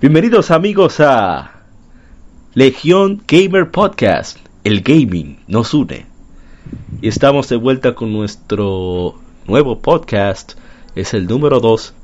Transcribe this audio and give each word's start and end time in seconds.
Bienvenidos 0.00 0.52
amigos 0.52 1.00
a 1.00 1.64
Legión 2.54 3.20
Gamer 3.26 3.68
Podcast. 3.68 4.38
El 4.62 4.82
gaming 4.82 5.40
nos 5.48 5.74
une. 5.74 6.06
Y 7.02 7.08
estamos 7.08 7.48
de 7.48 7.56
vuelta 7.56 7.96
con 7.96 8.12
nuestro 8.12 9.16
nuevo 9.48 9.80
podcast. 9.80 10.52
Es 10.94 11.14
el 11.14 11.26
número 11.26 11.58
2. 11.58 11.94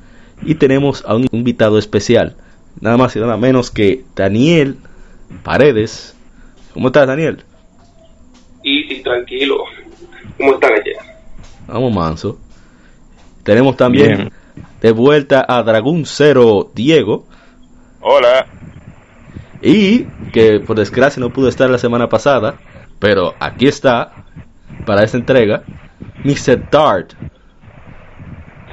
Y 0.43 0.57
tenemos 0.57 1.05
a 1.07 1.15
un 1.15 1.29
invitado 1.30 1.79
especial. 1.79 2.34
Nada 2.80 2.97
más 2.97 3.15
y 3.15 3.20
nada 3.20 3.37
menos 3.37 3.70
que 3.70 4.03
Daniel 4.17 4.77
Paredes. 5.45 6.17
¿Cómo 6.73 6.89
estás, 6.89 7.06
Daniel? 7.06 7.45
Y 8.65 9.03
tranquilo. 9.05 9.67
¿Cómo 10.37 10.55
están 10.55 10.73
allá? 10.73 11.17
Vamos, 11.69 11.95
manso. 11.95 12.41
Tenemos 13.45 13.77
también 13.77 14.33
de 14.83 14.91
vuelta 14.91 15.47
a 15.48 15.62
Dragón 15.62 16.06
Cero 16.06 16.73
Diego. 16.75 17.29
Hola. 18.07 18.47
Y 19.63 20.05
que 20.31 20.61
por 20.61 20.77
desgracia 20.77 21.21
no 21.21 21.31
pudo 21.31 21.49
estar 21.49 21.71
la 21.71 21.79
semana 21.79 22.07
pasada, 22.07 22.57
pero 22.98 23.33
aquí 23.41 23.67
está 23.67 24.12
para 24.84 25.05
esta 25.05 25.17
entrega, 25.17 25.62
Mr. 26.23 26.69
Dart. 26.70 27.15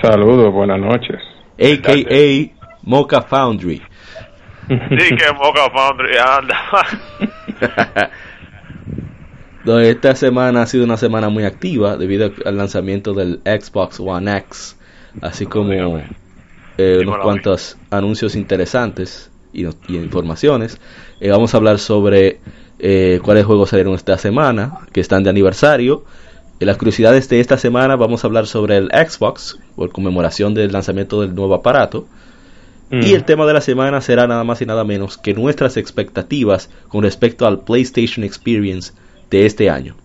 Saludos, 0.01 0.53
buenas 0.53 0.81
noches. 0.81 1.21
AKA 1.57 2.53
Mocha 2.83 3.21
Foundry. 3.21 3.81
Sí, 4.67 5.15
que 5.15 5.33
Mocha 5.33 5.69
Foundry 5.69 6.17
anda. 6.17 6.57
Esta 9.83 10.15
semana 10.15 10.61
ha 10.61 10.65
sido 10.65 10.85
una 10.85 10.97
semana 10.97 11.29
muy 11.29 11.43
activa 11.43 11.97
debido 11.97 12.31
al 12.45 12.57
lanzamiento 12.57 13.13
del 13.13 13.41
Xbox 13.43 13.99
One 13.99 14.37
X, 14.37 14.79
así 15.21 15.45
como 15.45 15.73
eh, 16.81 16.99
unos 16.99 17.19
cuantos 17.19 17.77
anuncios 17.89 18.35
interesantes 18.35 19.29
y, 19.53 19.65
y 19.65 19.97
informaciones. 19.97 20.79
Eh, 21.19 21.29
vamos 21.29 21.53
a 21.53 21.57
hablar 21.57 21.79
sobre 21.79 22.39
eh, 22.79 23.19
cuáles 23.23 23.45
juegos 23.45 23.69
salieron 23.69 23.93
esta 23.93 24.17
semana, 24.17 24.79
que 24.91 25.01
están 25.01 25.23
de 25.23 25.29
aniversario. 25.29 26.03
En 26.59 26.67
las 26.67 26.77
curiosidades 26.77 27.29
de 27.29 27.39
esta 27.39 27.57
semana 27.57 27.95
vamos 27.95 28.23
a 28.23 28.27
hablar 28.27 28.47
sobre 28.47 28.77
el 28.77 28.89
Xbox, 28.89 29.59
por 29.75 29.91
conmemoración 29.91 30.53
del 30.53 30.71
lanzamiento 30.71 31.21
del 31.21 31.35
nuevo 31.35 31.53
aparato. 31.53 32.07
Y 32.93 33.13
el 33.13 33.23
tema 33.23 33.45
de 33.45 33.53
la 33.53 33.61
semana 33.61 34.01
será 34.01 34.27
nada 34.27 34.43
más 34.43 34.61
y 34.61 34.65
nada 34.65 34.83
menos 34.83 35.17
que 35.17 35.33
nuestras 35.33 35.77
expectativas 35.77 36.69
con 36.89 37.03
respecto 37.03 37.47
al 37.47 37.61
PlayStation 37.61 38.25
Experience 38.25 38.91
de 39.29 39.45
este 39.45 39.69
año. 39.69 39.95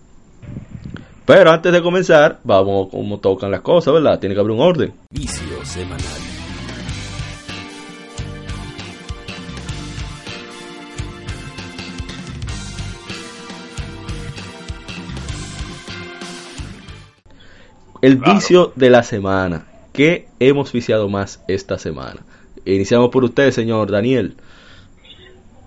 Pero 1.25 1.51
antes 1.51 1.73
de 1.73 1.81
comenzar, 1.81 2.39
vamos 2.45 2.87
como 2.89 3.19
tocan 3.19 3.51
las 3.51 3.59
cosas, 3.59 3.93
¿verdad? 3.93 4.17
Tiene 4.17 4.33
que 4.33 4.39
haber 4.39 4.53
un 4.53 4.61
orden. 4.61 4.93
Vicio 5.11 5.65
semanal. 5.65 6.36
El 18.01 18.17
vicio 18.17 18.71
de 18.75 18.89
la 18.89 19.03
semana. 19.03 19.65
¿Qué 19.93 20.27
hemos 20.39 20.71
viciado 20.71 21.09
más 21.09 21.43
esta 21.47 21.77
semana? 21.77 22.21
Iniciamos 22.65 23.09
por 23.09 23.23
usted, 23.23 23.51
señor 23.51 23.89
Daniel. 23.89 24.35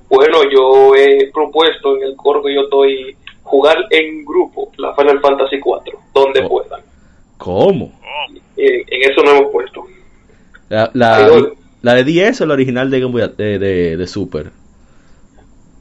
Bueno, 0.08 0.38
yo 0.52 0.94
he 0.94 1.30
propuesto 1.32 1.96
en 1.96 2.02
el 2.04 2.16
coro 2.16 2.42
que 2.42 2.54
yo 2.54 2.62
estoy 2.62 3.16
jugar 3.42 3.76
en 3.90 4.24
grupo 4.24 4.70
la 4.76 4.94
Final 4.94 5.20
Fantasy 5.20 5.58
4, 5.58 5.98
donde 6.14 6.40
Oh. 6.44 6.48
puedan. 6.48 6.80
¿Cómo? 7.38 7.92
Eh, 8.56 8.84
en 8.86 9.10
eso 9.10 9.22
no 9.24 9.30
hemos 9.36 9.50
puesto. 9.52 9.84
La, 10.68 10.90
la, 10.94 11.94
de 11.94 12.04
10 12.04 12.40
o 12.42 12.46
la 12.46 12.54
original 12.54 12.90
de, 12.90 13.00
de, 13.36 13.58
de- 13.58 13.96
de 13.96 14.06
Super. 14.06 14.50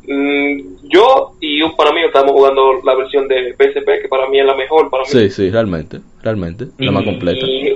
Mm, 0.08 0.62
yo 0.88 1.34
y 1.40 1.62
un 1.62 1.76
para 1.76 1.92
mí 1.92 2.02
estamos 2.04 2.32
jugando 2.32 2.82
la 2.84 2.96
versión 2.96 3.28
de 3.28 3.54
PSP, 3.54 4.02
que 4.02 4.08
para 4.10 4.28
mí 4.30 4.40
es 4.40 4.46
la 4.46 4.56
mejor. 4.56 4.90
Para 4.90 5.04
mí. 5.04 5.10
Sí, 5.12 5.30
sí, 5.30 5.52
realmente. 5.52 6.00
Realmente. 6.22 6.68
La 6.78 6.92
más 6.92 7.04
completa. 7.04 7.46
Y 7.46 7.68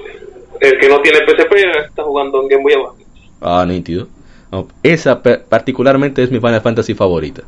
el 0.60 0.80
que 0.80 0.90
no 0.90 1.02
tiene 1.02 1.20
PSP 1.20 1.54
está 1.86 2.04
jugando 2.04 2.42
en 2.42 2.48
Game 2.48 2.64
Boy 2.64 2.74
Advance. 2.74 3.04
Ah, 3.42 3.66
nítido. 3.68 4.08
No, 4.52 4.68
esa 4.84 5.22
particularmente 5.22 6.22
es 6.24 6.32
mi 6.32 6.40
Final 6.40 6.62
Fantasy 6.62 6.94
favorita. 6.94 7.44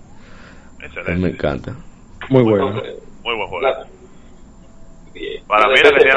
Me 0.79 0.85
Excelente. 0.88 1.28
encanta. 1.29 1.75
Muy 2.29 2.44
bueno. 2.44 2.67
Entonces, 2.69 2.95
Muy 3.23 3.35
buen 3.35 3.47
juego. 3.47 3.67
Para 5.47 5.67
mí 5.67 5.75
la 5.81 5.89
historia. 5.89 6.16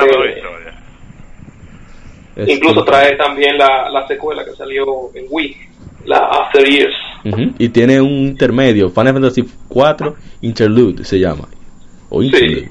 Es 2.37 2.49
Incluso 2.49 2.85
trae 2.85 3.17
también 3.17 3.59
la, 3.59 3.89
la 3.91 4.07
secuela 4.07 4.45
que 4.45 4.53
salió 4.53 4.85
en 5.15 5.27
Wii, 5.29 5.57
la 6.05 6.19
After 6.19 6.65
Years. 6.65 6.95
Y 7.59 7.69
tiene 7.69 8.01
un 8.01 8.11
intermedio. 8.11 8.91
Final 8.91 9.15
Fantasy 9.15 9.45
4 9.69 10.15
Interlude 10.43 11.05
se 11.05 11.19
llama. 11.19 11.49
O 12.09 12.23
Interlude. 12.23 12.71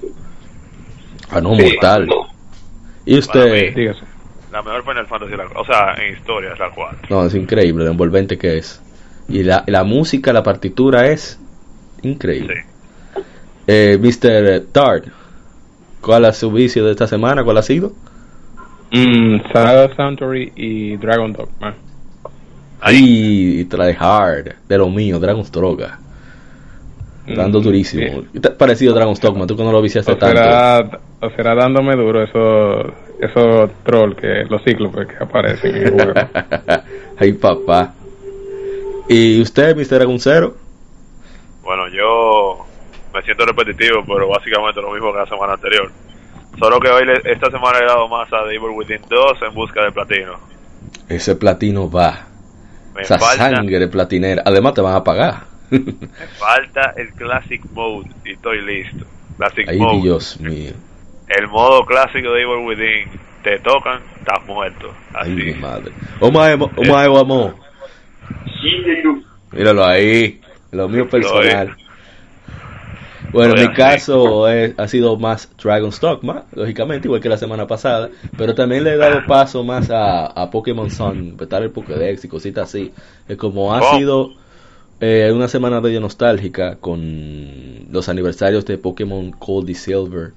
Ah, 1.30 1.42
no, 1.42 1.56
Sí, 1.56 1.64
mortal. 1.64 2.08
no. 2.08 2.28
Y 3.06 3.18
usted. 3.20 3.74
Dígase. 3.76 4.02
La 4.52 4.62
mejor 4.62 4.84
Final 4.84 5.08
Fantasy, 5.08 5.36
la- 5.36 5.60
o 5.60 5.66
sea, 5.66 5.94
en 5.96 6.14
historia 6.14 6.54
es 6.54 6.60
la 6.60 6.70
4. 6.72 7.00
No, 7.10 7.26
es 7.26 7.36
increíble 7.36 7.84
lo 7.86 7.92
envolvente 7.92 8.38
que 8.38 8.58
es. 8.58 8.82
Y 9.30 9.44
la, 9.44 9.64
la 9.68 9.84
música, 9.84 10.32
la 10.32 10.42
partitura 10.44 11.08
es 11.08 11.38
increíble. 12.02 12.64
Sí. 13.16 13.22
Eh, 13.68 13.98
Mr. 14.02 14.72
Dart, 14.72 15.06
¿cuál 16.00 16.24
es 16.26 16.38
su 16.38 16.50
vicio 16.52 16.86
de 16.86 16.92
esta 16.92 17.08
semana? 17.08 17.44
¿Cuál 17.44 17.58
ha 17.58 17.62
sido? 17.62 17.92
Mm, 18.92 19.42
Saga 19.52 19.94
Sanctuary 19.96 20.54
y 20.56 20.96
Dragon 20.96 21.34
Dogma. 21.34 21.76
Ahí, 22.80 23.66
try 23.66 23.96
hard, 24.00 24.54
de 24.70 24.78
lo 24.78 24.90
mío, 24.90 25.20
Dragon's 25.20 25.52
Droga. 25.52 26.00
Dando 27.28 27.60
Mm, 27.60 27.64
durísimo. 27.64 28.02
bien. 28.04 28.30
¿Qué 28.34 28.40
te 28.40 28.48
ha 28.48 28.58
parecido 28.58 28.94
Dragon's 28.94 29.20
Dogma? 29.20 29.46
Tú 29.46 29.58
que 29.58 29.64
no 29.64 29.72
lo 29.72 29.82
viciaste 29.82 30.14
O 30.14 30.18
tanto. 30.18 30.38
será, 30.38 31.00
o 31.22 31.30
será 31.32 31.56
dándome 31.56 31.96
duro 31.96 32.24
esos 32.24 32.94
esos 33.20 33.70
trolls 33.84 34.16
que 34.16 34.46
los 34.50 34.64
cíclopes 34.64 35.08
que 35.08 35.24
aparecen 35.24 35.76
en 35.76 35.88
el 35.88 35.92
juego. 35.92 36.14
Ay, 37.18 37.34
papá. 37.34 37.94
¿Y 39.10 39.42
usted, 39.42 39.76
Mr. 39.76 39.96
Dragoncero? 39.98 40.56
Bueno, 41.64 41.88
yo 41.90 42.66
me 43.14 43.22
siento 43.24 43.46
repetitivo, 43.46 44.04
pero 44.06 44.28
básicamente 44.30 44.82
lo 44.82 44.92
mismo 44.92 45.12
que 45.12 45.20
la 45.20 45.26
semana 45.26 45.54
anterior. 45.54 45.92
Solo 46.60 46.80
que 46.80 46.90
hoy, 46.90 47.06
le- 47.06 47.22
esta 47.32 47.50
semana 47.52 47.80
he 47.80 47.86
dado 47.86 48.08
más 48.08 48.32
a 48.32 48.44
Devil 48.44 48.70
Within 48.76 49.02
2 49.10 49.42
en 49.48 49.54
busca 49.54 49.84
de 49.84 49.92
platino. 49.92 50.34
Ese 51.10 51.36
platino 51.36 51.90
va. 51.90 52.26
Me 52.96 53.02
Esa 53.02 53.20
falta, 53.20 53.50
sangre 53.50 53.88
platinera. 53.88 54.44
Además 54.46 54.74
te 54.74 54.82
van 54.82 54.96
a 54.96 55.04
pagar. 55.04 55.57
Me 55.72 56.28
falta 56.40 56.94
el 56.98 57.10
Classic 57.14 57.62
Mode 57.72 58.10
y 58.26 58.32
estoy 58.34 58.62
listo. 58.66 59.06
Classic 59.38 59.68
Ay, 59.68 59.78
Mode. 59.80 60.02
Dios 60.02 60.40
mío. 60.40 60.72
El 61.28 61.48
modo 61.48 61.86
clásico 61.86 62.32
de 62.32 62.42
Evil 62.42 62.66
Within. 62.66 63.10
Te 63.44 63.60
tocan, 63.60 64.02
estás 64.20 64.46
muerto. 64.46 64.92
Ay, 65.14 65.30
mi 65.32 65.54
madre. 65.54 65.92
Omae, 66.20 66.56
omae, 66.56 67.06
amor. 67.20 67.56
Míralo 69.52 69.86
ahí. 69.86 70.42
Lo 70.72 70.90
mío 70.90 71.08
personal. 71.10 71.76
Bueno, 73.32 73.56
en 73.56 73.70
mi 73.70 73.74
caso 73.74 74.48
es- 74.50 74.74
ha 74.78 74.88
sido 74.88 75.18
más 75.18 75.50
Dragon's 75.62 76.00
Dogma, 76.00 76.46
lógicamente, 76.54 77.08
igual 77.08 77.22
que 77.22 77.30
la 77.30 77.38
semana 77.38 77.68
pasada. 77.68 78.10
Pero 78.38 78.56
también 78.56 78.84
le 78.84 78.94
he 78.94 78.98
dado 78.98 79.26
paso 79.28 79.64
más 79.64 79.90
a, 79.92 80.28
a 80.28 80.50
Pokémon 80.50 80.90
Sun, 80.90 81.36
petar 81.38 81.62
el 81.64 81.72
Pokédex 81.72 82.24
y 82.26 82.28
cositas 82.30 82.70
así. 82.70 82.94
Es 83.28 83.38
como 83.38 83.74
ha 83.74 83.82
Oh. 83.82 83.98
sido 83.98 84.34
eh, 85.00 85.32
una 85.34 85.48
semana 85.48 85.80
medio 85.80 86.00
nostálgica 86.00 86.78
con 86.78 87.92
los 87.92 88.10
aniversarios 88.10 88.66
de 88.66 88.78
Pokémon 88.78 89.32
Gold 89.32 89.70
y 89.70 89.76
Silver, 89.76 90.34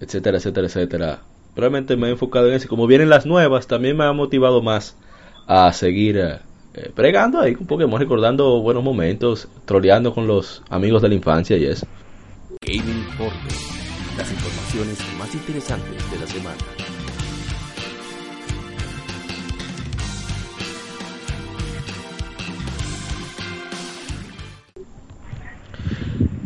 etcétera, 0.00 0.38
etcétera, 0.38 0.66
etcétera. 0.66 1.20
Realmente 1.54 1.96
me 1.96 2.08
he 2.08 2.10
enfocado 2.10 2.48
en 2.48 2.54
eso. 2.54 2.68
Como 2.68 2.86
vienen 2.86 3.10
las 3.10 3.26
nuevas, 3.26 3.66
también 3.66 3.96
me 3.96 4.04
ha 4.04 4.12
motivado 4.12 4.62
más 4.62 4.96
a 5.46 5.72
seguir 5.72 6.16
eh, 6.16 6.38
eh, 6.74 6.90
pregando 6.94 7.40
ahí 7.40 7.54
con 7.54 7.66
Pokémon, 7.66 8.00
recordando 8.00 8.60
buenos 8.60 8.82
momentos, 8.82 9.48
troleando 9.66 10.14
con 10.14 10.26
los 10.26 10.62
amigos 10.70 11.02
de 11.02 11.08
la 11.08 11.14
infancia 11.14 11.56
y 11.56 11.66
eso. 11.66 11.86
Gaming 12.66 12.98
Informe. 12.98 13.50
Las 14.16 14.30
informaciones 14.30 14.98
más 15.18 15.34
interesantes 15.34 16.10
de 16.10 16.18
la 16.18 16.26
semana. 16.26 16.81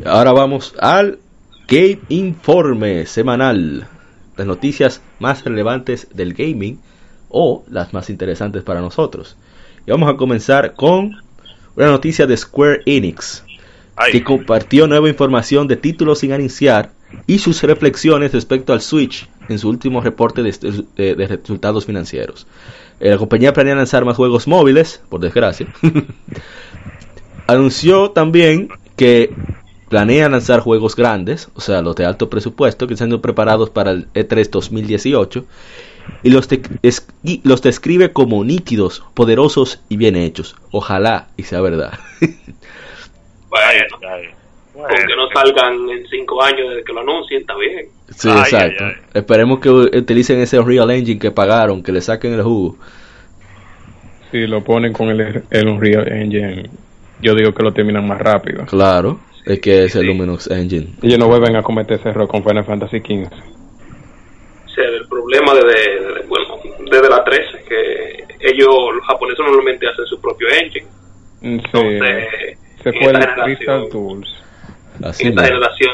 Ahora 0.09 0.33
vamos 0.33 0.75
al 0.79 1.19
Game 1.67 1.99
Informe 2.09 3.07
semanal. 3.07 3.89
Las 4.37 4.47
noticias 4.47 5.01
más 5.19 5.45
relevantes 5.45 6.09
del 6.15 6.35
gaming 6.35 6.79
o 7.29 7.65
las 7.69 7.93
más 7.93 8.09
interesantes 8.09 8.63
para 8.63 8.81
nosotros. 8.81 9.37
Y 9.87 9.91
vamos 9.91 10.09
a 10.09 10.17
comenzar 10.17 10.75
con 10.75 11.17
una 11.75 11.87
noticia 11.87 12.27
de 12.27 12.37
Square 12.37 12.83
Enix, 12.87 13.45
que 14.13 14.23
compartió 14.23 14.87
nueva 14.87 15.09
información 15.09 15.67
de 15.67 15.77
títulos 15.77 16.21
sin 16.21 16.33
anunciar 16.33 16.91
y 17.27 17.39
sus 17.39 17.63
reflexiones 17.63 18.33
respecto 18.33 18.73
al 18.73 18.81
Switch 18.81 19.29
en 19.49 19.59
su 19.59 19.69
último 19.69 20.01
reporte 20.01 20.43
de, 20.43 21.15
resultados 21.27 21.85
financieros. 21.85 22.47
Eh, 23.01 23.11
la 23.11 23.19
compañía 23.19 23.53
planea 23.53 23.75
lanzar 23.75 24.05
más 24.05 24.17
juegos 24.17 24.47
móviles, 24.47 25.01
por 25.09 25.21
desgracia. 25.21 25.67
Anunció 27.47 28.11
también 28.11 28.69
que 28.97 29.33
planea 29.89 30.29
lanzar 30.29 30.61
juegos 30.61 30.97
grandes, 30.97 31.49
o 31.55 31.61
sea, 31.61 31.83
los 31.83 31.97
de 31.97 32.05
alto 32.07 32.29
presupuesto, 32.29 32.87
que 32.87 32.95
están 32.95 33.21
preparados 33.21 33.71
para 33.71 33.93
el 33.93 34.13
E3 34.13 34.51
2018, 34.51 35.45
y 36.23 36.31
los, 36.31 36.49
los 37.45 37.63
describe 37.63 38.13
como 38.13 38.45
nítidos, 38.45 39.05
poderosos 39.15 39.83
y 39.89 39.97
bien 39.97 40.17
hechos. 40.17 40.57
Ojalá 40.71 41.29
y 41.37 41.45
sea 41.45 41.61
verdad. 41.61 41.99
bueno, 43.49 43.87
aunque 44.77 45.17
no 45.17 45.29
salgan 45.33 45.89
en 45.89 46.07
5 46.07 46.43
años 46.43 46.69
desde 46.69 46.85
que 46.85 46.93
lo 46.93 47.01
anuncien, 47.01 47.41
está 47.41 47.57
bien. 47.57 47.87
Sí, 48.11 48.29
exacto. 48.29 48.85
Esperemos 49.15 49.61
que 49.61 49.71
utilicen 49.71 50.41
ese 50.41 50.59
Unreal 50.59 50.91
Engine 50.91 51.19
que 51.19 51.31
pagaron, 51.31 51.83
que 51.83 51.93
le 51.93 52.01
saquen 52.01 52.35
el 52.35 52.43
jugo. 52.43 52.77
Si 54.31 54.47
lo 54.47 54.63
ponen 54.63 54.93
con 54.93 55.09
el, 55.09 55.43
el 55.49 55.69
Unreal 55.69 56.13
Engine, 56.13 56.69
yo 57.23 57.35
digo 57.35 57.55
que 57.55 57.63
lo 57.63 57.73
terminan 57.73 58.07
más 58.07 58.19
rápido. 58.21 58.67
Claro, 58.67 59.19
es 59.47 59.61
que 59.61 59.85
es 59.85 59.95
el 59.95 60.07
Luminous 60.07 60.51
Engine. 60.51 60.89
Ellos 61.03 61.19
no 61.19 61.29
vuelven 61.29 61.55
a 61.55 61.63
cometer 61.63 62.01
ese 62.01 62.09
error 62.09 62.27
con 62.27 62.43
Final 62.43 62.65
Fantasy 62.65 62.99
XV. 62.99 63.27
O 63.33 64.69
sea, 64.69 64.85
el 64.85 65.07
problema 65.09 65.55
desde, 65.55 66.27
bueno, 66.27 66.59
desde 66.91 67.09
la 67.09 67.23
13 67.23 67.65
que 67.67 68.25
ellos, 68.41 68.69
los 68.95 69.07
japoneses 69.07 69.45
normalmente 69.47 69.87
hacen 69.89 70.05
su 70.07 70.21
propio 70.21 70.49
engine. 70.49 70.87
Mm, 71.41 71.59
sí, 71.61 71.99
se 72.83 72.93
fue 72.93 73.13
el 73.13 73.45
Crystal 73.45 73.89
Tools. 73.89 74.29
Así 75.05 75.25
en 75.25 75.29
esta 75.31 75.45
generación 75.45 75.91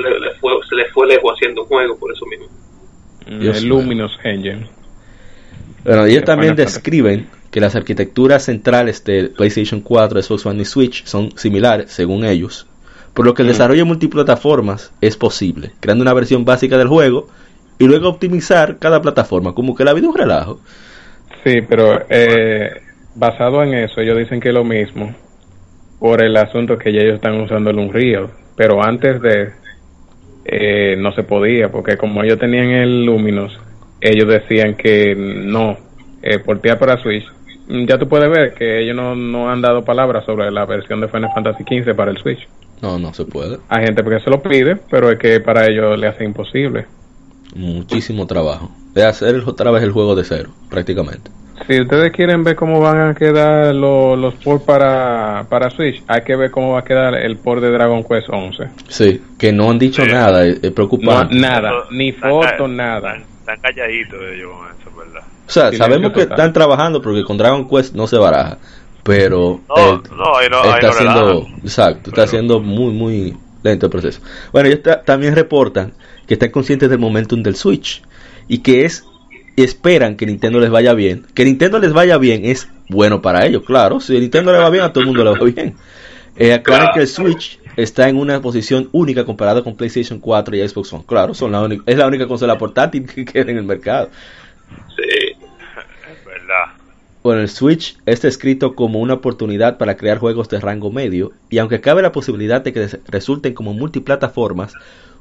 se 0.68 0.76
le 0.76 0.84
fue 0.86 1.06
lejos 1.06 1.32
haciendo 1.34 1.64
juego 1.66 1.98
por 1.98 2.10
eso 2.10 2.24
mismo. 2.26 2.46
Mm, 3.26 3.42
el 3.42 3.64
Luminous 3.66 4.18
Engine. 4.24 4.66
Bueno, 5.84 6.06
ellos 6.06 6.24
también 6.24 6.56
describen 6.56 7.28
que 7.50 7.60
las 7.60 7.74
arquitecturas 7.76 8.44
centrales 8.44 9.04
de 9.04 9.28
PlayStation 9.28 9.82
4, 9.82 10.22
Xbox 10.22 10.46
One 10.46 10.62
y 10.62 10.64
Switch 10.64 11.04
son 11.04 11.36
similares, 11.36 11.90
según 11.90 12.24
ellos, 12.24 12.66
por 13.14 13.26
lo 13.26 13.34
que 13.34 13.42
el 13.42 13.48
mm. 13.48 13.52
desarrollo 13.52 13.80
de 13.80 13.88
multiplataformas 13.88 14.92
es 15.00 15.16
posible, 15.16 15.72
creando 15.80 16.02
una 16.02 16.14
versión 16.14 16.44
básica 16.44 16.78
del 16.78 16.88
juego 16.88 17.28
y 17.78 17.86
luego 17.86 18.08
optimizar 18.08 18.78
cada 18.78 19.02
plataforma, 19.02 19.54
como 19.54 19.74
que 19.74 19.84
la 19.84 19.92
vida 19.92 20.06
es 20.06 20.12
un 20.12 20.18
relajo. 20.18 20.60
Sí, 21.44 21.60
pero 21.68 22.02
eh, 22.08 22.70
basado 23.14 23.62
en 23.62 23.74
eso, 23.74 24.00
ellos 24.00 24.18
dicen 24.18 24.40
que 24.40 24.48
es 24.48 24.54
lo 24.54 24.64
mismo 24.64 25.14
por 25.98 26.22
el 26.22 26.36
asunto 26.36 26.78
que 26.78 26.92
ya 26.92 27.00
ellos 27.00 27.16
están 27.16 27.40
usando 27.40 27.70
el 27.70 27.78
Unreal, 27.78 28.28
pero 28.56 28.84
antes 28.84 29.20
de 29.20 29.50
eh, 30.44 30.96
no 30.98 31.12
se 31.12 31.22
podía, 31.22 31.70
porque 31.70 31.96
como 31.96 32.22
ellos 32.22 32.38
tenían 32.38 32.70
el 32.70 33.04
Luminous, 33.04 33.58
ellos 34.00 34.28
decían 34.28 34.74
que 34.74 35.14
no, 35.16 35.76
eh, 36.22 36.38
portear 36.40 36.78
para 36.78 36.98
Switch. 36.98 37.24
Ya 37.68 37.98
tú 37.98 38.08
puedes 38.08 38.28
ver 38.28 38.54
que 38.54 38.80
ellos 38.80 38.96
no, 38.96 39.14
no 39.14 39.50
han 39.50 39.62
dado 39.62 39.84
palabras 39.84 40.24
sobre 40.24 40.50
la 40.50 40.66
versión 40.66 41.00
de 41.00 41.08
Final 41.08 41.30
Fantasy 41.34 41.62
XV 41.62 41.94
para 41.94 42.10
el 42.10 42.18
Switch. 42.18 42.48
No, 42.82 42.98
no 42.98 43.14
se 43.14 43.24
puede. 43.24 43.58
Hay 43.68 43.84
gente 43.84 44.02
que 44.02 44.20
se 44.20 44.28
lo 44.28 44.42
pide, 44.42 44.76
pero 44.90 45.10
es 45.10 45.18
que 45.18 45.38
para 45.38 45.66
ellos 45.66 45.96
le 45.96 46.08
hace 46.08 46.24
imposible. 46.24 46.86
Muchísimo 47.54 48.26
trabajo. 48.26 48.70
De 48.92 49.04
hacer 49.04 49.36
otra 49.46 49.70
vez 49.70 49.84
el 49.84 49.92
juego 49.92 50.16
de 50.16 50.24
cero, 50.24 50.50
prácticamente. 50.68 51.30
Si 51.68 51.80
ustedes 51.80 52.10
quieren 52.12 52.42
ver 52.42 52.56
cómo 52.56 52.80
van 52.80 53.10
a 53.10 53.14
quedar 53.14 53.72
los, 53.72 54.18
los 54.18 54.34
ports 54.34 54.64
para, 54.64 55.46
para 55.48 55.70
Switch, 55.70 56.02
hay 56.08 56.22
que 56.22 56.34
ver 56.34 56.50
cómo 56.50 56.72
va 56.72 56.80
a 56.80 56.84
quedar 56.84 57.14
el 57.14 57.36
port 57.36 57.62
de 57.62 57.70
Dragon 57.70 58.02
Quest 58.02 58.28
11. 58.28 58.64
Sí, 58.88 59.22
que 59.38 59.52
no 59.52 59.70
han 59.70 59.78
dicho 59.78 60.04
nada, 60.04 60.44
es, 60.44 60.58
preocupante. 60.72 61.36
nada, 61.36 61.84
ni 61.92 62.10
fotos, 62.10 62.68
nada. 62.68 63.16
Están, 63.16 63.60
calladitos 63.60 64.18
ellos 64.34 64.50
con 64.50 64.68
eso, 64.68 64.98
¿verdad? 64.98 65.22
O 65.46 65.50
sea, 65.50 65.72
sabemos 65.72 66.12
que 66.12 66.22
están 66.22 66.52
trabajando 66.52 67.00
porque 67.00 67.22
con 67.22 67.36
Dragon 67.36 67.68
Quest 67.68 67.94
no 67.94 68.06
se 68.08 68.16
baraja 68.16 68.58
pero 69.02 69.60
está 69.68 70.88
haciendo 70.88 71.48
exacto 71.62 72.10
está 72.10 72.22
haciendo 72.22 72.60
muy 72.60 72.92
muy 72.92 73.36
lento 73.62 73.86
el 73.86 73.90
proceso. 73.92 74.20
Bueno 74.52 74.68
ellos 74.68 74.80
también 75.04 75.34
reportan 75.34 75.92
que 76.26 76.34
están 76.34 76.50
conscientes 76.50 76.90
del 76.90 76.98
momentum 76.98 77.42
del 77.42 77.56
Switch 77.56 78.02
y 78.48 78.58
que 78.58 78.84
es 78.84 79.04
esperan 79.56 80.16
que 80.16 80.26
Nintendo 80.26 80.60
les 80.60 80.70
vaya 80.70 80.94
bien. 80.94 81.26
Que 81.34 81.44
Nintendo 81.44 81.78
les 81.78 81.92
vaya 81.92 82.18
bien 82.18 82.44
es 82.44 82.68
bueno 82.88 83.22
para 83.22 83.46
ellos 83.46 83.62
claro. 83.64 84.00
Si 84.00 84.18
Nintendo 84.18 84.52
le 84.52 84.58
va 84.58 84.70
bien 84.70 84.84
a 84.84 84.92
todo 84.92 85.00
el 85.00 85.06
mundo 85.06 85.24
le 85.24 85.38
va 85.38 85.44
bien. 85.44 85.74
Eh, 86.36 86.52
aclaran 86.52 86.88
que 86.94 87.00
el 87.00 87.08
Switch 87.08 87.60
está 87.76 88.08
en 88.08 88.16
una 88.16 88.40
posición 88.40 88.88
única 88.92 89.24
comparado 89.24 89.62
con 89.62 89.76
PlayStation 89.76 90.18
4 90.18 90.56
y 90.56 90.68
Xbox 90.68 90.92
One. 90.92 91.04
Claro 91.06 91.34
son 91.34 91.52
la 91.52 91.68
es 91.86 91.96
la 91.96 92.06
única 92.06 92.26
consola 92.26 92.58
portátil 92.58 93.06
que 93.14 93.24
queda 93.24 93.50
en 93.50 93.58
el 93.58 93.64
mercado. 93.64 94.10
Sí 94.96 95.31
bueno, 97.22 97.40
el 97.40 97.48
Switch 97.48 97.96
está 98.04 98.26
escrito 98.26 98.74
como 98.74 98.98
una 98.98 99.14
oportunidad 99.14 99.78
para 99.78 99.96
crear 99.96 100.18
juegos 100.18 100.48
de 100.48 100.58
rango 100.58 100.90
medio, 100.90 101.32
y 101.50 101.58
aunque 101.58 101.80
cabe 101.80 102.02
la 102.02 102.12
posibilidad 102.12 102.62
de 102.62 102.72
que 102.72 102.88
resulten 103.06 103.54
como 103.54 103.74
multiplataformas, 103.74 104.74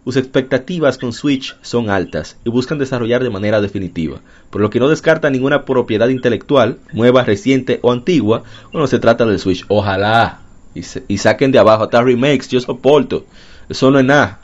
sus 0.03 0.17
expectativas 0.17 0.97
con 0.97 1.13
Switch 1.13 1.55
son 1.61 1.91
altas 1.91 2.39
y 2.43 2.49
buscan 2.49 2.79
desarrollar 2.79 3.21
de 3.21 3.29
manera 3.29 3.61
definitiva, 3.61 4.19
por 4.49 4.61
lo 4.61 4.71
que 4.71 4.79
no 4.79 4.89
descarta 4.89 5.29
ninguna 5.29 5.63
propiedad 5.63 6.09
intelectual, 6.09 6.79
nueva, 6.91 7.23
reciente 7.23 7.79
o 7.83 7.91
antigua, 7.91 8.43
cuando 8.71 8.87
se 8.87 8.97
trata 8.97 9.25
del 9.25 9.37
Switch. 9.37 9.63
Ojalá 9.67 10.39
y, 10.73 11.17
saquen 11.17 11.51
de 11.51 11.59
abajo 11.59 11.83
hasta 11.83 12.01
remakes, 12.01 12.49
yo 12.49 12.59
soporto, 12.59 13.25
eso 13.69 13.91
no 13.91 13.99
es 13.99 14.05
nada. 14.05 14.39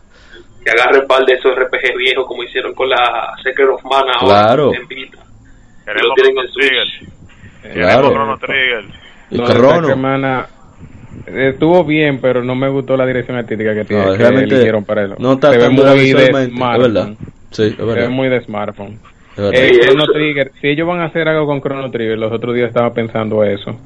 Que 0.63 0.69
agarre 0.69 0.99
un 0.99 1.07
par 1.07 1.25
de 1.25 1.33
esos 1.33 1.55
RPG 1.55 1.97
viejos 1.97 2.27
como 2.27 2.43
hicieron 2.43 2.75
con 2.75 2.87
la 2.87 3.33
Secret 3.41 3.69
of 3.69 3.83
Mana 3.83 4.13
claro. 4.19 4.71
en 4.75 4.87
Vita. 4.87 5.17
Lo 5.87 6.13
tienen 6.13 6.37
en 6.37 6.51
Switch. 6.51 7.16
Claro. 7.73 8.11
Chrono 8.11 8.37
Trigger. 8.37 8.85
Y 9.29 9.37
Chrono. 9.37 10.45
estuvo 11.25 11.83
bien, 11.83 12.19
pero 12.21 12.43
no 12.43 12.55
me 12.55 12.69
gustó 12.69 12.95
la 12.95 13.05
dirección 13.05 13.37
artística 13.37 13.73
que, 13.73 13.85
tiene, 13.85 14.05
no, 14.05 14.11
que 14.13 14.17
realmente 14.17 14.55
eligieron 14.55 14.85
para 14.85 15.05
eso. 15.05 15.15
No 15.19 15.33
está 15.33 15.57
tan 15.57 15.73
muy 15.73 16.13
de 16.13 16.47
smartphone. 16.49 16.93
verdad. 16.93 17.13
Sí, 17.51 17.63
es 17.63 17.77
verdad. 17.77 17.93
Se 17.93 18.01
ve 18.01 18.09
muy 18.09 18.29
de 18.29 18.41
smartphone. 18.41 18.99
Eh, 19.37 19.79
Chrono 19.81 20.05
Trigger, 20.07 20.51
si 20.59 20.67
ellos 20.67 20.87
van 20.87 21.01
a 21.01 21.05
hacer 21.05 21.27
algo 21.27 21.45
con 21.45 21.61
Chrono 21.61 21.91
Trigger, 21.91 22.17
los 22.17 22.31
otros 22.31 22.55
días 22.55 22.69
estaba 22.69 22.93
pensando 22.93 23.43
eso. 23.43 23.79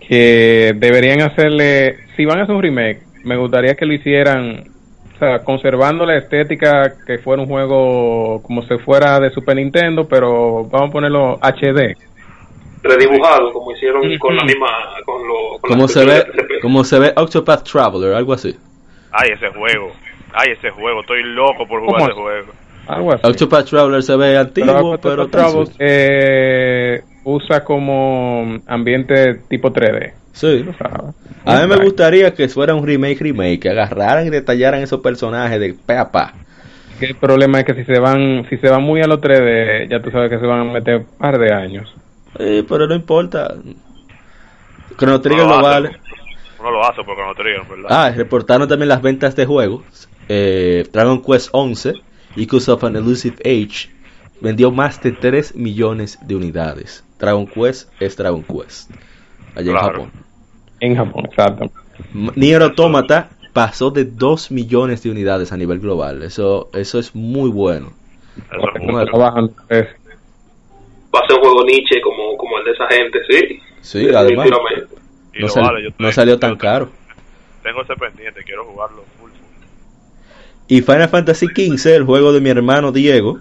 Que 0.00 0.74
deberían 0.76 1.20
hacerle, 1.20 1.98
si 2.16 2.24
van 2.24 2.40
a 2.40 2.42
hacer 2.42 2.54
un 2.54 2.62
remake, 2.62 3.02
me 3.22 3.36
gustaría 3.36 3.74
que 3.74 3.86
lo 3.86 3.94
hicieran, 3.94 4.64
o 5.14 5.18
sea, 5.18 5.44
conservando 5.44 6.04
la 6.04 6.16
estética 6.16 6.94
que 7.06 7.18
fuera 7.18 7.42
un 7.42 7.48
juego 7.48 8.42
como 8.42 8.62
si 8.62 8.76
fuera 8.78 9.20
de 9.20 9.30
Super 9.30 9.54
Nintendo, 9.56 10.08
pero 10.08 10.64
vamos 10.64 10.88
a 10.88 10.92
ponerlo 10.92 11.38
HD 11.40 11.96
redibujado 12.82 13.52
como 13.52 13.72
hicieron 13.72 14.02
con 14.18 14.36
la 14.36 14.44
misma 14.44 14.68
con 15.04 15.26
lo 15.26 15.58
con 15.60 15.70
como 15.70 15.88
se 15.88 16.04
ve 16.04 16.26
como 16.62 16.84
se 16.84 16.98
ve 16.98 17.12
Octopath 17.16 17.68
Traveler 17.70 18.14
algo 18.14 18.32
así. 18.32 18.56
Ay 19.12 19.30
ese 19.32 19.48
juego. 19.48 19.92
Ay 20.32 20.52
ese 20.52 20.70
juego. 20.70 21.00
Estoy 21.00 21.22
loco 21.22 21.66
por 21.66 21.80
jugar 21.80 22.02
ese 22.02 22.12
juego. 22.12 22.52
Algo 22.86 23.12
así. 23.12 23.26
Octopath 23.26 23.68
Traveler 23.68 24.02
se 24.02 24.16
ve 24.16 24.36
antiguo 24.36 24.98
pero, 24.98 25.28
pero 25.28 25.64
eh, 25.78 27.02
usa 27.24 27.64
como 27.64 28.60
ambiente 28.66 29.34
tipo 29.48 29.70
3D 29.72 30.20
sí. 30.32 30.64
A 31.44 31.60
mí 31.60 31.66
me 31.66 31.84
gustaría 31.84 32.34
que 32.34 32.48
fuera 32.48 32.74
un 32.74 32.86
remake 32.86 33.20
remake 33.20 33.60
que 33.60 33.70
agarraran 33.70 34.26
y 34.26 34.30
detallaran 34.30 34.82
esos 34.82 35.00
personajes 35.00 35.60
de 35.60 35.74
pe 35.74 35.96
a 35.96 36.10
pa. 36.10 36.34
El 37.00 37.14
problema 37.16 37.60
es 37.60 37.64
que 37.64 37.74
si 37.74 37.84
se 37.84 37.98
van 37.98 38.46
si 38.48 38.58
se 38.58 38.68
van 38.68 38.82
muy 38.82 39.00
a 39.00 39.06
los 39.06 39.20
3D 39.20 39.88
ya 39.88 40.00
tú 40.00 40.10
sabes 40.10 40.30
que 40.30 40.38
se 40.38 40.46
van 40.46 40.60
a 40.60 40.64
meter 40.72 40.98
un 40.98 41.06
par 41.18 41.38
de 41.38 41.52
años 41.52 41.94
eh, 42.38 42.64
pero 42.68 42.86
no 42.86 42.94
importa. 42.94 43.54
Chrono 44.96 45.20
Trigger 45.20 45.46
no 45.46 45.56
lo, 45.56 45.62
vale. 45.62 45.98
No 46.62 46.70
lo 46.70 46.84
hace 46.84 47.02
por 47.02 47.16
Chrono 47.16 47.34
Trigger, 47.34 47.62
¿verdad? 47.68 47.86
Ah, 47.88 48.10
reportaron 48.10 48.68
también 48.68 48.88
las 48.88 49.02
ventas 49.02 49.34
de 49.36 49.46
juegos. 49.46 50.08
Eh, 50.28 50.88
Dragon 50.92 51.22
Quest 51.22 51.48
11, 51.52 51.94
Echoes 52.36 52.68
of 52.68 52.84
an 52.84 52.96
Elusive 52.96 53.36
Age, 53.44 53.90
vendió 54.40 54.70
más 54.70 55.02
de 55.02 55.12
3 55.12 55.56
millones 55.56 56.18
de 56.22 56.36
unidades. 56.36 57.04
Dragon 57.18 57.46
Quest 57.46 57.90
es 58.00 58.16
Dragon 58.16 58.42
Quest. 58.42 58.90
Allá 59.54 59.72
en 59.72 59.76
Japón. 59.76 60.10
En 60.80 60.96
Japón, 60.96 61.24
exacto. 61.26 61.70
Nier 62.34 62.62
Automata 62.62 63.30
pasó 63.52 63.90
de 63.90 64.04
2 64.04 64.50
millones 64.50 65.02
de 65.02 65.10
unidades 65.10 65.52
a 65.52 65.56
nivel 65.56 65.80
global. 65.80 66.22
Eso 66.22 66.70
eso 66.72 66.98
es 66.98 67.14
muy 67.14 67.50
bueno. 67.50 67.92
Eso 69.68 69.99
va 71.14 71.20
a 71.20 71.26
ser 71.26 71.36
un 71.36 71.42
juego 71.42 71.64
niche 71.64 72.00
como, 72.02 72.36
como 72.36 72.58
el 72.58 72.64
de 72.64 72.70
esa 72.72 72.86
gente, 72.88 73.18
sí. 73.28 73.60
Sí, 73.80 74.08
además. 74.14 74.48
No, 74.50 75.48
no, 75.98 76.12
salió 76.12 76.38
tan 76.38 76.56
caro. 76.56 76.90
Tengo 77.62 77.82
ese 77.82 77.94
pendiente, 77.94 78.42
quiero 78.44 78.64
jugarlo 78.64 79.04
full. 79.18 79.30
full. 79.30 79.40
Y 80.68 80.82
Final 80.82 81.08
Fantasy 81.08 81.46
XV, 81.48 81.86
el 81.96 82.04
juego 82.04 82.32
de 82.32 82.40
mi 82.40 82.50
hermano 82.50 82.92
Diego, 82.92 83.38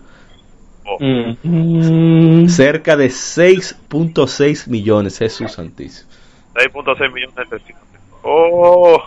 Oh, 0.92 0.98
Mm. 1.00 2.48
cerca 2.48 2.98
de 2.98 3.10
6.6 3.12 4.68
millones, 4.68 5.20
Jesús 5.20 5.52
Santísimo. 5.52 6.10
6.6 6.56 7.14
millones 7.14 7.36
de. 7.50 7.62
Oh, 8.24 9.04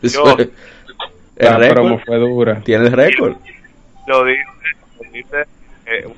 Yo- 0.00 0.36
La 1.36 1.58
promo 1.68 1.96
récord, 1.98 2.04
fue 2.06 2.18
dura. 2.18 2.60
tiene 2.64 2.86
el 2.86 2.92
récord. 2.92 3.34
lo 4.06 4.24
dice, 4.24 4.42
lo 5.04 5.10
dice 5.12 5.36
eh, 5.84 6.04
¿no? 6.06 6.14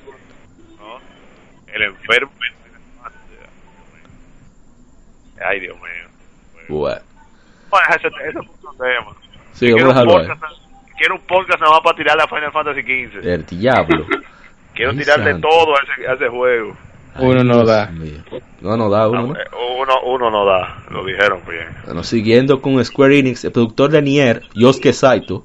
El 1.81 1.89
enfermo. 1.91 2.31
Ay, 5.45 5.59
Dios 5.61 5.75
mío. 5.77 5.85
Bueno, 6.67 7.01
Bueno, 7.69 7.85
ese, 7.95 8.07
ese 8.07 8.29
es 8.29 8.35
otro 8.35 8.73
tema. 8.77 9.15
sí, 9.53 9.67
quiero, 9.71 9.87
vamos 9.93 9.95
a 9.97 10.01
un 10.01 10.07
podcast, 10.27 10.43
quiero 10.97 11.15
un 11.15 11.21
podcast 11.21 11.59
nada 11.61 11.71
más 11.73 11.81
para 11.81 11.95
tirarle 11.95 12.23
a 12.23 12.27
Final 12.27 12.51
Fantasy 12.51 12.81
XV. 12.81 13.25
El 13.25 13.45
diablo. 13.45 14.05
Quiero 14.75 14.93
tirarle 14.95 15.31
santo. 15.33 15.47
todo 15.49 15.75
a 15.75 15.79
ese, 15.81 16.07
a 16.07 16.13
ese 16.13 16.27
juego. 16.29 16.77
Uno 17.17 17.43
no 17.43 17.65
da. 17.65 17.87
mío. 17.87 18.19
No, 18.61 18.77
no 18.77 18.89
da 18.89 19.09
uno, 19.09 19.21
No, 19.23 19.27
¿no? 19.33 19.35
eh, 19.39 19.43
uno, 19.77 20.01
uno 20.03 20.29
no 20.31 20.45
da, 20.45 20.77
lo 20.89 21.03
dijeron 21.03 21.41
bien. 21.49 21.67
Bueno, 21.85 22.01
siguiendo 22.03 22.61
con 22.61 22.83
Square 22.85 23.19
Enix, 23.19 23.43
el 23.43 23.51
productor 23.51 23.89
de 23.89 24.01
Nier, 24.01 24.43
Yosuke 24.53 24.93
Saito, 24.93 25.43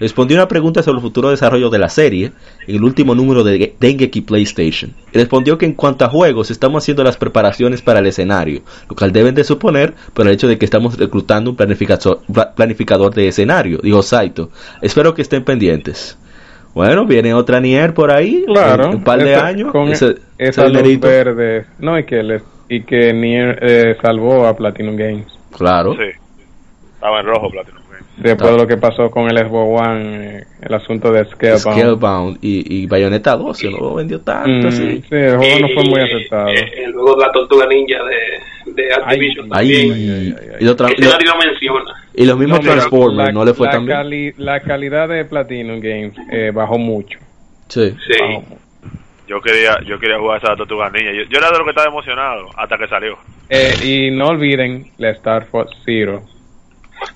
respondió 0.00 0.36
una 0.36 0.48
pregunta 0.48 0.82
sobre 0.82 0.96
el 0.98 1.02
futuro 1.02 1.30
desarrollo 1.30 1.70
de 1.70 1.78
la 1.78 1.88
serie 1.88 2.32
en 2.66 2.76
el 2.76 2.84
último 2.84 3.14
número 3.14 3.42
de 3.44 3.74
Dengeki 3.80 4.20
PlayStation. 4.22 4.92
Y 5.12 5.18
respondió 5.18 5.56
que 5.58 5.66
en 5.66 5.72
cuanto 5.74 6.04
a 6.04 6.08
juegos, 6.08 6.50
estamos 6.50 6.82
haciendo 6.84 7.04
las 7.04 7.16
preparaciones 7.16 7.82
para 7.82 8.00
el 8.00 8.06
escenario, 8.06 8.62
lo 8.88 8.96
cual 8.96 9.12
deben 9.12 9.34
de 9.34 9.44
suponer 9.44 9.94
por 10.14 10.26
el 10.26 10.34
hecho 10.34 10.48
de 10.48 10.58
que 10.58 10.64
estamos 10.64 10.98
reclutando 10.98 11.50
un 11.50 11.56
planificador, 11.56 12.20
planificador 12.54 13.14
de 13.14 13.28
escenario, 13.28 13.78
dijo 13.82 14.02
Saito. 14.02 14.50
Espero 14.82 15.14
que 15.14 15.22
estén 15.22 15.44
pendientes. 15.44 16.18
Bueno, 16.74 17.06
viene 17.06 17.32
otra 17.32 17.58
Nier 17.58 17.94
por 17.94 18.10
ahí, 18.10 18.44
Claro. 18.46 18.84
en 18.90 18.96
un 18.96 19.02
par 19.04 19.18
de 19.18 19.32
ese- 19.32 19.40
años. 19.40 19.72
Con 19.72 19.88
ese- 19.88 20.16
esa 20.36 20.66
ese 20.66 20.82
luz 20.82 21.00
verde. 21.00 21.64
No, 21.78 21.98
y 21.98 22.04
que, 22.04 22.22
les, 22.22 22.42
y 22.68 22.82
que 22.82 23.14
Nier 23.14 23.58
eh, 23.62 23.96
salvó 24.02 24.46
a 24.46 24.54
Platinum 24.54 24.94
Games. 24.94 25.26
Claro. 25.56 25.94
Sí. 25.94 26.10
Estaba 26.94 27.20
en 27.20 27.26
rojo, 27.26 27.48
Platinum. 27.50 27.80
Después 28.16 28.50
de 28.52 28.56
lo 28.58 28.66
que 28.66 28.76
pasó 28.78 29.10
con 29.10 29.28
el 29.30 29.36
Xbox 29.38 29.80
One, 29.86 30.38
eh, 30.38 30.44
el 30.62 30.74
asunto 30.74 31.12
de 31.12 31.24
Scalebound. 31.26 31.60
Scalebound 31.60 32.38
y, 32.40 32.82
y 32.82 32.86
Bayonetta 32.86 33.36
2, 33.36 33.64
no 33.64 33.70
lo 33.78 33.94
vendió 33.96 34.20
tanto, 34.22 34.66
Mm, 34.66 34.68
así. 34.68 35.02
sí, 35.02 35.06
el 35.10 35.36
juego 35.36 35.58
no 35.60 35.68
fue 35.74 35.84
muy 35.84 36.00
Y, 36.00 36.02
aceptado. 36.04 36.48
eh, 36.48 36.54
eh, 36.76 36.88
luego 36.92 37.14
de 37.16 37.26
la 37.26 37.32
tortuga 37.32 37.66
ninja 37.66 37.98
de, 38.04 38.72
de 38.72 38.94
Activision 38.94 39.48
Ay, 39.52 39.68
también. 39.72 39.92
Ahí, 39.92 40.00
ay, 40.02 40.10
ay, 40.10 40.34
ay. 40.58 40.64
y, 40.64 40.68
otra- 40.68 40.88
Ese 40.88 41.02
nadie 41.02 41.26
lo 41.26 41.36
menciona. 41.36 41.90
y 42.14 42.24
los 42.24 42.38
mismos 42.38 42.64
No, 42.64 42.70
Transformers 42.72 43.26
la- 43.28 43.32
no 43.32 43.44
le 43.44 43.52
fue 43.54 43.68
tan 43.68 43.84
bien. 43.84 43.98
cali- 43.98 44.34
La 44.38 44.60
calidad 44.60 45.08
de 45.08 45.24
Platinum 45.26 45.80
Games 45.80 46.14
eh, 46.32 46.50
bajó 46.54 46.78
mucho. 46.78 47.18
Sí. 47.68 47.90
Sí. 47.90 48.18
Bajó 48.20 48.40
mucho. 48.40 48.62
Yo 49.28 49.40
quería, 49.40 49.76
yo 49.84 49.98
quería 49.98 50.18
jugar 50.20 50.38
esa 50.42 50.54
Tortuga 50.56 50.88
Ninja. 50.88 51.10
Yo, 51.12 51.24
yo 51.28 51.38
era 51.38 51.50
de 51.50 51.58
lo 51.58 51.64
que 51.64 51.70
estaba 51.70 51.88
emocionado 51.88 52.46
hasta 52.56 52.78
que 52.78 52.86
salió. 52.86 53.18
Eh, 53.50 53.74
y 53.84 54.10
no 54.16 54.28
olviden 54.28 54.86
la 54.98 55.10
Star 55.10 55.46
Fox 55.46 55.70
Zero. 55.84 56.22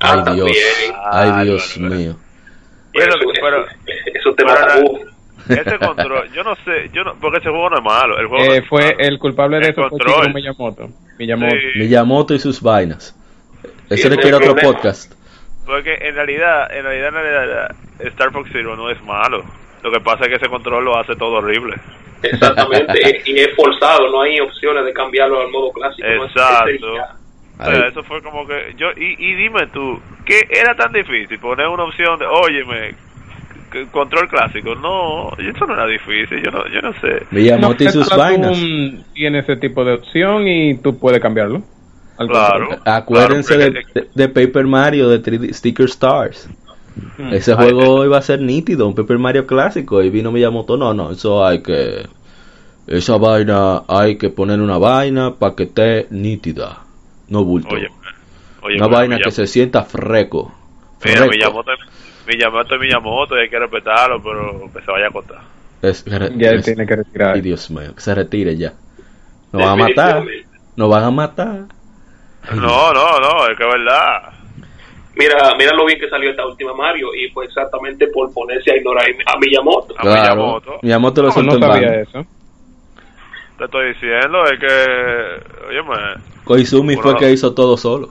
Ah, 0.00 0.24
Ay 0.26 0.34
Dios, 0.34 0.46
también. 0.46 0.94
ay 1.12 1.44
Dios 1.46 1.74
Bárbaro. 1.78 1.94
mío. 2.00 2.16
Pero- 2.92 3.14
Eso- 3.14 3.30
pero- 3.40 3.64
eso- 3.66 3.70
eso 4.14 4.30
te 4.34 4.44
pero 4.44 4.48
mata 4.48 4.64
era- 4.64 4.74
tabú. 4.74 5.00
Ese 5.48 5.78
control, 5.78 6.30
yo 6.32 6.44
no 6.44 6.54
sé, 6.64 6.90
yo 6.92 7.02
no, 7.02 7.14
porque 7.20 7.38
ese 7.38 7.48
juego 7.50 7.70
no 7.70 7.78
es 7.78 7.82
malo. 7.84 8.18
El 8.18 8.26
juego 8.26 8.44
no 8.44 8.52
Eh, 8.52 8.58
es 8.58 8.68
fue 8.68 8.82
malo. 8.84 8.96
el 8.98 9.18
culpable 9.18 9.56
de 9.58 9.64
El 9.64 9.70
eso 9.72 9.80
fue 9.82 9.90
control. 9.90 10.14
Shigeru 10.16 10.34
Miyamoto. 10.34 10.88
Miyamoto. 11.18 11.56
Sí, 11.56 11.78
Miyamoto 11.78 12.34
y 12.34 12.38
sus 12.38 12.60
vainas. 12.62 13.16
Eso 13.88 14.02
Sí, 14.02 14.08
requiere 14.14 14.36
otro 14.36 14.54
problema. 14.54 14.72
podcast. 14.74 15.12
porque 15.66 15.94
en 16.00 16.14
realidad, 16.16 16.68
en 16.76 16.82
realidad, 16.84 17.08
en 17.08 17.14
realidad, 17.14 17.76
Star 18.00 18.32
Fox 18.32 18.48
Zero 18.52 18.74
no 18.76 18.90
es 18.90 19.00
malo. 19.04 19.44
Lo 19.82 19.90
que 19.92 20.00
pasa 20.00 20.24
es 20.24 20.28
que 20.30 20.34
ese 20.36 20.48
control 20.48 20.84
lo 20.84 20.98
hace 20.98 21.14
todo 21.16 21.34
horrible. 21.34 21.76
Exactamente. 22.22 22.92
y 23.24 23.38
es 23.40 23.48
forzado, 23.56 24.10
no 24.10 24.22
hay 24.22 24.40
opciones 24.40 24.84
de 24.84 24.92
cambiarlo 24.92 25.40
al 25.40 25.48
modo 25.50 25.70
clásico. 25.72 26.06
no 26.08 26.24
es- 26.24 26.30
Exacto. 26.32 26.94
ya. 26.96 27.16
O 27.60 27.64
sea, 27.64 27.72
Ahí. 27.74 27.82
eso 27.90 28.02
fue 28.04 28.22
como 28.22 28.46
que 28.46 28.74
yo 28.78 28.86
y, 28.96 29.14
y 29.18 29.34
dime 29.34 29.66
tú, 29.72 30.00
¿qué 30.24 30.40
era 30.50 30.74
tan 30.74 30.92
difícil 30.92 31.38
poner 31.38 31.68
una 31.68 31.84
opción 31.84 32.18
de, 32.18 32.24
óyeme, 32.26 32.94
control 33.92 34.28
clásico? 34.28 34.74
No, 34.74 35.30
eso 35.38 35.66
no 35.66 35.74
era 35.74 35.86
difícil, 35.86 36.42
yo 36.42 36.50
no, 36.50 36.66
yo 36.68 36.80
no 36.80 36.92
sé. 37.00 37.26
Miyamoto 37.30 37.82
y 37.82 37.86
No, 37.86 37.92
sus 37.92 38.06
Splatoon 38.06 38.40
vainas. 38.42 39.04
Tiene 39.14 39.38
ese 39.40 39.56
tipo 39.56 39.84
de 39.84 39.94
opción 39.94 40.48
y 40.48 40.78
tú 40.78 40.98
puedes 40.98 41.20
cambiarlo. 41.20 41.62
Claro. 42.16 42.68
control. 42.68 42.82
Acuérdense 42.94 43.54
Claro, 43.56 43.72
de, 43.72 43.82
porque- 43.82 44.00
de- 44.00 44.08
de 44.14 44.28
Paper 44.28 44.66
Mario, 44.66 45.08
de 45.08 45.22
3D 45.22 45.52
Sticker 45.54 45.86
Stars. 45.86 46.48
Mm. 47.18 47.32
Ese 47.32 47.54
juego 47.54 48.04
iba 48.04 48.18
a 48.18 48.22
ser 48.22 48.40
nítido, 48.40 48.86
un 48.86 48.94
Paper 48.94 49.18
Mario 49.18 49.46
clásico. 49.46 50.02
Y 50.02 50.10
vino 50.10 50.30
Miyamoto, 50.32 50.76
no, 50.76 50.92
no, 50.92 51.12
eso 51.12 51.44
hay 51.46 51.62
que... 51.62 52.06
Esa 52.86 53.16
vaina 53.18 53.82
hay 53.86 54.16
que 54.16 54.30
poner 54.30 54.60
una 54.60 54.76
vaina 54.76 55.34
para 55.34 55.54
que 55.54 55.62
esté 55.64 56.08
nítida, 56.10 56.80
no 57.30 57.42
bulto. 57.44 57.74
Oye, 57.74 57.88
oye, 58.62 58.76
una 58.76 58.86
vaina 58.88 59.18
que 59.18 59.30
se 59.30 59.46
sienta 59.46 59.82
freco. 59.84 60.52
Mira, 61.04 61.16
Freco. 61.16 61.30
Miyamoto, 61.32 61.70
Miyamoto 62.26 62.74
es 62.74 62.80
Miyamoto 62.80 63.36
y 63.36 63.40
hay 63.40 63.48
que 63.48 63.58
respetarlo, 63.58 64.22
pero 64.22 64.70
que 64.72 64.82
se 64.84 64.90
vaya 64.92 65.06
a 65.06 65.10
contar. 65.10 65.38
Es- 65.80 66.04
Ya 66.04 66.50
es- 66.50 66.64
tiene 66.64 66.86
que 66.86 66.96
retirar. 66.96 67.34
Ay, 67.36 67.40
Dios 67.40 67.70
mío, 67.70 67.94
que 67.94 68.00
se 68.02 68.14
retire 68.14 68.54
ya. 68.56 68.74
Nos 69.52 69.62
van 69.62 69.72
a 69.72 69.76
matar. 69.88 70.24
Nos 70.76 70.90
van 70.90 71.04
a 71.04 71.10
matar. 71.10 71.60
No, 72.54 72.92
no, 72.92 73.18
no, 73.20 73.46
es 73.48 73.56
que 73.56 73.64
es 73.66 73.72
verdad. 73.72 74.32
Mira, 75.16 75.54
mira 75.58 75.74
lo 75.74 75.84
bien 75.86 75.98
que 75.98 76.08
salió 76.08 76.30
esta 76.30 76.46
última 76.46 76.72
Mario 76.72 77.08
y 77.14 77.28
fue 77.30 77.44
exactamente 77.46 78.06
por 78.08 78.32
ponerse 78.32 78.72
a 78.72 78.76
ignorar 78.76 79.06
a 79.26 79.38
Miyamoto. 79.38 79.94
A 79.98 80.02
Claro. 80.02 80.20
Miyamoto. 80.36 80.78
Miyamoto 80.82 81.22
lo 81.22 81.28
No, 81.28 81.34
soltó 81.34 81.58
no 81.58 81.66
en 81.66 81.72
sabía 81.72 82.00
eso. 82.00 82.26
Te 83.58 83.64
estoy 83.64 83.88
diciendo, 83.88 84.44
es 84.44 84.58
que, 84.58 85.66
oye, 85.68 85.82
Koizumi 86.54 86.96
fue 86.96 87.12
Uno- 87.12 87.20
que 87.20 87.30
hizo 87.30 87.54
todo 87.54 87.76
solo. 87.76 88.08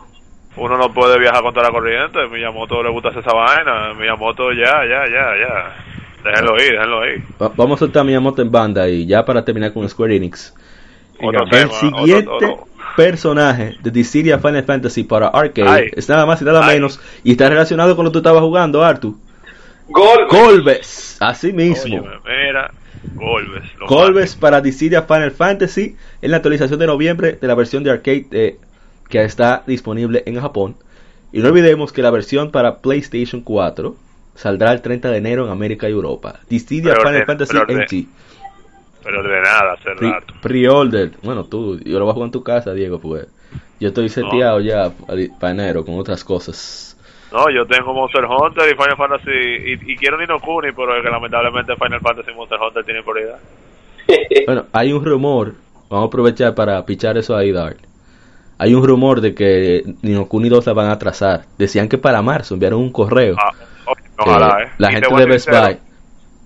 uno 0.56 0.78
no 0.78 0.94
puede 0.94 1.20
viajar 1.20 1.42
contra 1.44 1.62
la 1.64 1.72
corriente. 1.72 2.20
Miyamoto 2.32 2.82
le 2.82 2.90
gusta 2.90 3.10
hacer 3.10 3.20
esa 3.22 3.34
vaina. 3.34 3.94
Miyamoto, 3.96 4.54
ya, 4.54 4.86
ya, 4.86 5.06
ya, 5.08 5.36
ya. 5.38 5.76
Déjenlo 6.24 6.56
ir, 6.56 6.72
déjenlo 6.72 7.06
ir. 7.06 7.24
Va- 7.42 7.52
Vamos 7.56 7.78
a 7.78 7.80
soltar 7.80 8.02
a 8.02 8.04
Miyamoto 8.06 8.42
en 8.42 8.50
banda 8.50 8.88
y 8.88 9.06
ya 9.06 9.26
para 9.26 9.44
terminar 9.44 9.74
con 9.74 9.88
Square 9.90 10.16
Enix. 10.16 10.54
Otro 11.22 11.44
El 11.44 11.50
tema, 11.50 11.74
siguiente 11.74 12.30
otro- 12.30 12.54
otro- 12.54 12.68
personaje 12.96 13.76
de 13.82 13.92
Dissidia 13.92 14.40
Final 14.40 14.64
Fantasy 14.64 15.04
para 15.04 15.28
Arcade 15.28 15.68
Ay. 15.70 15.90
es 15.94 16.08
nada 16.08 16.26
más 16.26 16.42
y 16.42 16.46
nada 16.46 16.66
Ay. 16.66 16.76
menos 16.76 17.00
y 17.26 17.32
está 17.32 17.50
relacionado 17.50 17.94
con 17.98 18.06
lo 18.06 18.12
que 18.12 18.14
tú 18.14 18.20
estabas 18.20 18.42
jugando, 18.42 18.84
Artu. 18.84 19.18
Gol. 19.90 20.28
Golbes, 20.30 21.18
así 21.20 21.52
mismo. 21.52 22.06
Mira, 22.26 22.72
Golbes. 23.88 24.36
para 24.36 24.62
Dissidia 24.62 25.04
Final 25.04 25.32
Fantasy 25.32 25.96
en 26.22 26.32
la 26.32 26.38
actualización 26.38 26.80
de 26.80 26.88
noviembre 26.88 27.38
de 27.40 27.48
la 27.48 27.56
versión 27.56 27.84
de 27.84 27.92
arcade 27.92 28.28
eh, 28.32 28.58
que 29.08 29.24
está 29.24 29.64
disponible 29.66 30.24
en 30.26 30.40
Japón. 30.40 30.76
Y 31.32 31.40
no 31.40 31.50
olvidemos 31.50 31.92
que 31.92 32.02
la 32.02 32.12
versión 32.12 32.52
para 32.52 32.78
PlayStation 32.80 33.42
4 33.42 33.96
saldrá 34.36 34.72
el 34.74 34.82
30 34.82 35.12
de 35.12 35.18
enero 35.18 35.46
en 35.46 35.52
América 35.52 35.88
y 35.88 35.92
Europa. 35.92 36.40
Dissidia 36.50 36.96
Final 36.96 37.16
orden- 37.16 37.26
Fantasy 37.26 37.58
NT. 37.58 38.08
Pero 39.04 39.24
de 39.24 39.42
nada, 39.42 39.74
hace 39.74 39.96
Pre- 39.98 40.12
rato. 40.12 40.34
Pre-order. 40.42 41.12
Bueno, 41.24 41.46
tú, 41.46 41.80
yo 41.80 42.00
lo 42.00 42.12
jugar 42.14 42.28
en 42.28 42.32
tu 42.32 42.44
casa, 42.44 42.74
Diego, 42.74 43.00
pues. 43.00 43.28
Yo 43.80 43.88
estoy 43.90 44.10
seteado 44.10 44.60
ya 44.60 44.92
para 45.40 45.52
enero 45.52 45.86
con 45.86 45.98
otras 45.98 46.24
cosas. 46.26 46.89
No, 47.32 47.50
yo 47.50 47.66
tengo 47.66 47.94
Monster 47.94 48.26
Hunter 48.26 48.66
y 48.72 48.76
Final 48.76 48.98
Fantasy. 48.98 49.30
Y, 49.32 49.94
y 49.94 49.96
quiero 49.98 50.18
Nino 50.18 50.40
Kuni, 50.40 50.72
pero 50.72 50.96
es 50.96 51.04
que 51.04 51.10
lamentablemente 51.10 51.76
Final 51.76 52.00
Fantasy 52.02 52.32
y 52.32 52.36
Monster 52.36 52.60
Hunter 52.60 52.84
tienen 52.84 53.04
prioridad. 53.04 53.40
Bueno, 54.48 54.66
hay 54.74 54.92
un 54.92 55.06
rumor, 55.06 55.54
vamos 55.88 56.06
a 56.06 56.08
aprovechar 56.08 56.56
para 56.56 56.84
pichar 56.84 57.18
eso 57.18 57.36
ahí, 57.38 57.52
Dark. 57.52 57.78
Hay 58.58 58.74
un 58.74 58.86
rumor 58.86 59.22
de 59.22 59.36
que 59.36 59.84
Nino 60.02 60.28
Kuni 60.28 60.50
2 60.50 60.66
la 60.66 60.74
van 60.74 60.88
a 60.88 60.94
atrasar. 60.94 61.46
Decían 61.58 61.88
que 61.88 62.00
para 62.00 62.22
marzo 62.24 62.56
enviaron 62.56 62.80
un 62.82 62.92
correo. 62.92 63.36
Ah, 63.38 63.52
oye, 63.86 64.02
que 64.04 64.30
ojalá, 64.30 64.64
¿eh? 64.64 64.70
La 64.80 64.92
Y 64.92 64.96
gente 64.96 65.16
de 65.16 65.26
Best 65.28 65.50
Buy. 65.50 65.78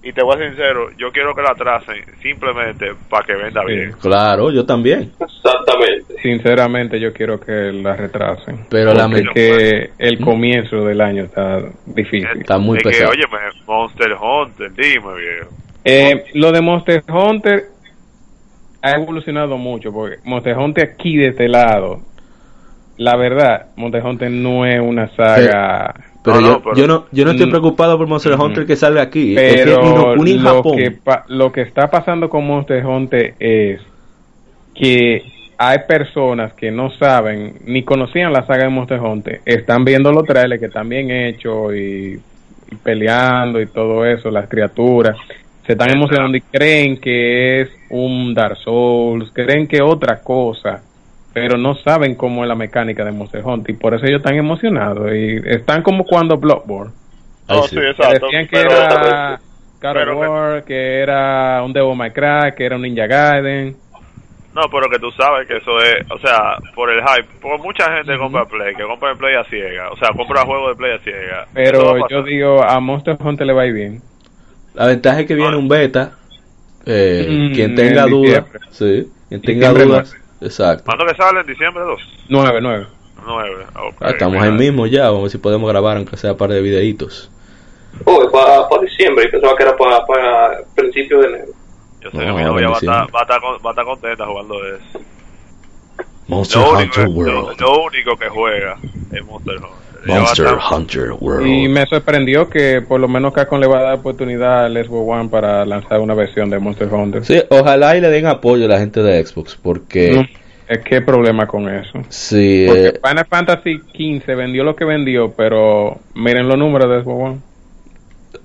Y 0.05 0.11
te 0.11 0.21
voy 0.21 0.35
a 0.35 0.37
ser 0.37 0.49
sincero, 0.49 0.89
yo 0.97 1.11
quiero 1.13 1.33
que 1.33 1.41
la 1.41 1.51
atrasen 1.51 2.03
simplemente 2.21 2.91
para 3.09 3.25
que 3.25 3.35
venda 3.35 3.61
Sí. 3.65 3.73
bien. 3.73 3.91
Claro, 4.01 4.51
yo 4.51 4.65
también. 4.65 5.11
Exactamente. 5.19 6.15
Sinceramente, 6.21 6.99
yo 6.99 7.13
quiero 7.13 7.39
que 7.39 7.71
la 7.71 7.95
retrasen. 7.95 8.65
Pero 8.69 8.93
la 8.93 9.09
que 9.33 9.91
el 9.97 10.19
comienzo 10.19 10.83
del 10.85 10.99
año 10.99 11.23
está 11.23 11.61
difícil. 11.85 12.27
Está 12.41 12.57
muy 12.57 12.77
es 12.79 12.83
pesado. 12.83 13.11
que, 13.11 13.17
oye, 13.17 13.25
Monster 13.65 14.13
Hunter, 14.21 14.71
dime, 14.73 15.15
viejo. 15.15 15.49
Eh, 15.85 16.25
lo 16.33 16.51
de 16.51 16.61
Monster 16.61 17.03
Hunter 17.07 17.63
ha 18.81 18.91
evolucionado 18.91 19.57
mucho, 19.57 19.93
porque 19.93 20.17
Monster 20.25 20.57
Hunter 20.57 20.89
aquí 20.93 21.15
de 21.15 21.27
este 21.27 21.47
lado, 21.47 22.01
la 22.97 23.15
verdad, 23.15 23.67
Monster 23.77 24.03
Hunter 24.05 24.31
no 24.31 24.65
es 24.65 24.81
una 24.81 25.07
saga... 25.15 25.93
Pero, 26.23 26.39
No, 26.39 26.41
yo, 26.41 26.47
no, 26.53 26.61
pero- 26.63 26.75
yo 26.75 26.87
no, 26.87 27.05
yo 27.11 27.25
no 27.25 27.31
estoy 27.31 27.47
Mm. 27.47 27.49
preocupado 27.49 27.97
por 27.97 28.07
Monster 28.07 28.33
Ujú. 28.33 28.43
Hunter 28.45 28.65
que 28.65 28.75
salga 28.75 29.01
aquí. 29.01 29.35
es 29.37 29.41
que 29.55 29.63
Pero 29.63 30.13
en 30.15 30.43
lo 30.43 30.55
Japón. 30.55 30.77
que, 30.77 30.97
lo 31.27 31.51
que 31.51 31.61
está 31.61 31.89
pasando 31.91 32.29
con 32.29 32.47
Monster 32.47 32.85
Hunter 32.85 33.33
es 33.39 33.81
que 34.73 35.23
hay 35.57 35.77
personas 35.87 36.53
que 36.53 36.71
no 36.71 36.89
saben 36.91 37.55
ni 37.65 37.83
conocían 37.83 38.33
la 38.33 38.45
saga 38.45 38.63
de 38.63 38.69
Monster 38.69 38.99
Hunter, 38.99 39.41
están 39.45 39.85
viendo 39.85 40.11
los 40.11 40.25
trailers 40.25 40.59
que 40.59 40.67
están 40.67 40.89
bien 40.89 41.11
hechos 41.11 41.75
y 41.75 42.19
peleando 42.83 43.61
y 43.61 43.67
todo 43.67 44.05
eso, 44.05 44.31
las 44.31 44.47
criaturas. 44.49 45.15
Se 45.65 45.73
están 45.73 45.91
emocionando 45.91 46.35
y 46.37 46.41
creen 46.41 46.97
que 46.99 47.61
es 47.61 47.69
un 47.89 48.33
Dark 48.33 48.57
Souls, 48.57 49.29
creen 49.31 49.67
que 49.67 49.81
otra 49.81 50.19
cosa, 50.21 50.81
pero 51.33 51.57
no 51.57 51.75
saben 51.75 52.15
cómo 52.15 52.43
es 52.43 52.47
la 52.47 52.55
mecánica 52.55 53.03
de 53.03 53.11
Monster 53.11 53.41
Hunter 53.43 53.75
y 53.75 53.77
por 53.77 53.93
eso 53.93 54.05
ellos 54.05 54.19
están 54.19 54.35
emocionados 54.35 55.11
y 55.13 55.41
están 55.45 55.81
como 55.81 56.05
cuando 56.05 56.37
Bloodborne. 56.37 56.93
Sí, 57.69 57.77
exacto. 57.77 58.25
Decían 58.27 58.47
que 58.47 58.57
pero- 58.57 58.71
era 58.71 59.39
God 59.81 59.93
pero 59.93 60.17
War, 60.17 60.63
que 60.63 60.99
era 61.01 61.61
un 61.63 61.73
Devil 61.73 61.95
May 61.97 62.11
Cry, 62.11 62.53
que 62.55 62.65
era 62.65 62.75
un 62.77 62.83
Ninja 62.83 63.05
Gaiden. 63.05 63.75
No, 64.55 64.61
pero 64.71 64.87
que 64.89 64.99
tú 64.99 65.09
sabes 65.11 65.47
que 65.47 65.57
eso 65.57 65.77
es, 65.79 66.09
o 66.11 66.19
sea, 66.19 66.55
por 66.75 66.89
el 66.91 67.01
hype, 67.01 67.27
porque 67.41 67.61
mucha 67.63 67.91
gente 67.97 68.15
compra 68.17 68.45
Play, 68.45 68.75
que 68.75 68.83
compra 68.83 69.11
el 69.11 69.17
Play 69.17 69.35
a 69.35 69.43
ciega, 69.45 69.89
o 69.91 69.97
sea, 69.97 70.09
compra 70.15 70.45
juegos 70.45 70.69
de 70.69 70.75
Play 70.75 70.91
a 70.93 70.99
ciega. 70.99 71.41
A 71.41 71.47
Pero 71.53 72.07
yo 72.07 72.21
digo, 72.23 72.63
a 72.63 72.79
Monster 72.79 73.17
Hunter 73.19 73.47
le 73.47 73.53
va 73.53 73.63
a 73.63 73.65
ir 73.65 73.73
bien. 73.73 74.01
La 74.75 74.85
ventaja 74.87 75.21
es 75.21 75.25
que 75.27 75.35
viene 75.35 75.57
un 75.57 75.67
beta. 75.67 76.11
eh, 76.85 77.25
Mm, 77.29 77.53
quien 77.53 77.75
tenga 77.75 78.03
en 78.03 78.09
dudas, 78.09 78.45
sí, 78.71 79.07
quien 79.29 79.41
tenga 79.41 79.69
dudas, 79.69 80.15
exacto. 80.43 80.83
¿Cuándo 80.85 81.05
que 81.05 81.15
sale? 81.15 81.41
¿En 81.41 81.47
diciembre 81.47 81.83
2? 81.83 82.01
9, 82.29 82.59
9. 82.61 82.87
9. 83.25 83.65
ok, 83.75 83.95
Ah, 84.01 84.09
estamos 84.09 84.33
mira. 84.33 84.45
ahí 84.45 84.51
mismo 84.51 84.85
ya, 84.87 85.03
vamos 85.05 85.19
a 85.19 85.21
ver 85.23 85.31
si 85.31 85.37
podemos 85.37 85.69
grabar 85.69 85.97
aunque 85.97 86.17
sea 86.17 86.31
un 86.33 86.37
par 86.37 86.49
de 86.49 86.61
videitos. 86.61 87.29
Oh, 88.05 88.29
para 88.31 88.81
diciembre, 88.81 89.25
y 89.25 89.31
pensaba 89.31 89.55
que 89.55 89.63
era 89.63 89.77
para 89.77 90.57
principio 90.75 91.19
de 91.21 91.27
enero. 91.27 91.45
Yo 92.01 92.09
sé 92.11 92.17
No, 92.17 92.23
que 92.25 92.31
mi 92.33 92.43
novia 92.43 92.67
va 92.69 92.75
a, 92.75 92.79
estar, 92.79 93.05
diciembre. 93.05 93.11
va, 93.13 93.19
a 93.19 93.21
estar 93.23 93.41
con- 93.41 93.53
va 93.65 93.69
a 93.69 93.71
estar 93.71 93.85
contenta 93.85 94.25
jugando 94.25 94.55
eso. 94.65 94.99
Monster 96.27 96.61
Lo 96.61 96.71
Hunter 96.71 97.05
único, 97.07 97.23
lo, 97.23 97.41
World. 97.43 97.61
lo 97.61 97.83
único 97.83 98.17
que 98.17 98.29
juega 98.29 98.77
es 99.11 99.25
Monster 99.25 99.55
Hunter. 99.57 99.82
Monster 100.05 100.47
Hunter 100.71 101.11
World. 101.19 101.47
Y 101.47 101.67
me 101.67 101.85
sorprendió 101.85 102.49
que 102.49 102.81
por 102.81 102.99
lo 102.99 103.07
menos 103.07 103.33
Capcom 103.33 103.59
le 103.59 103.67
va 103.67 103.79
a 103.79 103.83
dar 103.83 103.93
oportunidad 103.95 104.65
al 104.65 104.73
Xbox 104.85 105.09
One 105.19 105.29
para 105.29 105.65
lanzar 105.65 105.99
una 105.99 106.13
versión 106.13 106.49
de 106.49 106.59
Monster 106.59 106.87
Hunter. 106.93 107.23
Sí, 107.25 107.41
ojalá 107.49 107.95
y 107.95 108.01
le 108.01 108.09
den 108.09 108.25
apoyo 108.27 108.65
a 108.65 108.67
la 108.69 108.79
gente 108.79 109.01
de 109.01 109.23
Xbox, 109.25 109.55
porque 109.61 110.27
es 110.67 110.79
que 110.79 111.01
problema 111.01 111.45
con 111.47 111.69
eso. 111.69 111.99
sí, 112.09 112.65
Porque 112.67 112.87
eh, 112.87 112.99
Final 113.03 113.25
Fantasy 113.29 113.77
XV 113.93 114.35
vendió 114.35 114.63
lo 114.63 114.75
que 114.75 114.85
vendió, 114.85 115.31
pero 115.35 115.99
miren 116.15 116.47
los 116.47 116.57
números 116.57 116.89
de 116.89 117.01
Xbox 117.03 117.23
One. 117.23 117.39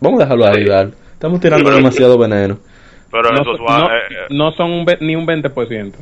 vamos 0.00 0.20
a 0.20 0.24
dejarlo 0.24 0.46
ahí, 0.46 0.64
Val. 0.64 0.94
Estamos 1.12 1.40
tirando 1.40 1.70
demasiado 1.70 2.16
veneno. 2.18 2.58
Pero 3.10 3.32
No, 3.32 3.40
eso 3.40 3.54
es 3.54 3.60
no- 3.60 3.86
eh, 3.90 4.00
no 4.30 4.52
son 4.52 4.70
un 4.70 4.84
ve- 4.84 4.98
ni 5.00 5.16
un 5.16 5.26
20%. 5.26 5.92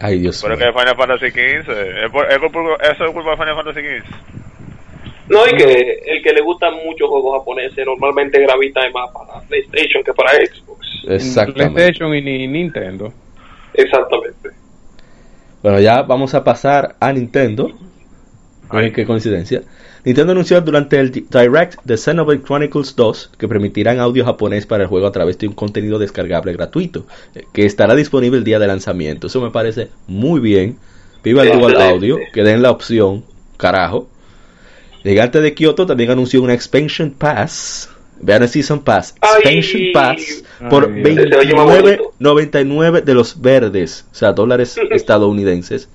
Ay, 0.00 0.18
Dios 0.18 0.40
Pero 0.42 0.56
mío. 0.56 0.66
que 0.66 0.72
Final 0.80 0.96
Fantasy 0.96 1.30
XV. 1.30 2.04
Es 2.04 2.10
por- 2.10 2.26
es 2.32 2.38
por- 2.38 2.82
eso 2.82 3.04
es 3.04 3.10
culpa 3.12 3.30
de 3.32 3.36
Final 3.36 3.54
Fantasy 3.56 3.80
XV. 3.80 4.04
No, 5.28 5.46
y 5.46 5.56
que 5.56 6.02
el 6.06 6.22
que 6.22 6.32
le 6.32 6.42
gustan 6.42 6.74
muchos 6.84 7.08
juegos 7.08 7.38
japoneses 7.38 7.86
normalmente 7.86 8.40
gravita 8.40 8.80
más 8.92 9.10
para 9.10 9.40
PlayStation 9.46 10.02
que 10.04 10.12
para 10.12 10.30
Xbox. 10.32 10.86
Exactamente. 11.08 11.74
PlayStation 11.74 12.14
y 12.14 12.22
ni 12.22 12.46
Nintendo. 12.46 13.12
Exactamente. 13.72 14.50
Bueno, 15.62 15.80
ya 15.80 16.02
vamos 16.02 16.34
a 16.34 16.44
pasar 16.44 16.96
a 17.00 17.12
Nintendo. 17.12 17.70
Miren 18.70 18.92
qué 18.92 19.06
coincidencia. 19.06 19.62
Nintendo 20.04 20.32
anunció 20.32 20.60
durante 20.60 21.00
el 21.00 21.10
Direct 21.10 21.82
de 21.84 21.96
Xenoblade 21.96 22.42
Chronicles 22.42 22.94
2 22.94 23.32
que 23.38 23.48
permitirán 23.48 24.00
audio 24.00 24.24
japonés 24.26 24.66
para 24.66 24.82
el 24.82 24.88
juego 24.88 25.06
a 25.06 25.12
través 25.12 25.38
de 25.38 25.48
un 25.48 25.54
contenido 25.54 25.98
descargable 25.98 26.52
gratuito, 26.52 27.06
eh, 27.34 27.44
que 27.54 27.64
estará 27.64 27.94
disponible 27.94 28.36
el 28.36 28.44
día 28.44 28.58
de 28.58 28.66
lanzamiento. 28.66 29.28
Eso 29.28 29.40
me 29.40 29.50
parece 29.50 29.88
muy 30.06 30.40
bien. 30.40 30.76
Viva 31.22 31.42
el 31.42 31.58
Dual. 31.58 31.80
Audio, 31.80 32.18
que 32.34 32.42
den 32.42 32.60
la 32.60 32.70
opción, 32.70 33.24
carajo. 33.56 34.08
Gigante 35.04 35.40
de 35.40 35.54
Kyoto 35.54 35.86
también 35.86 36.10
anunció 36.10 36.42
una 36.42 36.54
Expansion 36.54 37.10
Pass. 37.10 37.90
Vean 38.20 38.42
el 38.42 38.48
Season 38.48 38.80
Pass. 38.82 39.14
Ay. 39.20 39.30
Expansion 39.58 39.82
Pass 39.92 40.44
por 40.70 40.84
Ay, 40.92 41.02
Dios. 41.02 41.26
Ese 41.26 41.36
oye 41.36 41.54
más 41.54 41.66
bonito. 41.66 42.12
29.99 42.20 43.02
de 43.02 43.14
los 43.14 43.40
verdes, 43.40 44.06
o 44.10 44.14
sea, 44.14 44.32
dólares 44.32 44.76
estadounidenses, 44.90 45.88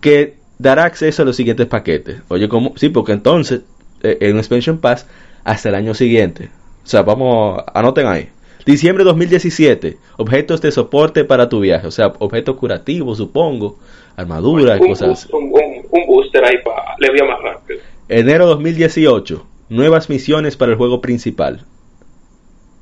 que 0.00 0.34
dará 0.58 0.84
acceso 0.84 1.22
a 1.22 1.24
los 1.24 1.36
siguientes 1.36 1.66
paquetes. 1.66 2.18
Oye, 2.28 2.48
¿cómo? 2.48 2.74
Sí, 2.76 2.88
porque 2.90 3.12
entonces, 3.12 3.62
eh, 4.02 4.18
en 4.20 4.36
Expansion 4.36 4.78
Pass, 4.78 5.06
hasta 5.44 5.68
el 5.70 5.74
año 5.76 5.94
siguiente. 5.94 6.50
O 6.84 6.86
sea, 6.86 7.02
vamos, 7.02 7.62
anoten 7.72 8.06
ahí. 8.06 8.28
Diciembre 8.66 9.04
2017, 9.04 9.96
objetos 10.16 10.60
de 10.62 10.72
soporte 10.72 11.24
para 11.24 11.48
tu 11.48 11.60
viaje, 11.60 11.86
o 11.86 11.90
sea, 11.90 12.12
objetos 12.18 12.56
curativos, 12.56 13.18
supongo, 13.18 13.78
armaduras 14.16 14.78
cosas 14.80 15.10
así. 15.10 15.28
boost- 15.28 15.34
un, 15.38 15.44
un- 15.52 15.86
un 15.90 16.06
booster 16.06 16.44
ahí 16.44 16.56
para 16.64 16.94
le 16.98 17.24
más 17.26 17.40
rápido. 17.42 17.80
Enero 18.08 18.46
2018, 18.46 19.46
nuevas 19.70 20.08
misiones 20.10 20.56
para 20.56 20.72
el 20.72 20.78
juego 20.78 21.00
principal. 21.00 21.64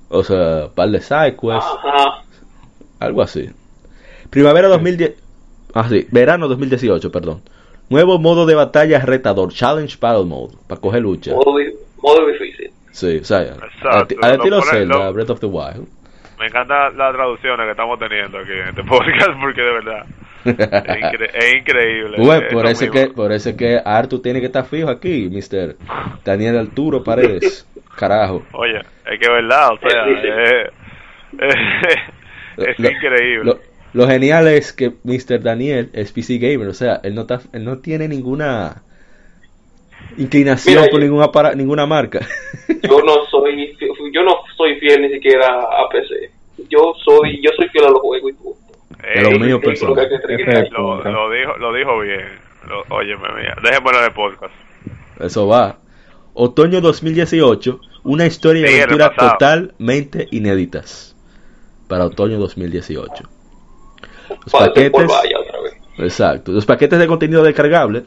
O 0.09 0.25
sea, 0.25 0.69
par 0.75 0.91
de 0.91 1.01
sidequests, 1.01 1.71
Ajá. 1.85 2.25
algo 3.01 3.23
así. 3.23 3.51
Primavera 4.31 4.69
2010, 4.69 5.15
ah, 5.75 5.89
sí, 5.89 6.07
verano 6.11 6.49
2018, 6.49 7.11
perdón. 7.13 7.43
Nuevo 7.89 8.19
modo 8.19 8.47
de 8.47 8.55
batalla 8.55 9.01
retador, 9.01 9.53
Challenge 9.53 9.97
Battle 10.01 10.25
Mode, 10.25 10.55
para 10.67 10.81
coger 10.81 11.03
lucha. 11.03 11.33
Modo, 11.35 11.59
di- 11.59 11.73
modo 12.03 12.27
difícil. 12.27 12.71
Sí, 12.91 13.19
o 13.19 13.25
sea, 13.25 13.43
Exacto. 13.43 13.89
al 13.91 14.07
ti- 14.07 14.17
al 14.21 14.31
Lo 14.31 14.37
estilo 14.37 14.63
Zelda, 14.63 15.11
Breath 15.11 15.31
of 15.31 15.41
the 15.41 15.47
Wild. 15.47 15.87
Me 16.39 16.47
encantan 16.47 16.97
las 16.99 17.13
traducciones 17.15 17.65
que 17.67 17.71
estamos 17.71 17.99
teniendo 17.99 18.39
aquí 18.39 18.53
en 18.53 18.69
este 18.69 18.83
podcast 18.89 19.31
porque 19.41 19.61
de 19.63 19.73
verdad 19.73 20.07
es, 20.45 20.57
incre- 20.59 21.31
es 21.35 21.55
increíble. 21.57 22.17
Bueno, 22.19 22.47
Eso 22.47 22.55
por 22.57 22.67
eso 22.67 22.91
que, 22.91 23.07
por 23.09 23.33
eso 23.33 23.57
que 23.57 23.81
Artu 23.85 24.21
tiene 24.21 24.41
que 24.41 24.47
estar 24.47 24.65
fijo 24.67 24.89
aquí, 24.89 25.29
Mr. 25.31 25.77
Daniel 26.25 26.59
Arturo 26.59 27.03
Paredes. 27.05 27.67
Carajo. 27.97 28.43
Oye, 28.53 28.79
es 28.79 29.19
que 29.19 29.25
es 29.27 29.31
verdad, 29.31 29.73
o 29.75 29.79
sea, 29.79 30.07
es, 30.09 30.71
es- 31.39 31.95
es 32.69 32.79
Lo- 32.79 32.91
increíble. 32.91 33.45
Lo, 33.45 33.59
lo 33.95 34.09
genial 34.09 34.49
es 34.49 34.73
que 34.73 34.93
Mr. 35.05 35.43
Daniel 35.43 35.91
es 35.93 36.13
PC 36.13 36.39
Gamer, 36.39 36.69
o 36.69 36.75
sea, 36.75 37.01
él 37.03 37.15
no, 37.15 37.23
está- 37.23 37.41
él 37.53 37.65
no 37.65 37.79
tiene 37.79 38.09
ninguna 38.09 38.83
inclinación 40.17 40.77
Mira, 40.77 40.91
por 40.91 41.01
yo- 41.01 41.07
ninguna, 41.07 41.31
para, 41.33 41.55
ninguna 41.55 41.87
marca. 41.87 42.21
Yo 42.83 43.01
no 43.03 43.25
soy 43.31 43.77
yo 44.13 44.23
no 44.25 44.37
soy 44.57 44.75
fiel 44.81 45.03
ni 45.03 45.11
siquiera 45.11 45.47
a 45.49 45.89
PC. 45.91 46.31
Yo 46.69 46.93
soy 47.05 47.41
yo 47.43 47.51
soy 47.57 47.69
fiel 47.69 47.85
a 47.85 47.91
los 47.91 48.01
juegos 48.01 48.33
y. 48.33 48.35
De 49.03 49.21
lo 49.21 49.31
lo, 49.31 49.45
dijo, 51.31 51.57
lo 51.59 51.73
dijo 51.73 52.01
bien. 52.01 52.29
Lo, 52.69 52.85
óyeme, 52.95 53.29
mía. 53.35 53.57
Déjenmelo 53.63 53.99
en 53.99 54.05
el 54.05 54.13
podcast. 54.13 54.55
Eso 55.19 55.49
va. 55.49 55.79
Otoño 56.35 56.81
2018, 56.81 57.81
una 58.05 58.27
historia 58.27 58.71
y 58.71 58.81
aventura 58.81 59.13
totalmente 59.15 60.29
inéditas. 60.31 61.17
Para 61.89 62.07
otoño 62.07 62.39
2018. 62.39 63.29
Los 64.31 64.53
paquetes, 64.53 65.07
vaya 65.07 65.39
otra 65.39 65.61
vez. 65.63 65.75
exacto. 65.99 66.53
Los 66.53 66.65
paquetes 66.65 66.99
de 66.99 67.07
contenido 67.07 67.43
descargable 67.43 68.05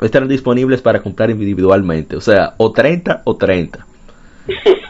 estarán 0.00 0.28
disponibles 0.28 0.80
para 0.82 1.02
comprar 1.02 1.30
individualmente, 1.30 2.14
o 2.16 2.20
sea, 2.20 2.54
o 2.58 2.70
30 2.70 3.22
o 3.24 3.36
30. 3.36 3.84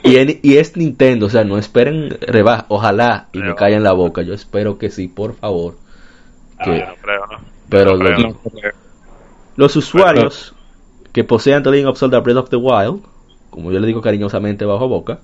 Y, 0.05 0.17
en- 0.17 0.41
y 0.43 0.57
es 0.57 0.77
Nintendo, 0.77 1.27
o 1.27 1.31
sea, 1.31 1.45
no 1.45 1.59
esperen 1.59 2.17
rebaja, 2.21 2.67
ojalá 2.69 3.29
y 3.33 3.39
me 3.39 3.55
callen 3.55 3.83
la 3.83 3.93
boca. 3.93 4.23
Yo 4.23 4.35
espero 4.35 4.79
que 4.79 4.91
sí, 4.91 5.09
por 5.09 5.35
favor. 5.35 5.77
Ah, 6.59 6.65
Que- 6.65 6.79
yo 6.81 6.87
no 6.87 6.95
creo, 7.03 7.27
¿no? 7.27 7.39
pero 7.69 7.93
No 7.97 7.99
creo. 8.05 8.19
lo- 8.19 8.29
No, 8.29 8.41
Los 9.57 9.77
usuarios 9.77 10.55
que 11.13 11.25
posean 11.25 11.63
The 11.63 11.71
Legend 11.71 11.89
of 11.91 11.99
Zelda 11.99 12.21
Breath 12.21 12.37
of 12.39 12.51
the 12.51 12.57
Wild, 12.57 13.03
como 13.51 13.73
yo 13.73 13.81
le 13.81 13.87
digo 13.87 14.01
cariñosamente 14.01 14.65
bajo 14.65 14.87
boca, 14.89 15.21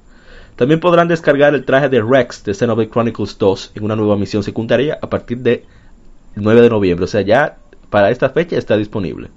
también 0.56 0.80
podrán 0.80 1.08
descargar 1.08 1.54
el 1.54 1.64
traje 1.64 1.88
de 1.88 2.02
Rex 2.02 2.44
de 2.44 2.54
Xenoblade 2.54 2.90
Chronicles 2.90 3.38
2 3.38 3.72
en 3.74 3.84
una 3.84 3.96
nueva 3.96 4.16
misión 4.16 4.42
secundaria 4.42 4.98
a 5.00 5.08
partir 5.08 5.38
de 5.38 5.64
9 6.36 6.60
de 6.62 6.70
noviembre. 6.70 7.04
O 7.04 7.08
sea, 7.08 7.20
ya 7.22 7.58
para 7.90 8.10
esta 8.10 8.30
fecha 8.30 8.56
está 8.56 8.76
disponible. 8.76 9.28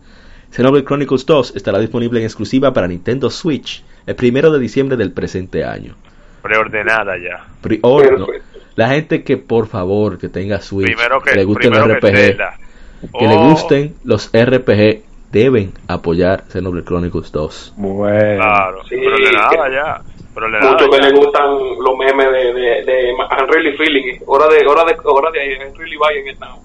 Xenoblade 0.51 0.85
Chronicles 0.85 1.25
2 1.25 1.53
estará 1.55 1.79
disponible 1.79 2.19
en 2.19 2.25
exclusiva 2.25 2.73
para 2.73 2.87
Nintendo 2.87 3.29
Switch 3.29 3.83
el 4.07 4.15
primero 4.15 4.51
de 4.51 4.59
diciembre 4.59 4.97
del 4.97 5.11
presente 5.11 5.63
año. 5.63 5.95
Preordenada 6.41 7.15
ya. 7.17 7.45
Pre-order, 7.61 8.19
¿no? 8.19 8.25
Perfecto. 8.25 8.59
La 8.75 8.89
gente 8.89 9.23
que 9.23 9.37
por 9.37 9.67
favor 9.67 10.17
que 10.17 10.29
tenga 10.29 10.61
Switch, 10.61 10.85
Primero 10.87 11.21
que, 11.21 11.35
le 11.35 11.43
gusten 11.43 11.71
los 11.73 11.83
que 11.87 11.93
RPG, 11.95 12.37
que 13.19 13.27
le 13.27 13.35
Oh, 13.35 13.49
gusten 13.49 13.95
los 14.03 14.29
RPG 14.33 15.03
deben 15.31 15.73
apoyar 15.87 16.43
Xenoblade 16.49 16.85
Chronicles 16.85 17.31
2. 17.31 17.73
Bueno. 17.77 18.37
Claro, 18.37 18.83
Sí, 18.87 18.95
preordenada 18.97 19.49
que- 19.49 19.73
ya. 19.75 20.01
Muchos 20.61 20.89
que 20.89 21.01
ya. 21.01 21.09
le 21.09 21.17
gustan 21.17 21.49
los 21.79 21.97
memes 21.97 22.31
de, 22.31 22.53
de, 22.53 22.83
de 22.85 23.09
I'm 23.11 23.47
really 23.49 23.75
feeling. 23.75 24.19
Hora 24.27 24.47
de, 24.47 24.65
hora 24.67 24.83
de, 24.85 24.95
hora 25.03 25.31
de 25.31 25.53
I'm 25.53 25.73
really 25.75 25.97
buying 25.97 26.39
now. 26.39 26.61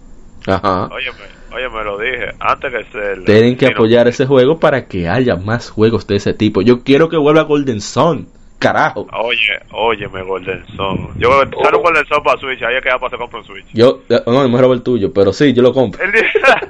Ajá. 0.46 0.88
Óyeme, 0.92 1.18
oye, 1.54 1.68
me 1.68 1.84
lo 1.84 1.98
dije. 1.98 2.32
Antes 2.40 2.72
que 2.72 2.84
Zelda. 2.84 3.24
Tienen 3.24 3.56
que 3.56 3.66
no, 3.66 3.72
apoyar 3.72 4.08
ese 4.08 4.26
juego 4.26 4.58
para 4.58 4.86
que 4.86 5.08
haya 5.08 5.36
más 5.36 5.70
juegos 5.70 6.06
de 6.06 6.16
ese 6.16 6.34
tipo. 6.34 6.62
Yo 6.62 6.82
quiero 6.82 7.08
que 7.08 7.16
vuelva 7.16 7.42
Golden 7.42 7.80
Sun. 7.80 8.28
carajo. 8.58 9.08
Oye, 9.12 9.58
oye, 9.72 10.08
me 10.08 10.22
Golden 10.22 10.64
Sun. 10.76 11.10
Yo 11.18 11.30
sale 11.62 11.76
un 11.76 11.82
Golden 11.82 12.04
Sun 12.06 12.22
para 12.22 12.40
Switch, 12.40 12.62
ahí 12.62 12.76
es 12.76 12.82
que 12.82 12.90
va 12.90 12.98
para 12.98 13.18
comprar 13.18 13.42
un 13.42 13.46
Switch. 13.46 13.66
Yo, 13.72 14.02
eh, 14.08 14.22
no, 14.26 14.48
me 14.48 14.60
robo 14.60 14.74
el 14.74 14.82
tuyo, 14.82 15.12
pero 15.12 15.32
sí, 15.32 15.52
yo 15.52 15.62
lo 15.62 15.72
compro. 15.72 16.00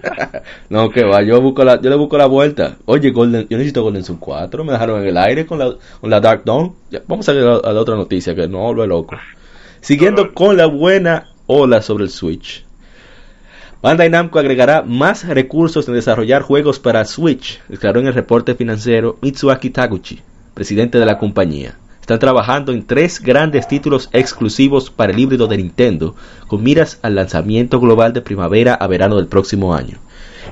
no, 0.70 0.90
que 0.90 1.04
va, 1.04 1.22
yo 1.22 1.40
busco 1.40 1.64
la, 1.64 1.80
yo 1.80 1.90
le 1.90 1.96
busco 1.96 2.16
la 2.16 2.26
vuelta. 2.26 2.76
Oye, 2.87 3.11
Golden, 3.11 3.46
yo 3.48 3.58
necesito 3.58 3.82
Golden 3.82 4.04
Sun 4.04 4.16
4, 4.16 4.64
me 4.64 4.72
dejaron 4.72 5.02
en 5.02 5.08
el 5.08 5.16
aire 5.18 5.44
con 5.44 5.58
la, 5.58 5.74
con 6.00 6.08
la 6.11 6.20
Dark 6.20 6.44
Dawn. 6.44 6.74
vamos 7.06 7.28
a 7.28 7.32
ver 7.32 7.44
a, 7.44 7.72
la 7.72 7.80
otra 7.80 7.96
noticia, 7.96 8.35
que 8.35 8.48
no 8.48 8.72
lo 8.72 8.87
loco. 8.87 9.16
Siguiendo 9.80 10.32
con 10.32 10.56
la 10.56 10.66
buena 10.66 11.28
ola 11.46 11.82
sobre 11.82 12.04
el 12.04 12.11
Switch. 12.11 12.64
Bandai 13.83 14.09
Namco 14.09 14.38
agregará 14.38 14.83
más 14.83 15.27
recursos 15.27 15.88
en 15.88 15.95
desarrollar 15.95 16.42
juegos 16.42 16.79
para 16.79 17.05
Switch, 17.05 17.61
declaró 17.68 17.99
en 17.99 18.07
el 18.07 18.14
reporte 18.14 18.55
financiero 18.55 19.18
Mitsuaki 19.21 19.71
Taguchi, 19.71 20.21
presidente 20.55 21.01
de 21.01 21.05
la 21.05 21.18
compañía. 21.18 21.75
Están 22.01 22.21
trabajando 22.21 22.71
en 22.71 22.87
tres 22.87 23.21
grandes 23.21 23.66
títulos 23.66 24.09
exclusivos 24.12 24.88
para 24.88 25.12
el 25.12 25.18
híbrido 25.18 25.49
de 25.49 25.57
Nintendo, 25.57 26.14
con 26.47 26.62
miras 26.62 27.01
al 27.03 27.16
lanzamiento 27.16 27.81
global 27.81 28.12
de 28.12 28.21
primavera 28.21 28.75
a 28.75 28.87
verano 28.87 29.16
del 29.16 29.27
próximo 29.27 29.75
año. 29.75 29.99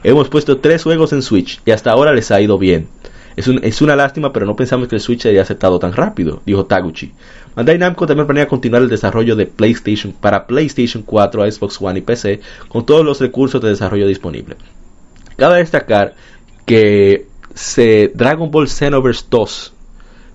Hemos 0.02 0.28
puesto 0.28 0.58
tres 0.58 0.82
juegos 0.82 1.12
en 1.12 1.22
Switch 1.22 1.60
y 1.64 1.70
hasta 1.70 1.92
ahora 1.92 2.12
les 2.12 2.32
ha 2.32 2.40
ido 2.40 2.58
bien. 2.58 2.88
Es, 3.36 3.46
es, 3.46 3.80
una 3.80 3.94
lástima, 3.94 4.32
pero 4.32 4.44
no 4.44 4.56
pensamos 4.56 4.88
que 4.88 4.96
el 4.96 5.00
Switch 5.00 5.24
haya 5.26 5.42
aceptado 5.42 5.78
tan 5.78 5.92
rápido, 5.92 6.42
dijo 6.44 6.66
Taguchi. 6.66 7.12
Bandai 7.54 7.78
Namco 7.78 8.06
también 8.06 8.26
planea 8.26 8.46
continuar 8.46 8.82
el 8.82 8.88
desarrollo 8.88 9.34
de 9.36 9.46
PlayStation 9.46 10.12
para 10.12 10.46
PlayStation 10.46 11.02
4, 11.02 11.50
Xbox 11.50 11.80
One 11.80 11.98
y 11.98 12.02
PC 12.02 12.40
con 12.68 12.86
todos 12.86 13.04
los 13.04 13.20
recursos 13.20 13.60
de 13.60 13.70
desarrollo 13.70 14.06
disponibles. 14.06 14.58
Cabe 15.36 15.58
destacar 15.58 16.14
que 16.66 17.26
se 17.54 18.12
Dragon 18.14 18.50
Ball 18.50 18.68
Xenoverse 18.68 19.24
2 19.28 19.72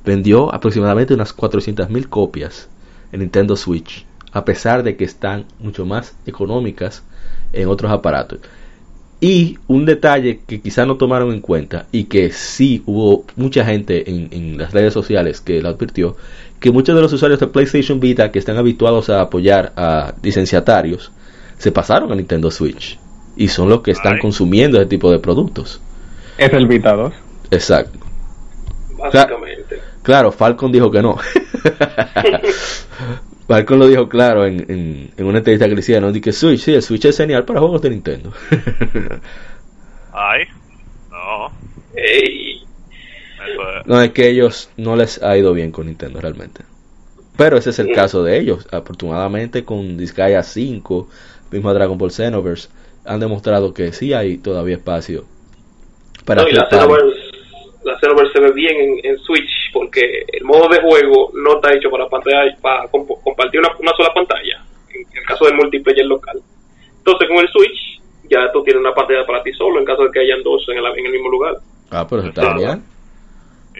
vendió 0.05 0.53
aproximadamente 0.53 1.13
unas 1.13 1.35
400.000 1.35 2.07
copias 2.09 2.69
en 3.11 3.21
Nintendo 3.21 3.55
Switch, 3.55 4.05
a 4.31 4.45
pesar 4.45 4.83
de 4.83 4.95
que 4.95 5.05
están 5.05 5.45
mucho 5.59 5.85
más 5.85 6.15
económicas 6.25 7.03
en 7.53 7.67
otros 7.67 7.91
aparatos. 7.91 8.39
Y 9.21 9.57
un 9.67 9.85
detalle 9.85 10.41
que 10.45 10.61
quizá 10.61 10.85
no 10.85 10.97
tomaron 10.97 11.31
en 11.33 11.39
cuenta 11.39 11.87
y 11.91 12.03
que 12.03 12.31
sí 12.31 12.83
hubo 12.85 13.25
mucha 13.35 13.65
gente 13.65 14.09
en, 14.09 14.27
en 14.31 14.57
las 14.57 14.73
redes 14.73 14.93
sociales 14.93 15.39
que 15.39 15.61
lo 15.61 15.69
advirtió, 15.69 16.17
que 16.59 16.71
muchos 16.71 16.95
de 16.95 17.01
los 17.01 17.13
usuarios 17.13 17.39
de 17.39 17.47
PlayStation 17.47 17.99
Vita 17.99 18.31
que 18.31 18.39
están 18.39 18.57
habituados 18.57 19.09
a 19.09 19.21
apoyar 19.21 19.73
a 19.75 20.13
licenciatarios 20.21 21.11
se 21.57 21.71
pasaron 21.71 22.11
a 22.11 22.15
Nintendo 22.15 22.51
Switch 22.51 22.99
y 23.35 23.47
son 23.47 23.69
los 23.69 23.81
que 23.81 23.91
están 23.91 24.19
consumiendo 24.19 24.77
ese 24.77 24.87
tipo 24.87 25.11
de 25.11 25.19
productos. 25.19 25.81
Es 26.37 26.51
el 26.53 26.67
Vita 26.67 26.93
2. 26.93 27.13
Exacto. 27.51 27.99
Básicamente. 28.97 29.81
Claro, 30.01 30.31
Falcon 30.31 30.71
dijo 30.71 30.89
que 30.91 31.01
no. 31.01 31.17
Falcon 33.47 33.79
lo 33.79 33.87
dijo 33.87 34.09
claro 34.09 34.45
en, 34.45 35.11
en, 35.15 35.25
una 35.25 35.37
entrevista 35.39 35.67
que 35.67 35.75
le 35.75 35.79
hicieron, 35.79 36.19
que 36.19 36.31
Switch, 36.31 36.61
sí, 36.61 36.73
el 36.73 36.81
Switch 36.81 37.05
es 37.05 37.17
genial 37.17 37.45
para 37.45 37.59
juegos 37.59 37.81
de 37.81 37.89
Nintendo. 37.91 38.31
Ay, 40.13 40.45
no. 41.11 41.51
No, 43.85 44.01
es 44.01 44.11
que 44.11 44.29
ellos 44.29 44.69
no 44.77 44.95
les 44.95 45.21
ha 45.21 45.37
ido 45.37 45.53
bien 45.53 45.71
con 45.71 45.87
Nintendo 45.87 46.21
realmente. 46.21 46.61
Pero 47.37 47.57
ese 47.57 47.71
es 47.71 47.79
el 47.79 47.93
caso 47.93 48.23
de 48.23 48.39
ellos. 48.39 48.67
Afortunadamente 48.71 49.65
con 49.65 49.97
Disgaea 49.97 50.41
5, 50.41 51.09
mismo 51.51 51.73
Dragon 51.73 51.97
Ball 51.97 52.11
Xenoverse, 52.11 52.69
han 53.05 53.19
demostrado 53.19 53.73
que 53.73 53.91
sí 53.91 54.13
hay 54.13 54.37
todavía 54.37 54.75
espacio 54.75 55.25
para 56.25 56.41
no, 56.41 56.49
la 56.49 56.67
Xenoverse, 57.99 58.33
se 58.33 58.39
ve 58.39 58.51
bien 58.51 58.99
en, 59.03 59.17
Switch 59.19 59.71
porque 59.71 60.25
el 60.33 60.43
modo 60.43 60.67
de 60.69 60.81
juego 60.81 61.31
no 61.35 61.55
está 61.55 61.73
hecho 61.73 61.89
para 61.91 62.09
pantalla 62.09 62.55
para 62.59 62.87
compartir 62.87 63.59
una, 63.59 63.93
sola 63.95 64.11
pantalla 64.13 64.63
en, 64.89 65.05
el 65.15 65.23
caso 65.25 65.45
del 65.45 65.53
multiplayer 65.53 66.05
local. 66.05 66.41
Entonces 66.97 67.27
con 67.27 67.37
el 67.37 67.47
Switch 67.49 68.01
ya 68.27 68.51
tú 68.51 68.63
tienes 68.63 68.81
una 68.81 68.93
pantalla 68.93 69.25
para 69.25 69.43
ti 69.43 69.53
solo 69.53 69.79
en 69.79 69.85
caso 69.85 70.03
de 70.03 70.11
que 70.11 70.19
hayan 70.19 70.41
dos 70.41 70.65
en 70.69 70.77
el, 70.77 70.85
en 70.97 71.05
el 71.05 71.11
mismo 71.11 71.29
lugar. 71.29 71.55
Ah, 71.91 72.07
pero 72.09 72.23
está 72.23 72.55
bien. 72.55 72.83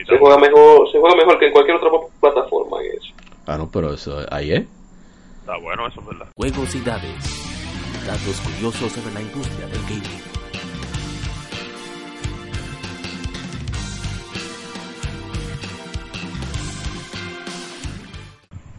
Se 0.04 0.18
juega 0.18 0.38
mejor, 0.38 0.92
se 0.92 1.00
juega 1.00 1.16
mejor 1.16 1.40
que 1.40 1.48
en 1.48 1.54
cualquier 1.54 1.78
otra 1.78 1.90
plataforma 2.20 2.82
en 2.82 2.98
eso. 2.98 3.14
Ah, 3.48 3.58
no, 3.58 3.70
pero 3.72 3.94
eso 3.94 4.26
ahí 4.30 4.52
es. 4.52 4.66
Está 5.40 5.58
bueno, 5.58 5.88
eso 5.88 6.02
es 6.02 6.08
verdad. 6.08 6.28
Juegos 6.36 6.76
y 6.76 6.82
datos. 6.82 7.10
Datos 8.06 8.42
curiosos 8.42 8.92
sobre 8.92 9.14
la 9.14 9.22
industria 9.22 9.68
del 9.68 9.82
gaming. 9.84 10.22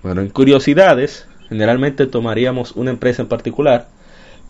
Bueno, 0.03 0.21
en 0.21 0.29
curiosidades, 0.29 1.27
generalmente 1.49 2.07
tomaríamos 2.07 2.73
una 2.73 2.91
empresa 2.91 3.23
en 3.23 3.29
particular, 3.29 3.89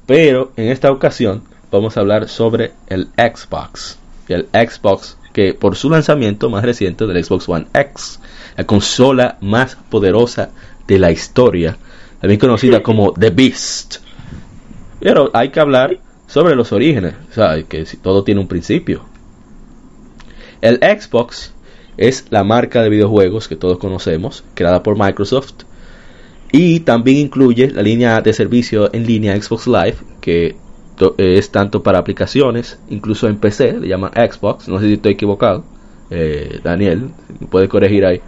pero 0.05 0.53
en 0.57 0.69
esta 0.69 0.91
ocasión 0.91 1.45
vamos 1.71 1.97
a 1.97 2.01
hablar 2.01 2.29
sobre 2.29 2.73
el 2.89 3.07
Xbox. 3.17 3.99
El 4.29 4.49
Xbox 4.53 5.17
que 5.37 5.53
por 5.53 5.77
su 5.77 5.91
lanzamiento 5.91 6.49
más 6.49 6.65
reciente 6.65 7.07
del 7.07 7.23
Xbox 7.23 7.47
One 7.47 7.67
X, 7.75 8.21
la 8.57 8.65
consola 8.65 9.37
más 9.43 9.77
poderosa 9.91 10.49
de 10.89 10.99
la 10.99 11.11
historia, 11.13 11.77
también 12.23 12.41
conocida 12.41 12.83
como 12.83 13.13
The 13.21 13.29
Beast. 13.29 13.97
Pero 14.99 15.31
hay 15.35 15.51
que 15.51 15.61
hablar 15.61 15.99
sobre 16.27 16.57
los 16.57 16.73
orígenes, 16.73 17.17
o 17.31 17.35
sea, 17.35 17.63
que 17.65 17.85
todo 18.03 18.25
tiene 18.25 18.41
un 18.41 18.49
principio. 18.49 19.05
El 20.63 20.77
Xbox 20.79 21.53
es 21.99 22.25
la 22.31 22.43
marca 22.43 22.83
de 22.83 22.89
videojuegos 22.89 23.47
que 23.47 23.57
todos 23.57 23.77
conocemos, 23.77 24.43
creada 24.55 24.83
por 24.83 24.97
Microsoft, 24.99 25.65
y 26.51 26.81
también 26.81 27.19
incluye 27.19 27.71
la 27.71 27.83
línea 27.83 28.23
de 28.23 28.33
servicio 28.33 28.89
en 28.95 29.07
línea 29.07 29.39
Xbox 29.39 29.67
Live, 29.67 29.97
que 30.23 30.57
es 31.19 31.51
tanto 31.51 31.83
para 31.83 31.99
aplicaciones, 31.99 32.81
incluso 32.89 33.29
en 33.29 33.37
PC, 33.37 33.79
le 33.81 33.89
llaman 33.89 34.13
Xbox, 34.13 34.69
no 34.69 34.81
sé 34.81 34.87
si 34.87 34.93
estoy 34.95 35.13
equivocado. 35.13 35.65
Eh, 36.11 36.61
Daniel, 36.63 37.11
¿me 37.41 37.47
puedes 37.49 37.69
corregir 37.69 38.05
ahí? 38.07 38.21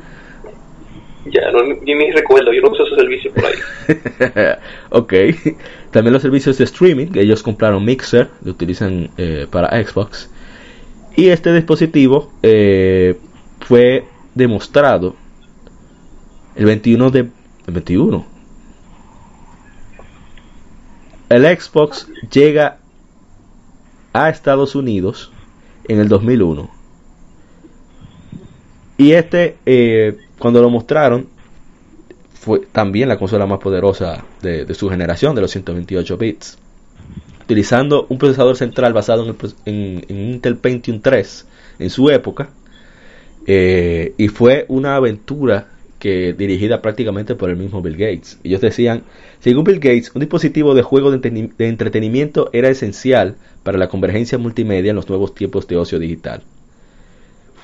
Ya, 1.27 1.51
no, 1.53 1.63
ni 1.83 2.11
recuerdo, 2.13 2.53
yo 2.53 2.63
no 2.63 2.71
uso 2.71 2.87
ese 2.87 2.97
servicio 2.97 3.33
por 3.33 3.45
ahí. 3.45 3.55
ok, 4.91 5.13
también 5.91 6.13
los 6.13 6.23
servicios 6.23 6.59
de 6.59 6.65
streaming, 6.65 7.09
que 7.09 7.21
ellos 7.21 7.43
compraron 7.43 7.85
Mixer, 7.85 8.29
lo 8.45 8.53
utilizan 8.53 9.11
eh, 9.19 9.47
para 9.51 9.83
Xbox. 9.83 10.31
Y 11.17 11.29
este 11.29 11.53
dispositivo 11.53 12.33
fue 13.61 14.05
demostrado 14.35 15.17
el 16.55 16.65
21 16.67 17.11
de... 17.11 17.21
El 17.67 17.75
21, 17.75 18.27
el 21.29 21.59
Xbox 21.59 22.09
llega 22.31 22.79
a 24.13 24.31
Estados 24.31 24.75
Unidos 24.75 25.31
en 25.87 26.01
el 26.01 26.09
2001. 26.09 26.71
Y 28.97 29.13
este, 29.13 29.57
eh, 29.65 30.17
cuando 30.39 30.61
lo 30.61 30.71
mostraron, 30.71 31.29
fue 32.35 32.61
también 32.73 33.09
la 33.09 33.19
consola 33.19 33.47
más 33.47 33.59
poderosa 33.59 34.25
de, 34.43 34.73
su 34.75 34.89
generación, 34.89 35.35
de 35.35 35.43
los 35.43 35.51
128 35.51 36.17
bits. 36.17 36.59
Utilizando 37.45 38.07
un 38.09 38.19
procesador 38.19 38.57
central 38.57 38.93
basado 38.93 39.37
en, 39.65 40.05
Intel 40.09 40.57
Pentium 40.57 41.01
3 41.01 41.47
en 41.79 41.91
su 41.91 42.11
época. 42.11 42.51
Eh, 43.47 44.15
y 44.19 44.29
fue 44.29 44.67
una 44.69 44.97
aventura 44.97 45.69
que 45.99 46.33
dirigida 46.33 46.81
prácticamente 46.81 47.35
por 47.35 47.51
el 47.51 47.57
mismo 47.57 47.83
Bill 47.83 47.97
Gates. 47.97 48.39
Ellos 48.45 48.61
decían, 48.61 49.03
según 49.41 49.65
Bill 49.65 49.81
Gates, 49.81 50.13
un 50.15 50.21
dispositivo 50.21 50.75
de 50.75 50.83
juego 50.83 51.11
de, 51.11 51.51
entretenimiento 51.59 52.51
era 52.53 52.69
esencial 52.69 53.37
para 53.63 53.79
la 53.79 53.89
convergencia 53.89 54.39
multimedia 54.39 54.91
en 54.91 54.97
los 54.97 55.09
nuevos 55.09 55.35
tiempos 55.35 55.67
de 55.67 55.77
ocio 55.77 55.99
digital. 55.99 56.43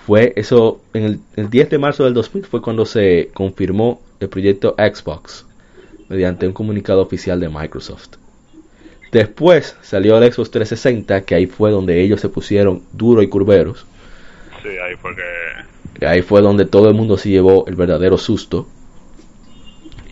Fue 0.06 0.32
eso, 0.36 0.80
en 0.92 1.04
el, 1.04 1.20
el 1.36 1.48
10 1.48 1.70
de 1.70 1.78
marzo 1.78 2.04
del 2.04 2.14
2000 2.14 2.44
fue 2.44 2.60
cuando 2.60 2.84
se 2.84 3.30
confirmó 3.32 4.02
el 4.20 4.28
proyecto 4.28 4.74
Xbox 4.76 5.46
mediante 6.08 6.46
un 6.46 6.52
comunicado 6.52 7.00
oficial 7.00 7.40
de 7.40 7.48
Microsoft. 7.48 8.16
Después 9.14 9.76
salió 9.80 10.18
el 10.18 10.32
Xbox 10.32 10.50
360, 10.50 11.22
que 11.22 11.36
ahí 11.36 11.46
fue 11.46 11.70
donde 11.70 12.00
ellos 12.02 12.20
se 12.20 12.28
pusieron 12.28 12.82
duro 12.92 13.22
y 13.22 13.28
curveros. 13.28 13.86
Sí, 14.60 14.70
ahí 14.70 14.96
fue 14.96 15.14
que 15.14 15.22
Ahí 16.06 16.22
fue 16.22 16.40
donde 16.40 16.64
todo 16.64 16.88
el 16.88 16.94
mundo 16.94 17.16
se 17.16 17.30
llevó 17.30 17.64
el 17.66 17.76
verdadero 17.76 18.18
susto. 18.18 18.66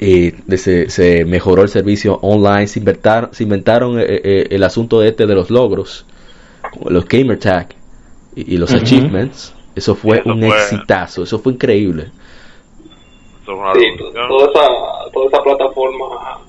Y 0.01 0.33
se, 0.57 1.25
mejoró 1.25 1.63
el 1.63 1.69
servicio 1.69 2.19
online, 2.23 2.67
se 2.67 2.81
inventaron, 2.81 3.33
se 3.33 3.45
inventaron 3.45 4.01
eh, 4.01 4.05
eh, 4.09 4.47
el 4.51 4.65
asunto 4.65 4.99
de 4.99 5.09
este 5.09 5.27
de 5.27 5.35
los 5.35 5.49
logros, 5.49 6.07
los 6.87 7.07
gamer 7.07 7.39
tag 7.39 7.69
y, 8.35 8.57
los 8.57 8.73
achievements. 8.73 9.55
Eso 9.77 9.95
fue 9.95 10.21
un 10.25 10.43
exitazo, 10.43 11.23
eso 11.23 11.39
fue 11.39 11.53
increíble. 11.53 12.11
toda, 13.47 13.73
esa, 13.73 15.11
toda 15.13 15.29
esa 15.29 15.43
plataforma 15.43 16.41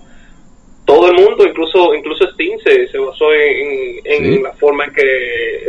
todo 0.85 1.09
el 1.09 1.15
mundo, 1.15 1.45
incluso 1.45 1.93
incluso 1.93 2.29
Steam 2.31 2.59
se, 2.59 2.87
se 2.87 2.97
basó 2.97 3.31
en, 3.33 3.99
en, 4.03 4.43
la 4.43 4.51
forma 4.53 4.85
en 4.85 4.93
que 4.93 5.65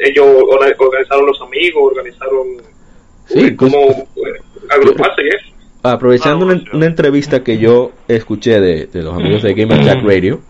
ellos 0.00 0.26
organizaron 0.78 1.26
los 1.26 1.40
amigos, 1.42 1.92
organizaron 1.92 2.56
Sí, 3.32 3.56
como 3.56 3.76
eh, 3.76 4.42
agruparse 4.68 5.22
eso. 5.28 5.52
Aprovechando 5.82 6.44
una, 6.44 6.62
una, 6.72 6.86
entrevista 6.86 7.42
que 7.42 7.58
yo 7.58 7.92
escuché 8.06 8.60
de, 8.60 8.86
de 8.86 9.02
los 9.02 9.14
amigos 9.14 9.42
de 9.42 9.54
Gamer 9.54 9.82
Jack 9.82 10.04
Radio, 10.04 10.40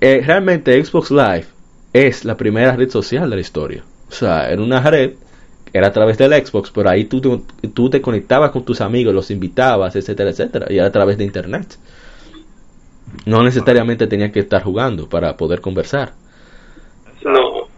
eh, 0.00 0.22
realmente 0.24 0.84
Xbox 0.84 1.10
Live 1.10 1.46
es 1.92 2.24
la 2.24 2.36
primera 2.36 2.76
red 2.76 2.90
social 2.90 3.30
de 3.30 3.36
la 3.36 3.40
historia. 3.40 3.84
O 4.08 4.12
sea, 4.12 4.52
en 4.52 4.60
una 4.60 4.80
red, 4.80 5.14
era 5.72 5.88
a 5.88 5.92
través 5.92 6.18
del 6.18 6.32
Xbox, 6.32 6.70
pero 6.70 6.90
ahí 6.90 7.04
tú 7.04 7.20
te, 7.20 7.68
tú 7.68 7.90
te 7.90 8.00
conectabas 8.00 8.50
con 8.50 8.64
tus 8.64 8.80
amigos, 8.80 9.14
los 9.14 9.30
invitabas, 9.30 9.96
etcétera, 9.96 10.30
etcétera, 10.30 10.66
y 10.70 10.78
era 10.78 10.86
a 10.86 10.92
través 10.92 11.18
de 11.18 11.24
Internet. 11.24 11.78
No 13.24 13.42
necesariamente 13.42 14.06
tenías 14.06 14.32
que 14.32 14.40
estar 14.40 14.62
jugando 14.62 15.08
para 15.08 15.36
poder 15.36 15.60
conversar. 15.60 16.12
No. 17.24 17.68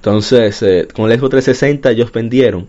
Entonces, 0.00 0.62
eh, 0.62 0.88
con 0.90 1.10
el 1.10 1.18
Xbox 1.18 1.32
360 1.32 1.90
ellos 1.90 2.10
vendieron 2.10 2.66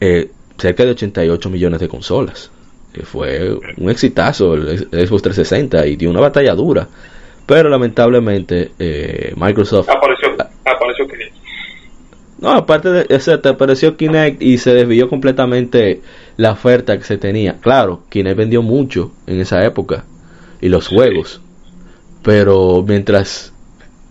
eh, 0.00 0.30
cerca 0.56 0.82
de 0.82 0.92
88 0.92 1.50
millones 1.50 1.80
de 1.80 1.88
consolas. 1.88 2.50
Que 2.90 3.02
fue 3.02 3.54
un 3.76 3.90
exitazo 3.90 4.54
el, 4.54 4.78
Xbox 4.78 5.22
360 5.22 5.86
y 5.86 5.96
dio 5.96 6.08
una 6.08 6.20
batalla 6.20 6.54
dura. 6.54 6.88
Pero 7.44 7.68
lamentablemente 7.68 8.70
eh, 8.78 9.34
Microsoft... 9.36 9.90
Apareció, 9.90 10.30
apareció 10.64 11.06
Kinect. 11.06 11.34
No, 12.38 12.52
aparte 12.52 12.90
de 12.90 13.06
eso, 13.10 13.34
apareció 13.34 13.94
Kinect 13.94 14.40
y 14.40 14.56
se 14.56 14.72
desvió 14.72 15.10
completamente 15.10 16.00
la 16.38 16.52
oferta 16.52 16.96
que 16.96 17.04
se 17.04 17.18
tenía. 17.18 17.58
Claro, 17.60 18.04
Kinect 18.08 18.38
vendió 18.38 18.62
mucho 18.62 19.12
en 19.26 19.40
esa 19.40 19.62
época 19.66 20.06
y 20.62 20.70
los 20.70 20.88
juegos. 20.88 21.42
Pero 22.22 22.82
mientras 22.88 23.52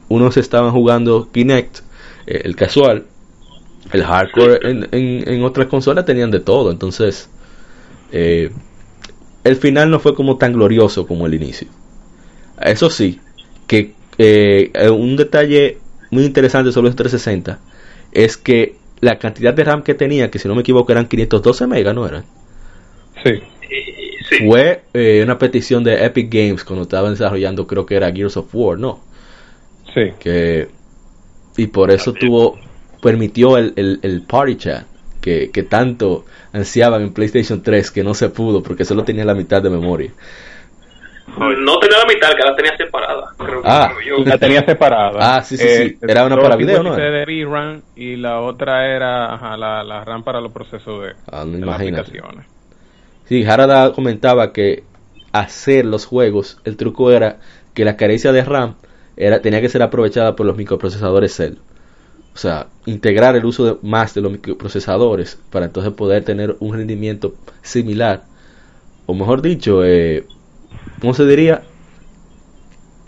unos 0.10 0.38
estaban 0.38 0.72
jugando 0.72 1.30
Kinect, 1.32 1.80
eh, 2.28 2.41
el 2.43 2.56
casual, 2.56 3.06
el 3.91 4.04
hardcore 4.04 4.60
en, 4.70 4.88
en, 4.91 5.43
otras 5.43 5.67
consolas 5.67 6.06
tenían 6.06 6.32
de 6.32 6.39
todo. 6.39 6.72
Entonces, 6.72 7.30
eh, 8.12 8.52
el 9.43 9.56
final 9.56 9.89
no 9.89 10.00
fue 10.00 10.13
como 10.15 10.38
tan 10.38 10.54
glorioso 10.54 11.08
como 11.08 11.26
el 11.26 11.34
inicio. 11.34 11.67
Eso 12.62 12.89
sí, 12.89 13.20
que 13.67 13.93
eh, 14.17 14.72
un 14.89 15.15
detalle 15.15 15.78
muy 16.12 16.26
interesante 16.26 16.72
sobre 16.72 16.89
el 16.89 16.96
360 16.96 17.60
es 18.12 18.38
que 18.38 18.76
la 19.00 19.20
cantidad 19.20 19.54
de 19.54 19.63
RAM 19.63 19.84
que 19.84 19.93
tenía, 19.93 20.32
que 20.32 20.39
si 20.39 20.48
no 20.48 20.56
me 20.56 20.62
equivoco 20.62 20.91
eran 20.91 21.08
512 21.08 21.67
megas, 21.67 21.93
¿no 21.93 22.08
eran? 22.08 22.26
Sí. 23.24 23.41
Fue 24.39 24.82
una 25.24 25.38
petición 25.38 25.84
de 25.84 26.04
Epic 26.04 26.34
Games 26.34 26.63
cuando 26.63 26.84
estaban 26.84 27.12
desarrollando, 27.12 27.67
creo 27.67 27.86
que 27.86 27.96
era 27.96 28.12
Gears 28.12 28.38
of 28.38 28.54
War, 28.54 28.78
¿no? 28.78 29.00
Sí. 29.98 30.14
Que, 30.20 30.68
y 31.58 31.68
por 31.68 31.90
eso 31.90 32.14
tuvo, 32.14 32.60
permitió 33.02 33.58
el, 33.58 33.74
el, 33.76 34.22
party 34.22 34.56
chat 34.58 34.86
que, 35.22 35.50
que, 35.50 35.64
tanto 35.64 36.26
ansiaban 36.54 37.02
en 37.02 37.14
PlayStation 37.14 37.64
3 37.64 37.90
que 37.90 38.04
no 38.04 38.14
se 38.14 38.30
pudo 38.30 38.62
porque 38.62 38.86
solo 38.86 39.04
tenía 39.04 39.26
la 39.26 39.34
mitad 39.34 39.62
de 39.62 39.72
memoria. 39.72 40.12
No 41.36 41.80
tenía 41.80 41.98
la 41.98 42.06
mitad, 42.06 42.30
que 42.36 42.44
la 42.44 42.56
tenía 42.56 42.78
separada. 42.78 43.34
Creo 43.38 43.62
ah, 43.66 43.92
la 44.24 44.38
tenía 44.38 44.64
separada. 44.64 45.38
Ah, 45.38 45.44
sí, 45.44 45.58
sí, 45.58 45.68
sí. 45.68 45.84
Eh, 45.84 45.98
era 46.02 46.26
una 46.26 46.38
para 46.38 46.56
video, 46.56 46.84
¿no? 46.84 46.96
de 46.96 47.26
VRAM 47.26 47.82
y 47.96 48.16
la 48.16 48.42
otra 48.42 48.88
era 48.88 49.58
la, 49.58 49.84
la, 49.84 50.06
RAM 50.06 50.24
para 50.24 50.40
los 50.40 50.52
procesos 50.52 51.04
de, 51.04 51.14
ah, 51.32 51.44
no 51.44 51.58
de 51.58 51.66
las 51.66 51.76
aplicaciones. 51.76 52.46
Sí, 53.26 53.44
Harada 53.44 53.92
comentaba 53.94 54.54
que 54.54 54.84
hacer 55.32 55.86
los 55.86 56.06
juegos, 56.06 56.60
el 56.64 56.78
truco 56.78 57.12
era 57.12 57.40
que 57.74 57.84
la 57.84 57.98
carencia 57.98 58.32
de 58.32 58.44
RAM 58.44 58.76
era, 59.17 59.41
tenía 59.41 59.62
que 59.62 59.69
ser 59.69 59.82
aprovechada 59.82 60.36
por 60.36 60.45
los 60.45 60.56
microprocesadores 60.56 61.36
Cell. 61.36 61.56
O 62.34 62.38
sea, 62.38 62.67
integrar 62.86 63.36
el 63.36 63.45
uso 63.45 63.65
de, 63.65 63.77
más 63.82 64.13
de 64.13 64.21
los 64.21 64.32
microprocesadores 64.32 65.39
para 65.51 65.65
entonces 65.65 65.91
poder 65.93 66.23
tener 66.23 66.56
un 66.60 66.75
rendimiento 66.75 67.34
similar. 67.63 68.23
O 69.08 69.15
mejor 69.15 69.41
dicho, 69.41 69.84
eh, 69.84 70.25
¿cómo 71.01 71.15
se 71.15 71.25
diría? 71.25 71.63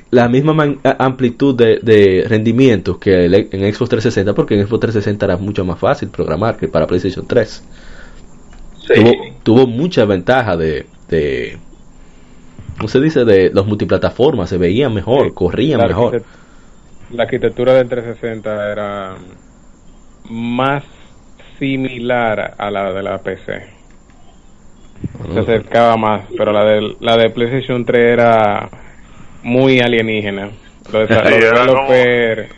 La 0.09 0.27
misma 0.27 0.77
amplitud 0.97 1.55
de, 1.55 2.25
rendimiento 2.27 2.99
que 2.99 3.25
en 3.25 3.73
Xbox 3.73 3.89
360, 3.91 4.33
porque 4.33 4.55
en 4.55 4.65
Xbox 4.65 4.79
360 4.81 5.25
era 5.25 5.37
mucho 5.37 5.63
más 5.63 5.77
fácil 5.77 6.09
programar 6.09 6.57
que 6.57 6.67
para 6.67 6.87
PlayStation 6.87 7.27
3. 7.27 7.63
Tuvo, 8.95 9.11
tuvo 9.43 9.67
mucha 9.67 10.05
ventaja 10.05 10.57
de, 10.57 10.87
de 11.07 11.59
¿cómo 11.59 11.68
se 12.87 12.99
dice? 12.99 13.25
De 13.25 13.51
los 13.53 13.65
multiplataformas, 13.65 14.49
se 14.49 14.57
veían 14.57 14.93
mejor, 14.93 15.33
corrían 15.33 15.81
mejor. 15.85 16.23
La 17.11 17.23
arquitectura 17.23 17.73
del 17.73 17.89
360 17.89 18.71
era 18.71 19.15
más 20.29 20.83
similar 21.57 22.55
a 22.57 22.71
la 22.71 22.93
de 22.93 23.03
la 23.03 23.17
PC. 23.17 23.79
Se 25.33 25.39
acercaba 25.39 25.97
más, 25.97 26.25
pero 26.37 26.51
la 26.51 26.63
de, 26.65 26.95
la 26.99 27.17
de 27.17 27.29
PlayStation 27.29 27.85
3 27.85 28.13
era 28.13 28.69
muy 29.43 29.79
alienígena. 29.79 30.49
Los, 30.91 31.09
developers 31.09 32.49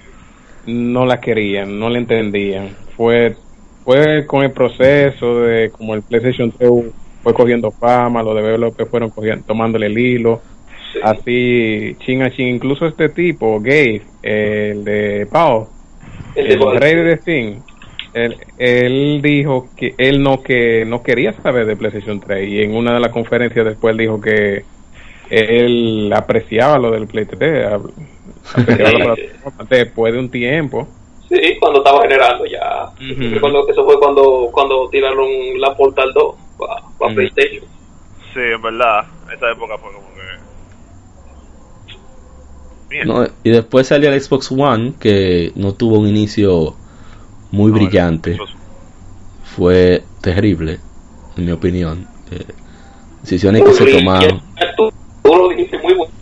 no 0.66 1.06
la 1.06 1.20
querían, 1.20 1.80
no 1.80 1.90
la 1.90 1.98
entendían. 1.98 2.76
Fue, 2.96 3.36
fue 3.84 4.26
con 4.26 4.44
el 4.44 4.52
proceso 4.52 5.42
de 5.42 5.72
como 5.72 5.96
el 5.96 6.02
PlayStation 6.02 6.52
3 6.52 6.70
fue 7.24 7.34
cogiendo 7.34 7.72
fama, 7.72 8.24
los 8.24 8.36
developers 8.36 8.90
fueron 8.90 9.10
cogiendo, 9.10 9.46
tomándole 9.46 9.88
el 9.88 9.98
hilo, 9.98 10.42
así 11.04 11.96
chin 12.00 12.24
a 12.24 12.32
chin, 12.32 12.48
incluso 12.56 12.86
este 12.86 13.10
tipo, 13.10 13.60
Gabe, 13.60 14.02
el 14.24 14.84
de 14.84 15.28
Pau, 15.32 15.68
el, 16.36 16.60
rey 16.80 16.96
de 16.96 17.18
Steam, 17.18 17.64
él, 18.14 18.36
él, 18.58 19.22
dijo 19.22 19.70
que 19.76 19.94
él 19.98 20.22
no 20.22 20.42
que 20.42 20.84
no 20.86 21.02
quería 21.04 21.34
saber 21.42 21.66
de 21.66 21.76
PlayStation 21.76 22.20
3 22.20 22.48
y 22.48 22.62
en 22.62 22.76
una 22.76 22.94
de 22.94 23.00
las 23.00 23.12
conferencias 23.12 23.66
después 23.66 23.96
dijo 23.98 24.20
que 24.20 24.64
él 25.32 26.12
apreciaba 26.14 26.78
lo 26.78 26.92
del 26.92 27.08
Play 27.08 27.26
3, 27.26 27.68
apreciaba 28.54 29.16
después 29.70 30.14
de 30.14 30.20
un 30.20 30.30
tiempo. 30.30 30.88
Sí, 31.30 31.40
cuando 31.62 31.80
estaba 31.80 32.02
generando 32.02 32.46
ya. 32.46 32.92
Recuerdo 33.00 33.66
que 33.66 33.72
eso 33.72 33.86
fue 33.86 33.98
cuando 33.98 34.50
cuando 34.52 34.90
tiraron 34.90 35.30
la 35.58 35.74
Portal 35.76 36.12
2 36.14 36.36
para 36.68 37.14
PlayStation. 37.14 37.66
Sí, 38.34 38.40
en 38.40 38.62
verdad, 38.62 39.06
esa 39.34 39.52
época 39.52 39.78
fue 39.78 39.92
como 39.94 40.08
que... 42.90 43.06
No, 43.06 43.26
y 43.44 43.50
después 43.50 43.88
salió 43.88 44.12
el 44.12 44.22
Xbox 44.22 44.52
One, 44.52 44.94
que 45.00 45.54
no 45.56 45.74
tuvo 45.74 46.00
un 46.00 46.08
inicio 46.08 46.76
muy 47.52 47.72
brillante. 47.72 48.38
Fue 49.44 50.04
terrible, 50.22 50.80
en 51.38 51.46
mi 51.46 51.52
opinión. 51.52 52.08
Eh, 52.32 52.46
decisiones 53.22 53.64
que 53.64 53.74
se 53.74 53.86
tomaron. 53.86 54.42
Tú, 54.78 54.92
lo 55.24 55.50
dijiste 55.50 55.78
muy 55.80 55.94
bueno. 55.94 56.14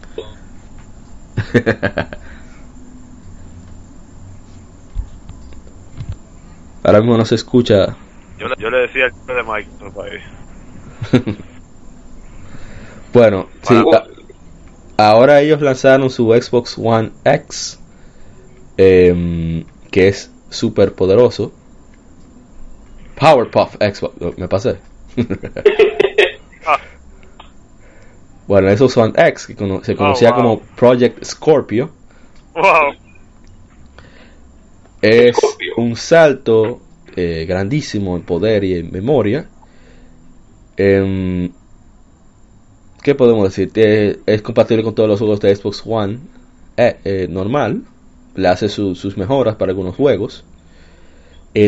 Ahora 6.84 7.00
mismo 7.00 7.18
no 7.18 7.26
se 7.26 7.36
escucha 7.36 7.96
yo, 8.40 8.48
yo 8.58 8.70
le 8.70 8.78
decía 8.80 9.06
el 9.06 9.36
de 9.36 9.44
Mike 9.44 9.70
bueno, 13.14 13.48
sí, 13.64 13.76
ahora 14.98 15.42
ellos 15.42 15.62
lanzaron 15.62 16.10
su 16.10 16.30
Xbox 16.34 16.78
One 16.78 17.12
X, 17.24 17.80
eh, 18.78 19.66
que 19.92 20.08
es 20.10 20.32
súper 20.50 20.94
poderoso. 20.94 21.54
Powerpuff 23.16 23.76
Xbox, 23.76 24.38
me 24.38 24.48
pasé. 24.48 24.78
Bueno, 28.50 28.68
esos 28.70 28.92
son 28.92 29.14
X, 29.16 29.46
que 29.46 29.54
se 29.84 29.96
conocía 29.96 30.32
oh, 30.32 30.36
como 30.36 30.60
Project 30.60 31.24
Scorpio. 31.24 31.92
Wow. 32.56 32.96
Es 35.04 35.38
un 35.78 35.96
salto 35.96 36.82
eh, 37.22 37.46
grandísimo 37.46 38.16
en 38.16 38.24
poder 38.24 38.64
y 38.64 38.76
en 38.76 38.92
memoria. 38.94 39.46
Em, 40.78 41.52
¿Qué 43.04 43.14
podemos 43.14 43.44
decir? 43.44 43.70
Eh, 43.76 44.20
es 44.26 44.42
compatible 44.42 44.86
con 44.86 44.96
todos 44.96 45.10
los 45.10 45.20
juegos 45.20 45.42
de 45.42 45.54
Xbox 45.54 45.84
One 45.86 46.20
eh, 46.78 47.28
normal. 47.30 47.82
Le 48.36 48.48
hace 48.48 48.70
sus 48.70 49.18
mejoras 49.18 49.58
para 49.58 49.72
algunos 49.72 49.96
juegos. 49.96 50.46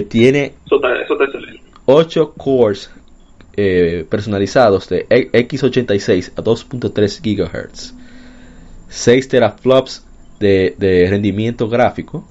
tiene 0.07 0.53
8 1.85 2.33
cores 2.37 2.89
personalizados 4.09 4.87
de 4.87 5.05
X86 5.09 6.31
a 6.37 6.41
2.3 6.41 7.19
GHz. 7.21 7.93
6 8.87 9.27
teraflops 9.27 10.05
de, 10.39 10.75
de 10.77 11.07
rendimiento 11.09 11.67
gráfico 11.67 12.25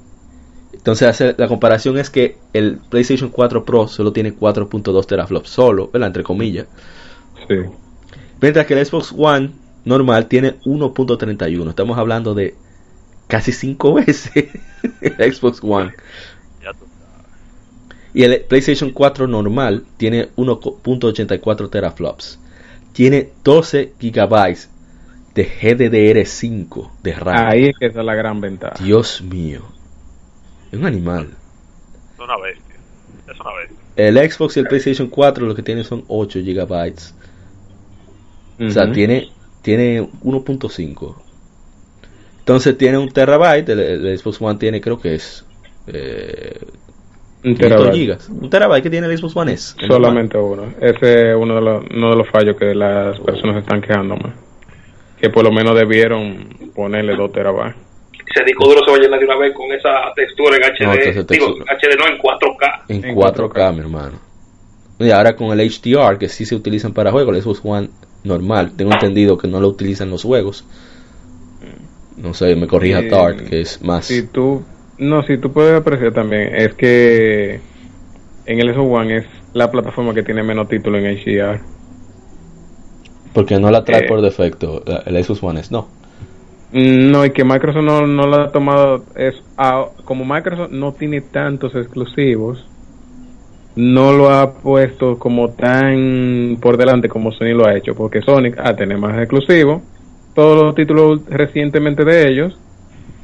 entonces 0.81 1.35
la 1.37 1.47
comparación 1.47 1.99
es 1.99 2.09
que 2.09 2.39
el 2.55 2.79
PlayStation 2.89 3.29
4 3.29 3.67
Pro 3.67 3.87
solo 3.87 4.15
tiene 4.15 4.35
4.2 4.35 5.07
teraflops, 5.07 5.51
solo, 5.51 5.91
¿verdad? 5.93 6.07
Entre 6.07 6.23
comillas. 6.23 6.69
Sí. 7.47 7.57
Mientras 8.41 8.65
que 8.65 8.73
el 8.73 8.87
Xbox 8.87 9.13
One 9.15 9.51
normal 9.85 10.27
tiene 10.27 10.59
1.31. 10.61 11.69
Estamos 11.69 11.99
hablando 11.99 12.35
de 12.35 12.55
casi 13.27 13.53
5 13.53 13.95
veces 14.07 14.49
el 15.03 15.35
Xbox 15.35 15.61
One. 15.63 15.93
Y 18.15 18.25
el 18.25 18.41
PlayStation 18.41 18.91
4 18.91 19.27
normal 19.27 19.85
tiene 19.99 20.31
1.84 20.37 21.71
teraflops. 21.71 22.41
Tiene 22.95 23.29
12 23.45 23.93
gigabytes 24.01 24.71
de 25.35 25.47
GDDR5 25.47 26.91
de 27.03 27.13
RAM. 27.13 27.47
Ahí 27.47 27.67
es 27.67 27.79
que 27.79 27.87
es 27.87 27.95
la 27.95 28.15
gran 28.15 28.41
ventaja. 28.41 28.83
Dios 28.83 29.21
mío. 29.21 29.61
Es 30.73 30.79
un 30.79 30.87
animal. 30.87 31.29
Es 32.15 32.21
una 32.21 32.37
bestia. 32.39 32.77
Es 33.33 33.41
una 33.41 33.53
bestia. 33.55 33.77
El 33.97 34.31
Xbox 34.31 34.57
y 34.57 34.61
el 34.61 34.67
PlayStation 34.67 35.09
4 35.09 35.47
lo 35.47 35.55
que 35.55 35.63
tienen 35.63 35.85
son 35.85 36.05
8 36.09 36.41
gigabytes. 36.41 37.15
O 38.61 38.71
sea, 38.71 38.91
tiene, 38.93 39.31
tiene 39.63 40.03
1.5. 40.03 41.15
Entonces 42.41 42.77
tiene 42.79 42.99
un 42.99 43.11
terabyte. 43.11 43.69
El, 43.71 43.81
el 43.81 44.19
Xbox 44.19 44.41
One 44.41 44.59
tiene, 44.59 44.81
creo 44.81 45.01
que 45.01 45.15
es. 45.15 45.45
Eh, 45.87 46.59
Un 47.43 47.55
500 47.55 47.59
terabyte. 47.69 47.95
gigas. 47.95 48.29
Un 48.29 48.51
terabyte 48.51 48.83
que 48.83 48.91
tiene 48.91 49.07
el 49.07 49.17
Xbox 49.19 49.37
One 49.37 49.53
es. 49.55 49.77
Solamente 49.89 50.37
uno. 50.39 50.75
Ese 50.81 51.31
es 51.31 51.37
uno 51.37 51.55
de 51.57 51.61
los, 51.63 51.85
uno 51.91 52.11
de 52.11 52.17
los 52.17 52.29
fallos 52.31 52.57
que 52.57 52.75
las 52.75 53.19
personas 53.21 53.57
están 53.63 53.81
quejando 53.81 54.17
más. 54.17 54.33
Que 55.19 55.31
por 55.31 55.45
lo 55.45 55.53
menos 55.53 55.75
debieron 55.75 56.49
ponerle 56.75 57.17
2 57.17 57.33
terabytes. 57.33 57.77
Ese 58.33 58.45
disco 58.45 58.65
duro 58.69 58.81
se 58.85 58.91
va 58.93 58.97
a 58.97 59.01
llenar 59.01 59.19
de 59.19 59.25
una 59.27 59.37
vez 59.39 59.53
con 59.55 59.71
esa 59.73 59.91
textura 60.15 60.57
en 60.57 60.63
HD. 60.63 61.17
No, 61.17 61.23
Digo. 61.25 61.47
HD 61.65 61.97
no, 61.99 62.07
en 62.07 62.19
4K. 62.19 62.83
En 62.89 63.05
En 63.05 63.17
4K, 63.17 63.49
4K. 63.53 63.73
mi 63.75 63.81
hermano. 63.81 64.19
Y 65.01 65.11
ahora 65.11 65.35
con 65.35 65.49
el 65.59 65.69
HDR, 65.71 66.19
que 66.19 66.29
sí 66.29 66.45
se 66.45 66.55
utilizan 66.55 66.93
para 66.93 67.11
juegos, 67.11 67.35
el 67.35 67.43
Xbox 67.43 67.61
One 67.65 67.89
normal, 68.23 68.73
tengo 68.77 68.93
entendido 68.93 69.37
que 69.39 69.49
no 69.49 69.61
lo 69.61 69.69
utilizan 69.69 70.11
los 70.11 70.23
juegos. 70.25 70.65
No 72.17 72.35
sé, 72.35 72.55
me 72.55 72.67
corrija 72.67 73.01
Sí. 73.01 73.09
Tart, 73.09 73.41
que 73.49 73.63
es 73.63 73.83
más. 73.83 74.05
Si 74.07 74.25
tú, 74.25 74.63
no, 74.99 75.23
si 75.23 75.39
tú 75.39 75.53
puedes 75.53 75.75
apreciar 75.81 76.13
también, 76.13 76.55
es 76.55 76.75
que 76.75 77.61
en 78.47 78.61
el 78.61 78.75
Xbox 78.75 79.01
One 79.01 79.17
es 79.17 79.27
la 79.55 79.71
plataforma 79.71 80.13
que 80.15 80.23
tiene 80.23 80.43
menos 80.43 80.69
títulos 80.69 81.03
en 81.03 81.17
HDR. 81.17 81.61
Porque 83.33 83.59
no 83.59 83.71
la 83.71 83.85
trae 83.85 84.05
Eh. 84.05 84.09
por 84.09 84.21
defecto. 84.21 84.85
El 85.07 85.25
Xbox 85.25 85.43
One 85.43 85.61
es 85.61 85.71
no. 85.71 85.89
No, 86.73 87.25
y 87.25 87.31
que 87.31 87.45
Microsoft 87.45 87.83
no, 87.83 88.07
no 88.07 88.27
lo 88.27 88.43
ha 88.43 88.53
tomado, 88.53 89.05
es 89.17 89.35
ah, 89.59 89.87
como 90.05 90.25
Microsoft 90.25 90.71
no 90.71 90.93
tiene 90.93 91.21
tantos 91.21 91.75
exclusivos, 91.75 92.65
no 93.75 94.13
lo 94.13 94.31
ha 94.31 94.53
puesto 94.55 95.19
como 95.19 95.51
tan 95.51 96.59
por 96.61 96.77
delante 96.77 97.09
como 97.09 97.33
Sony 97.33 97.55
lo 97.55 97.67
ha 97.67 97.77
hecho, 97.77 97.95
porque 97.95 98.23
Sonic 98.23 98.57
a 98.59 98.77
tener 98.77 98.99
más 98.99 99.19
exclusivos, 99.19 99.83
todos 100.35 100.63
los 100.63 100.75
títulos 100.77 101.23
recientemente 101.29 102.05
de 102.05 102.29
ellos 102.29 102.59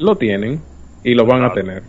lo 0.01 0.17
tienen 0.17 0.61
y 1.05 1.15
lo 1.15 1.25
van 1.25 1.45
a 1.45 1.53
tener. 1.53 1.83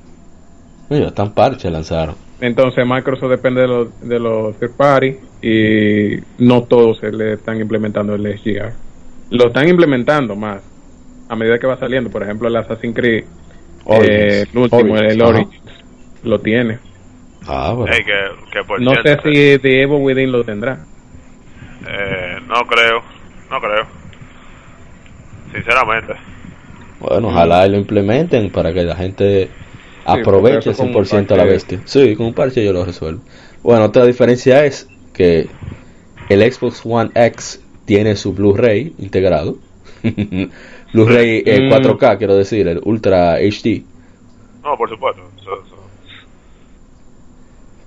Mira, 0.90 1.12
tan 1.12 1.34
parche 1.34 1.72
lanzaron. 1.72 2.16
Entonces 2.40 2.86
Microsoft 2.86 3.32
depende 3.32 3.62
de 3.62 3.68
los, 3.68 4.00
de 4.08 4.20
los 4.20 4.56
third 4.60 4.76
party 4.78 5.16
y 5.42 6.20
no 6.38 6.64
todos 6.64 7.00
se 7.00 7.12
le 7.12 7.34
están 7.34 7.60
implementando 7.60 8.14
el 8.14 8.24
HDR. 8.24 8.74
Lo 9.32 9.48
están 9.48 9.68
implementando 9.68 10.36
más 10.36 10.62
a 11.30 11.36
medida 11.36 11.60
que 11.60 11.68
va 11.68 11.78
saliendo. 11.78 12.10
Por 12.10 12.24
ejemplo, 12.24 12.48
el 12.48 12.56
Assassin's 12.56 12.96
Creed, 12.96 13.26
Origins. 13.86 14.10
eh, 14.10 14.46
el 14.52 14.58
último, 14.58 14.94
Origins, 14.94 15.14
el 15.14 15.22
ajá. 15.22 15.30
Origins, 15.30 15.62
lo 16.24 16.40
tiene. 16.42 16.80
Ah, 17.48 17.74
bueno. 17.74 17.94
Ey, 17.94 18.04
que, 18.04 18.14
que 18.52 18.64
por 18.64 18.82
No 18.82 18.92
sé 19.02 19.18
si 19.24 19.60
The 19.60 19.82
Evil 19.84 20.02
Within 20.02 20.32
lo 20.32 20.44
tendrá. 20.44 20.80
eh, 21.88 22.38
no 22.48 22.66
creo, 22.68 23.02
no 23.50 23.60
creo. 23.60 23.86
Sinceramente. 25.54 26.14
Bueno, 27.00 27.30
ojalá 27.30 27.66
y 27.68 27.70
lo 27.72 27.78
implementen 27.78 28.52
para 28.52 28.74
que 28.74 28.84
la 28.84 28.96
gente 28.96 29.50
aproveche 30.06 30.70
un 30.72 30.76
100% 30.94 31.32
a 31.32 31.38
la 31.38 31.46
bestia. 31.46 31.82
Sí, 31.86 32.16
con 32.16 32.28
un 32.28 32.34
parche 32.34 32.64
yo 32.64 32.74
lo 32.74 32.84
resuelvo. 32.86 33.22
Bueno, 33.64 33.86
otra 33.86 34.06
diferencia 34.06 34.66
es 34.66 34.90
que 35.14 35.48
el 36.30 36.52
Xbox 36.52 36.82
One 36.86 37.12
X 37.14 37.62
tiene 37.86 38.16
su 38.16 38.34
Blu-ray 38.34 38.94
integrado. 38.98 39.58
Blu-ray 40.94 41.44
eh, 41.46 41.62
Mm. 41.62 41.70
4K, 41.74 42.18
quiero 42.18 42.36
decir, 42.36 42.68
el 42.68 42.82
Ultra 42.84 43.38
HD. 43.40 43.84
No, 44.64 44.78
por 44.78 44.90
supuesto. 44.90 45.22
Eso, 45.40 45.52
eso. 45.66 45.76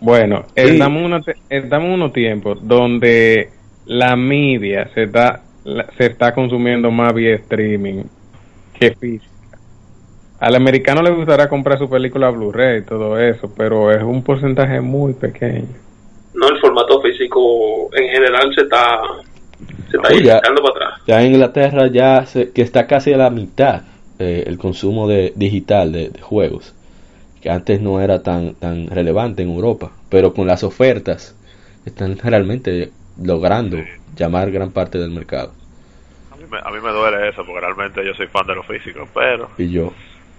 Bueno, 0.00 0.44
Sí. 0.56 0.62
estamos, 0.72 1.02
unos, 1.02 1.24
te- 1.24 1.36
estamos 1.50 1.88
en 1.88 1.94
unos 1.94 2.12
tiempos 2.12 2.58
donde 2.66 3.50
la 3.86 4.16
media 4.16 4.88
se 4.94 5.04
está, 5.04 5.42
la- 5.64 5.86
se 5.96 6.06
está 6.06 6.32
consumiendo 6.34 6.90
más 6.90 7.12
vía 7.12 7.34
streaming 7.34 8.04
que 8.78 8.92
física. 8.94 9.26
Al 10.38 10.54
americano 10.54 11.02
le 11.02 11.10
gustará 11.10 11.48
comprar 11.50 11.78
su 11.78 11.88
película 11.90 12.30
Blu-ray 12.30 12.78
y 12.78 12.82
todo 12.84 13.18
eso, 13.18 13.52
pero 13.54 13.90
es 13.92 14.02
un 14.02 14.22
porcentaje 14.22 14.80
muy 14.80 15.12
pequeño. 15.12 15.66
No, 16.32 16.48
el 16.48 16.58
formato 16.60 17.02
físico 17.02 17.90
en 17.94 18.08
general 18.08 18.54
se 18.54 18.62
está, 18.62 19.00
se 19.90 19.96
está 19.96 20.08
Oye, 20.08 20.24
ya- 20.24 20.40
para 20.40 20.68
atrás. 20.70 21.00
Ya 21.06 21.22
en 21.22 21.32
Inglaterra 21.32 21.86
ya 21.88 22.26
se- 22.26 22.50
que 22.52 22.62
está 22.62 22.86
casi 22.86 23.12
a 23.12 23.16
la 23.16 23.30
mitad 23.30 23.82
eh, 24.18 24.44
el 24.46 24.58
consumo 24.58 25.08
de 25.08 25.32
digital 25.36 25.92
de, 25.92 26.10
de 26.10 26.20
juegos, 26.20 26.74
que 27.42 27.50
antes 27.50 27.80
no 27.80 28.00
era 28.00 28.22
tan 28.22 28.54
tan 28.54 28.86
relevante 28.88 29.42
en 29.42 29.50
Europa, 29.50 29.90
pero 30.10 30.34
con 30.34 30.46
las 30.46 30.62
ofertas 30.62 31.34
están 31.86 32.18
realmente 32.18 32.90
logrando 33.22 33.78
llamar 34.16 34.50
gran 34.50 34.70
parte 34.70 34.98
del 34.98 35.10
mercado. 35.10 35.52
A 36.32 36.36
mí, 36.36 36.44
me, 36.50 36.58
a 36.58 36.70
mí 36.70 36.80
me 36.80 36.90
duele 36.92 37.28
eso 37.28 37.44
porque 37.44 37.60
realmente 37.60 38.04
yo 38.04 38.14
soy 38.14 38.26
fan 38.28 38.46
de 38.46 38.54
lo 38.54 38.62
físico, 38.62 39.08
pero 39.14 39.48
Y 39.58 39.70
yo, 39.70 39.92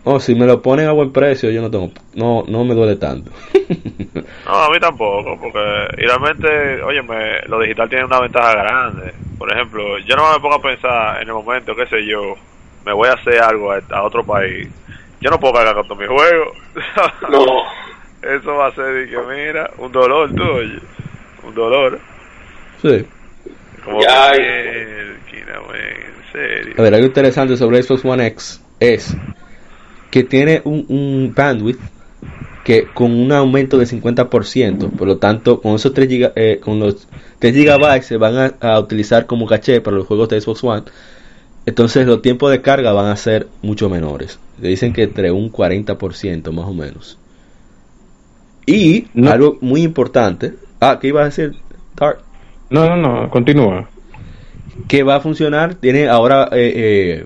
oh, 0.04 0.20
si 0.20 0.36
me 0.36 0.46
lo 0.46 0.62
ponen 0.62 0.88
a 0.88 0.92
buen 0.92 1.12
precio, 1.12 1.50
yo 1.52 1.62
no 1.62 1.70
tengo, 1.72 1.92
no 2.16 2.44
no 2.48 2.64
me 2.66 2.74
duele 2.76 2.96
tanto. 2.96 3.32
no, 4.46 4.54
a 4.56 4.70
mí 4.70 4.80
tampoco, 4.80 5.38
porque 5.42 5.60
y 5.98 6.06
realmente, 6.06 6.82
oye, 6.84 7.02
lo 7.48 7.60
digital 7.60 7.90
tiene 7.90 8.06
una 8.06 8.20
ventaja 8.20 8.52
grande. 8.54 9.14
Por 9.38 9.52
ejemplo, 9.52 9.98
yo 10.00 10.16
no 10.16 10.32
me 10.34 10.40
pongo 10.40 10.56
a 10.56 10.62
pensar 10.62 11.22
en 11.22 11.28
el 11.28 11.34
momento, 11.34 11.76
qué 11.76 11.86
sé 11.88 12.06
yo, 12.06 12.36
me 12.86 12.94
voy 12.94 13.08
a 13.10 13.14
hacer 13.14 13.40
algo 13.42 13.72
a, 13.72 13.80
a 13.92 14.04
otro 14.04 14.24
país. 14.26 14.68
Yo 15.20 15.30
no 15.30 15.40
puedo 15.40 15.54
cargar 15.54 15.76
con 15.76 15.88
todo 15.88 15.98
mi 15.98 16.08
juego. 16.08 16.52
No, 17.30 17.64
Eso 18.22 18.56
va 18.56 18.68
a 18.68 18.76
ser, 18.76 18.86
de 18.86 19.10
que 19.10 19.18
mira, 19.18 19.70
un 19.80 19.92
dolor 19.92 20.30
tuyo. 20.30 20.80
Un 21.44 21.56
dolor. 21.56 22.00
sí. 22.82 23.06
Como 23.84 24.00
Ya, 24.04 24.32
que, 24.32 24.42
y- 24.42 25.34
mierda, 25.34 25.58
güey, 25.66 25.82
en 25.82 26.32
serio. 26.32 26.76
A 26.78 26.82
ver, 26.84 26.94
algo 26.94 27.08
interesante 27.08 27.58
sobre 27.58 27.82
Xbox 27.82 28.06
One 28.06 28.28
X 28.28 28.64
es 28.80 29.18
que 30.12 30.24
tiene 30.24 30.62
un, 30.66 30.86
un 30.90 31.34
bandwidth 31.36 31.80
que 32.64 32.92
con 32.94 33.12
un 33.12 33.32
aumento 33.32 33.78
de 33.80 33.88
50%, 33.88 34.92
por 34.92 35.08
lo 35.08 35.18
tanto, 35.18 35.62
con 35.62 35.76
esos 35.76 35.94
3 35.94 36.08
giga- 36.10 36.34
eh, 36.36 36.60
con 36.64 36.80
los 36.80 37.08
3 37.40 37.56
gigabytes 37.56 38.06
se 38.06 38.18
van 38.18 38.38
a, 38.38 38.56
a 38.60 38.80
utilizar 38.80 39.26
como 39.26 39.48
caché 39.48 39.82
para 39.82 39.98
los 39.98 40.06
juegos 40.08 40.30
de 40.30 40.40
Xbox 40.42 40.64
One. 40.64 40.84
Entonces 41.66 42.06
los 42.08 42.22
tiempos 42.22 42.52
de 42.52 42.62
carga 42.62 42.92
van 42.94 43.08
a 43.08 43.16
ser 43.16 43.48
mucho 43.64 43.90
menores. 43.90 44.40
Le 44.62 44.70
dicen 44.70 44.94
que 44.94 45.04
entre 45.04 45.32
un 45.32 45.50
40% 45.52 46.52
más 46.52 46.66
o 46.68 46.74
menos. 46.74 47.18
Y 48.66 49.08
No. 49.14 49.32
algo 49.32 49.58
muy 49.62 49.82
importante, 49.82 50.54
ah, 50.80 51.00
¿qué 51.02 51.08
iba 51.08 51.22
a 51.22 51.26
decir? 51.26 51.56
Tart? 51.96 52.20
No, 52.70 52.88
no, 52.88 52.96
no, 52.96 53.30
continúa. 53.30 53.90
que 54.88 55.04
va 55.04 55.16
a 55.18 55.22
funcionar. 55.22 55.76
Tiene 55.76 56.08
ahora, 56.08 56.48
eh, 56.52 56.74
eh, 56.76 57.26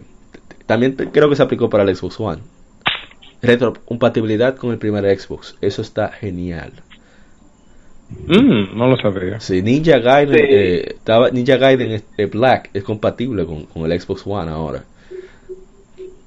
también 0.65 0.93
creo 0.95 1.30
que 1.30 1.36
se 1.36 1.43
aplicó 1.43 1.69
para 1.69 1.84
el 1.84 1.95
Xbox 1.95 2.19
One. 2.19 2.41
Retrocompatibilidad 3.41 4.56
con 4.56 4.71
el 4.71 4.78
primer 4.78 5.04
Xbox. 5.19 5.56
Eso 5.62 5.82
está 5.82 6.10
genial. 6.10 6.71
Mm, 8.28 8.78
no 8.78 8.88
lo 8.88 8.98
sabía. 8.98 9.39
Si 9.39 9.62
Ninja 9.62 10.00
Gaiden, 10.00 10.38
Sí. 10.38 10.43
eh, 10.48 10.86
estaba, 10.95 11.30
Ninja 11.32 11.58
Gaiden 11.58 12.04
eh, 12.17 12.26
Black 12.28 12.69
es 12.74 12.84
compatible 12.84 13.45
con, 13.45 13.65
con 13.65 13.89
el 13.91 14.00
Xbox 14.00 14.26
One 14.26 14.52
ahora. 14.52 14.84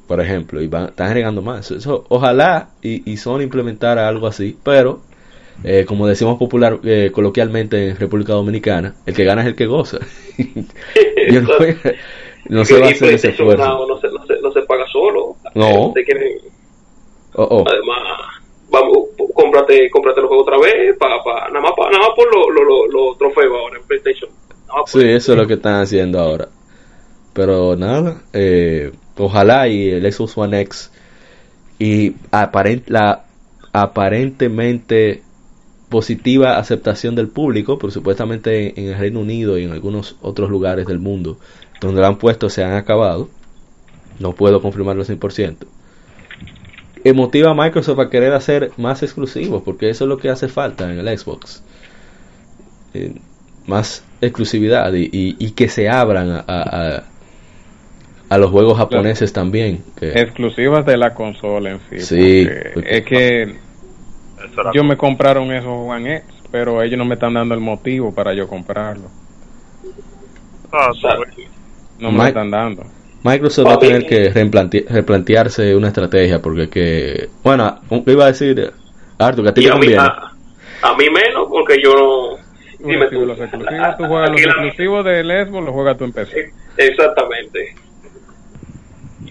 Por 0.06 0.20
ejemplo, 0.20 0.60
y 0.62 0.66
van, 0.68 0.86
están 0.86 1.08
agregando 1.08 1.42
más. 1.42 1.70
Eso, 1.70 2.04
ojalá 2.08 2.70
y, 2.82 3.10
y 3.10 3.16
Sony 3.16 3.42
implementara 3.42 4.08
algo 4.08 4.26
así, 4.26 4.56
pero 4.62 5.02
eh, 5.64 5.84
como 5.86 6.06
decimos 6.06 6.38
popular 6.38 6.78
eh, 6.84 7.10
coloquialmente 7.12 7.88
en 7.90 7.96
República 7.96 8.32
Dominicana, 8.32 8.94
el 9.06 9.14
que 9.14 9.24
gana 9.24 9.42
es 9.42 9.48
el 9.48 9.54
que 9.54 9.66
goza. 9.66 9.98
Yo 11.30 11.42
no, 12.48 12.64
se 12.64 12.80
va 12.80 12.86
a 12.86 12.90
hacer 12.90 13.12
ese 13.14 13.28
esfuerzo. 13.30 13.86
No 13.86 14.00
se, 14.00 14.08
no, 14.08 14.26
se, 14.26 14.40
no 14.40 14.50
se 14.52 14.62
paga 14.62 14.84
solo. 14.90 15.36
No. 15.54 15.88
Usted 15.88 16.04
quiere- 16.04 16.38
Oh, 17.40 17.46
oh. 17.48 17.64
además, 17.68 17.98
vamos, 18.68 18.98
cómprate, 19.32 19.88
cómprate 19.90 20.22
los 20.22 20.28
juegos 20.28 20.48
otra 20.48 20.58
vez, 20.58 20.96
pa, 20.98 21.22
pa, 21.22 21.46
nada 21.50 21.60
más, 21.60 21.72
pa, 21.76 21.88
nada 21.88 22.00
más 22.00 22.10
por 22.16 22.26
los 22.34 22.52
lo, 22.52 22.64
lo, 22.64 22.86
lo 22.88 23.16
trofeos 23.16 23.56
ahora 23.56 23.78
en 23.78 23.86
PlayStation. 23.86 24.28
Sí, 24.86 25.04
eso 25.04 25.32
es 25.32 25.38
lo 25.38 25.46
que 25.46 25.54
están 25.54 25.80
haciendo 25.80 26.18
ahora. 26.18 26.48
Pero 27.32 27.76
nada, 27.76 28.22
eh, 28.32 28.90
ojalá 29.16 29.68
y 29.68 29.88
el 29.88 30.12
Xbox 30.12 30.36
One 30.36 30.60
X 30.62 30.90
y 31.78 32.16
aparent, 32.32 32.88
la 32.88 33.24
aparentemente 33.72 35.22
positiva 35.88 36.58
aceptación 36.58 37.14
del 37.14 37.28
público, 37.28 37.78
pero 37.78 37.92
supuestamente 37.92 38.80
en 38.80 38.88
el 38.88 38.98
Reino 38.98 39.20
Unido 39.20 39.58
y 39.58 39.64
en 39.64 39.70
algunos 39.70 40.16
otros 40.22 40.50
lugares 40.50 40.86
del 40.86 40.98
mundo 40.98 41.38
donde 41.80 42.00
lo 42.00 42.06
han 42.08 42.18
puesto 42.18 42.50
se 42.50 42.64
han 42.64 42.72
acabado. 42.72 43.28
No 44.18 44.32
puedo 44.32 44.60
confirmarlo 44.60 45.04
100%. 45.04 45.77
Motiva 47.12 47.50
a 47.50 47.54
Microsoft 47.54 48.00
a 48.00 48.10
querer 48.10 48.32
hacer 48.32 48.72
más 48.76 49.02
exclusivos, 49.02 49.62
porque 49.62 49.90
eso 49.90 50.04
es 50.04 50.08
lo 50.08 50.18
que 50.18 50.28
hace 50.28 50.48
falta 50.48 50.90
en 50.90 50.98
el 50.98 51.18
Xbox. 51.18 51.62
Eh, 52.94 53.14
más 53.66 54.04
exclusividad 54.20 54.92
y, 54.94 55.08
y, 55.12 55.50
que 55.50 55.68
se 55.68 55.88
abran 55.90 56.30
a, 56.30 56.44
a, 56.46 57.04
a 58.28 58.38
los 58.38 58.50
juegos 58.50 58.78
japoneses 58.78 59.32
también. 59.32 59.84
Que... 59.98 60.08
Exclusivas 60.20 60.86
de 60.86 60.96
la 60.96 61.14
consola 61.14 61.72
en 61.72 61.80
sí. 61.90 61.98
Sí. 62.00 62.48
Es 62.86 63.04
que 63.04 63.56
yo 64.74 64.84
me 64.84 64.96
compraron 64.96 65.52
esos 65.52 65.68
One 65.68 66.16
X, 66.16 66.26
pero 66.50 66.82
ellos 66.82 66.98
no 66.98 67.04
me 67.04 67.14
están 67.14 67.34
dando 67.34 67.54
el 67.54 67.60
motivo 67.60 68.14
para 68.14 68.34
yo 68.34 68.48
comprarlo. 68.48 69.08
Ah, 70.72 70.90
no 71.98 72.12
me 72.12 72.28
están 72.28 72.50
dando. 72.50 72.84
Microsoft 73.22 73.66
va 73.66 73.74
a 73.74 73.78
tener 73.78 74.06
que 74.06 74.30
replantearse 74.30 75.74
una 75.74 75.88
estrategia 75.88 76.40
porque 76.40 76.68
que 76.68 77.28
bueno 77.42 77.80
iba 78.06 78.24
a 78.24 78.28
decir 78.28 78.72
Arthur 79.18 79.44
que 79.44 79.50
a 79.50 79.54
ti 79.54 79.68
a, 79.68 79.74
mí, 79.74 79.94
a, 79.94 80.96
mí 80.96 81.04
menos 81.10 81.48
porque 81.50 81.76
yo 81.82 82.38
no 82.80 83.26
los 83.26 83.40
exclusivos, 83.40 83.96
tú 83.98 84.04
juegas 84.04 84.30
los 84.30 84.40
exclusivos 84.40 85.04
de 85.04 85.24
Lesbo, 85.24 85.60
los 85.60 85.74
juegas 85.74 85.98
tú 85.98 86.04
en 86.04 86.12
PC. 86.12 86.52
Exactamente. 86.76 87.74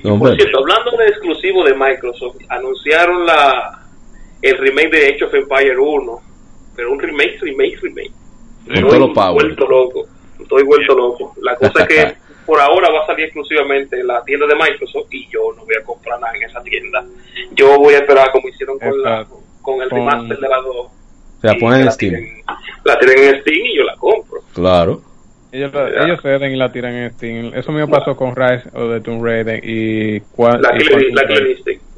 Por 0.04 0.36
cierto, 0.36 0.60
hablando 0.60 0.92
de 0.98 1.08
exclusivo 1.08 1.64
de 1.64 1.74
Microsoft, 1.74 2.36
anunciaron 2.50 3.26
la 3.26 3.84
el 4.42 4.58
remake 4.58 4.92
de 4.92 5.08
Age 5.08 5.24
of 5.26 5.34
Empire 5.34 5.78
1, 5.78 6.22
pero 6.76 6.92
un 6.92 7.00
remake, 7.00 7.40
remake, 7.42 7.80
remake. 7.82 8.12
Estoy 8.70 9.00
vuelto 9.34 9.68
loco, 9.68 10.06
estoy 10.40 10.64
vuelto 10.64 10.94
loco. 10.94 11.34
La 11.42 11.56
cosa 11.56 11.84
es 11.84 11.88
que 11.88 12.16
por 12.48 12.60
ahora 12.60 12.90
va 12.90 13.04
a 13.04 13.06
salir 13.06 13.26
exclusivamente 13.26 14.00
en 14.00 14.08
la 14.08 14.24
tienda 14.24 14.48
de 14.48 14.56
Microsoft 14.56 15.08
y 15.12 15.28
yo 15.28 15.54
no 15.56 15.66
voy 15.66 15.76
a 15.80 15.84
comprar 15.84 16.20
nada 16.20 16.34
en 16.36 16.44
esa 16.44 16.64
tienda. 16.64 17.06
Yo 17.52 17.78
voy 17.78 17.94
a 17.94 18.00
esperar 18.00 18.32
como 18.32 18.48
hicieron 18.48 18.80
con, 18.80 19.04
la, 19.04 19.28
con 19.62 19.82
el 19.82 19.90
remaster 19.90 20.40
de 20.40 20.48
la 20.48 20.58
2 20.62 20.88
la 21.42 21.56
ponen 21.56 21.82
en 21.82 21.92
Steam. 21.92 22.14
la 22.84 23.00
tienen 23.00 23.36
en 23.36 23.42
Steam 23.42 23.66
y 23.66 23.78
yo 23.78 23.84
la 23.84 23.96
compro. 23.96 24.42
Claro. 24.54 25.02
Ellos, 25.52 25.72
ellos 25.74 26.20
ceden 26.22 26.54
y 26.54 26.58
la 26.58 26.72
tiran 26.72 26.94
en 26.94 27.14
Steam. 27.14 27.52
Eso 27.54 27.72
me 27.72 27.88
pasó 27.88 28.16
con 28.16 28.36
Rise 28.36 28.70
o 28.74 28.88
de 28.88 29.02
Tomb 29.02 29.24
Raider 29.24 29.64
y 29.64 30.20
La 30.38 30.78
Killer, 30.78 31.14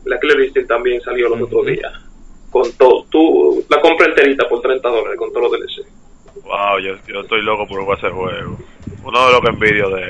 la 0.05 0.19
Killer 0.19 0.67
también 0.67 1.01
salió 1.01 1.29
los 1.29 1.41
otros 1.41 1.65
días. 1.65 1.91
Con 2.51 2.71
todo. 2.73 3.05
Tú 3.09 3.63
la 3.69 3.79
compra 3.81 4.07
enterita 4.07 4.47
por 4.47 4.61
30 4.61 4.87
dólares 4.87 5.17
con 5.17 5.31
todos 5.31 5.51
los 5.51 5.59
DLC. 5.59 5.87
Wow, 6.43 6.79
yo, 6.79 6.95
yo 7.07 7.21
estoy 7.21 7.41
loco 7.41 7.67
por 7.67 7.81
jugar 7.81 7.97
ese 7.97 8.09
juego. 8.09 8.57
Uno 9.09 9.25
de 9.25 9.31
los 9.33 9.41
que 9.41 9.49
envidio 9.49 9.89
de, 9.89 10.03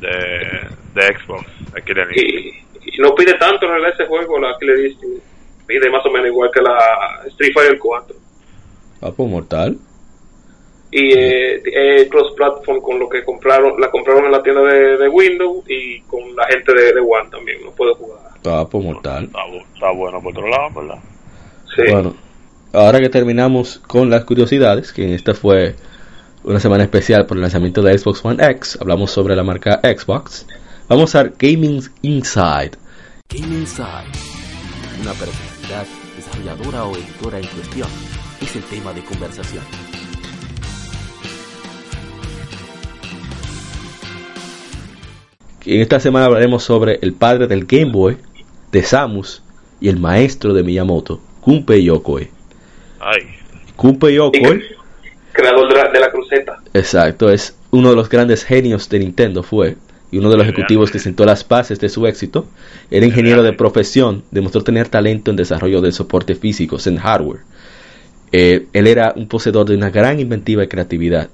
de, 0.00 0.68
de 0.94 1.18
Xbox, 1.18 1.44
el 1.74 1.84
Killer 1.84 2.08
y, 2.16 2.48
y, 2.84 2.98
no 2.98 3.14
pide 3.14 3.34
tanto 3.34 3.66
en 3.66 3.84
ese 3.84 4.06
juego, 4.06 4.38
la 4.38 4.56
Killer 4.58 4.86
Instinct 4.86 5.22
mide 5.68 5.90
más 5.90 6.04
o 6.06 6.10
menos 6.10 6.28
igual 6.28 6.50
que 6.52 6.62
la 6.62 7.22
Street 7.26 7.52
Fighter 7.52 7.78
4. 7.78 8.16
Ah, 9.02 9.10
pues 9.14 9.28
mortal. 9.28 9.76
Y 10.90 11.12
eh, 11.12 11.62
eh, 11.66 12.08
cross 12.08 12.32
platform 12.34 12.80
con 12.80 12.98
lo 12.98 13.08
que 13.08 13.24
compraron, 13.24 13.78
la 13.78 13.90
compraron 13.90 14.24
en 14.24 14.32
la 14.32 14.42
tienda 14.42 14.62
de, 14.62 15.08
Windows 15.08 15.64
y 15.68 16.00
con 16.02 16.34
la 16.34 16.46
gente 16.46 16.72
de, 16.72 16.92
de 16.92 17.00
One 17.00 17.28
también, 17.30 17.62
no 17.62 17.72
puede 17.72 17.92
jugar. 17.94 18.20
Ah, 18.46 18.66
pues 18.70 18.82
mortal. 18.82 19.28
Está, 19.74 19.90
bueno 19.90 20.22
por 20.22 20.32
otro 20.32 20.48
lado, 20.48 20.80
¿verdad? 20.80 20.98
Sí. 21.74 21.92
Bueno, 21.92 22.14
ahora 22.72 23.00
que 23.00 23.10
terminamos 23.10 23.80
con 23.86 24.08
las 24.08 24.24
curiosidades, 24.24 24.92
que 24.92 25.14
esta 25.14 25.34
fue 25.34 25.74
una 26.46 26.60
semana 26.60 26.84
especial 26.84 27.26
por 27.26 27.36
el 27.36 27.42
lanzamiento 27.42 27.82
de 27.82 27.98
Xbox 27.98 28.24
One 28.24 28.44
X, 28.50 28.78
hablamos 28.80 29.10
sobre 29.10 29.34
la 29.34 29.42
marca 29.42 29.80
Xbox. 29.82 30.46
Vamos 30.88 31.16
a 31.16 31.24
Gaming 31.24 31.82
Inside. 32.02 32.70
Gaming 33.28 33.60
Inside, 33.60 34.12
una 35.02 35.12
desarrolladora 36.16 36.84
o 36.84 36.96
editora 36.96 37.40
en 37.40 37.46
cuestión, 37.48 37.88
es 38.40 38.54
el 38.54 38.62
tema 38.62 38.92
de 38.92 39.02
conversación. 39.02 39.64
En 45.64 45.80
esta 45.80 45.98
semana 45.98 46.26
hablaremos 46.26 46.62
sobre 46.62 47.00
el 47.02 47.12
padre 47.12 47.48
del 47.48 47.64
Game 47.64 47.90
Boy, 47.90 48.18
de 48.70 48.84
Samus, 48.84 49.42
y 49.80 49.88
el 49.88 49.98
maestro 49.98 50.54
de 50.54 50.62
Miyamoto, 50.62 51.20
Kunpei 51.40 51.82
Yokoi. 51.82 52.30
Ay. 53.00 53.34
Kunpei 53.74 54.14
Yokoi, 54.14 54.75
creador 55.36 55.92
de 55.92 56.00
la, 56.00 56.10
cruceta. 56.10 56.58
Exacto, 56.74 57.30
es 57.30 57.56
uno 57.70 57.90
de 57.90 57.96
los 57.96 58.08
grandes 58.08 58.44
genios 58.44 58.88
de 58.88 58.98
Nintendo, 58.98 59.42
fue 59.42 59.76
y 60.10 60.18
uno 60.18 60.30
de 60.30 60.36
los 60.36 60.46
ejecutivos 60.46 60.90
que 60.90 60.98
sentó 60.98 61.24
las 61.24 61.46
bases 61.46 61.80
de 61.80 61.88
su 61.88 62.06
éxito, 62.06 62.46
era 62.90 63.06
ingeniero 63.06 63.42
de 63.42 63.52
profesión, 63.52 64.22
demostró 64.30 64.62
tener 64.62 64.88
talento 64.88 65.30
en 65.30 65.36
desarrollo 65.36 65.80
de 65.80 65.92
soporte 65.92 66.34
físicos 66.34 66.86
en 66.86 66.98
hardware. 66.98 67.40
Eh, 68.32 68.66
él 68.72 68.86
era 68.86 69.12
un 69.16 69.26
poseedor 69.28 69.66
de 69.66 69.76
una 69.76 69.90
gran 69.90 70.20
inventiva 70.20 70.62
y 70.64 70.68
creatividad. 70.68 71.28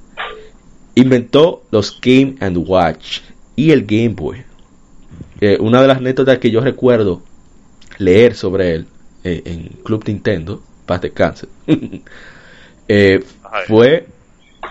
Inventó 0.95 1.63
los 1.71 1.99
Game 2.01 2.37
and 2.41 2.57
Watch 2.67 3.21
y 3.57 3.71
el 3.71 3.85
Game 3.85 4.11
Boy. 4.11 4.43
Eh, 5.41 5.59
una 5.61 5.83
de 5.83 5.89
las 5.89 5.99
anécdotas 5.99 6.39
que 6.39 6.51
yo 6.51 6.61
recuerdo 6.61 7.23
leer 7.99 8.35
sobre 8.35 8.75
él 8.75 8.87
eh, 9.25 9.43
en 9.45 9.69
Club 9.85 10.05
Nintendo, 10.07 10.63
paz 10.87 11.01
de 11.03 11.11
cáncer, 11.11 11.49
fue 13.67 14.07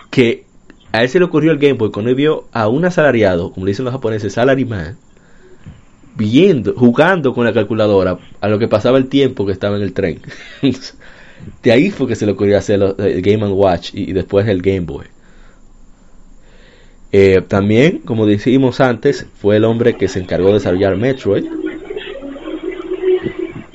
que 0.09 0.45
a 0.91 1.03
él 1.03 1.09
se 1.09 1.19
le 1.19 1.25
ocurrió 1.25 1.51
el 1.51 1.57
Game 1.57 1.73
Boy 1.73 1.91
cuando 1.91 2.09
él 2.09 2.15
vio 2.15 2.45
a 2.51 2.67
un 2.67 2.85
asalariado, 2.85 3.51
como 3.53 3.65
le 3.65 3.71
dicen 3.71 3.85
los 3.85 3.93
japoneses, 3.93 4.33
salaryman, 4.33 4.97
viendo, 6.15 6.73
jugando 6.75 7.33
con 7.33 7.45
la 7.45 7.53
calculadora 7.53 8.17
a 8.41 8.49
lo 8.49 8.59
que 8.59 8.67
pasaba 8.67 8.97
el 8.97 9.07
tiempo 9.07 9.45
que 9.45 9.53
estaba 9.53 9.77
en 9.77 9.83
el 9.83 9.93
tren. 9.93 10.21
de 11.63 11.71
ahí 11.71 11.91
fue 11.91 12.07
que 12.07 12.15
se 12.15 12.25
le 12.25 12.33
ocurrió 12.33 12.57
hacer 12.57 12.81
el 12.97 13.21
Game 13.21 13.45
Watch 13.47 13.91
y, 13.93 14.11
después 14.11 14.47
el 14.47 14.61
Game 14.61 14.81
Boy. 14.81 15.05
Eh, 17.13 17.41
también, 17.47 17.99
como 17.99 18.25
dijimos 18.25 18.79
antes, 18.79 19.25
fue 19.35 19.57
el 19.57 19.65
hombre 19.65 19.95
que 19.95 20.07
se 20.07 20.19
encargó 20.19 20.47
de 20.47 20.55
desarrollar 20.55 20.95
Metroid. 20.97 21.45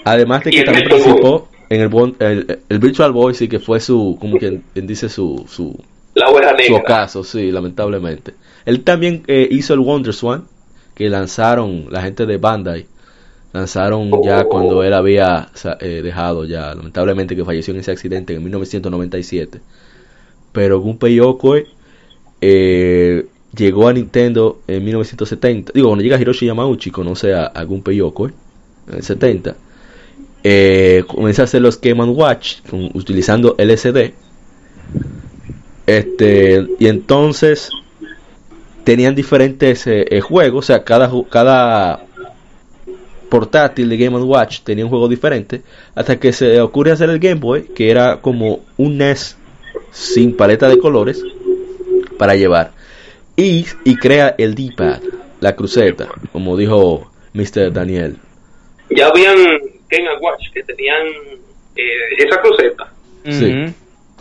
Además 0.04 0.44
de 0.44 0.50
que 0.50 0.62
también 0.62 0.88
participó 0.88 1.48
en 1.69 1.81
el, 1.81 2.61
el, 2.69 2.79
Virtual 2.79 3.12
Boy, 3.12 3.35
sí 3.35 3.49
que 3.49 3.59
fue 3.59 3.81
su, 3.81 4.17
como 4.21 4.39
quien 4.39 4.62
dice, 4.75 5.09
su, 5.09 5.45
su 5.49 5.77
la. 6.17 6.57
Su 6.67 6.83
caso, 6.83 7.25
sí, 7.25 7.51
lamentablemente. 7.51 8.35
Él 8.64 8.83
también 8.83 9.23
eh, 9.27 9.47
hizo 9.51 9.75
el 9.75 9.81
Wonder 9.81 10.14
Swan, 10.14 10.45
que 10.95 11.09
lanzaron 11.09 11.87
la 11.91 12.03
gente 12.03 12.27
de 12.27 12.39
Bandai. 12.39 12.87
Lanzaron 13.53 14.11
ya 14.25 14.41
oh. 14.41 14.49
cuando 14.49 14.83
él 14.83 14.93
había 14.93 15.49
eh, 15.81 16.01
dejado 16.03 16.45
ya, 16.45 16.75
lamentablemente 16.75 17.37
que 17.37 17.45
falleció 17.45 17.75
en 17.75 17.81
ese 17.81 17.91
accidente 17.91 18.35
en 18.35 18.43
1997. 18.43 19.61
Pero 20.53 20.81
Gunpei 20.81 21.14
Yokoi 21.17 21.67
eh, 22.41 23.27
llegó 23.55 23.89
a 23.89 23.93
Nintendo 23.93 24.61
en 24.67 24.85
1970. 24.85 25.73
Digo, 25.75 25.89
cuando 25.89 26.03
llega 26.03 26.21
Hiroshi 26.21 26.47
Yamauchi, 26.47 26.91
conoce 26.91 27.35
a, 27.35 27.47
a 27.47 27.64
Gunpei 27.64 27.97
Yokoi 27.97 28.33
en 28.89 28.95
el 28.95 29.03
70. 29.03 29.57
Eh, 30.43 31.05
comienza 31.07 31.43
a 31.43 31.45
hacer 31.47 31.61
los 31.61 31.80
Game 31.80 32.03
Watch 32.05 32.59
utilizando 32.95 33.57
LCD 33.59 34.14
este, 35.87 36.66
y 36.80 36.89
entonces 36.89 37.70
tenían 38.82 39.14
diferentes 39.14 39.87
eh, 39.87 40.05
eh, 40.11 40.20
juegos, 40.20 40.64
o 40.64 40.66
sea, 40.66 40.82
cada, 40.82 41.11
cada 41.30 42.05
portátil 43.28 43.89
de 43.89 43.97
Game 43.97 44.18
Watch 44.18 44.61
tenía 44.61 44.84
un 44.84 44.91
juego 44.91 45.09
diferente, 45.09 45.62
hasta 45.95 46.18
que 46.18 46.32
se 46.32 46.61
ocurre 46.61 46.93
hacer 46.93 47.09
el 47.11 47.20
Game 47.20 47.41
Boy, 47.41 47.64
que 47.74 47.91
era 47.91 48.20
como 48.20 48.61
un 48.76 48.99
NES 48.99 49.37
sin 49.93 50.37
paleta 50.37 50.68
de 50.68 50.78
colores 50.78 51.22
para 52.18 52.34
llevar. 52.34 52.72
Y, 53.37 53.66
y 53.84 53.97
crea 53.97 54.34
el 54.39 54.55
D-pad, 54.55 55.01
la 55.41 55.55
cruceta, 55.55 56.09
como 56.32 56.57
dijo 56.57 57.11
Mr. 57.32 57.72
Daniel. 57.72 58.16
Ya 58.91 59.09
habían 59.09 59.37
Game 60.05 60.18
Watch 60.20 60.51
que 60.53 60.62
tenían 60.62 61.07
eh, 61.76 62.16
esa 62.18 62.40
cruceta. 62.40 62.92
Sí 63.24 63.74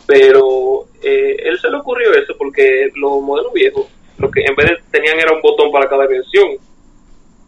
pero 0.05 0.88
eh, 1.01 1.36
él 1.43 1.59
se 1.59 1.69
le 1.69 1.78
ocurrió 1.78 2.13
eso 2.13 2.36
porque 2.38 2.91
los 2.95 3.21
modelos 3.21 3.53
viejos, 3.53 3.88
lo 4.17 4.30
que 4.30 4.41
en 4.41 4.55
vez 4.55 4.69
de 4.69 4.78
tenían 4.91 5.19
era 5.19 5.34
un 5.34 5.41
botón 5.41 5.71
para 5.71 5.89
cada 5.89 6.07
versión. 6.07 6.49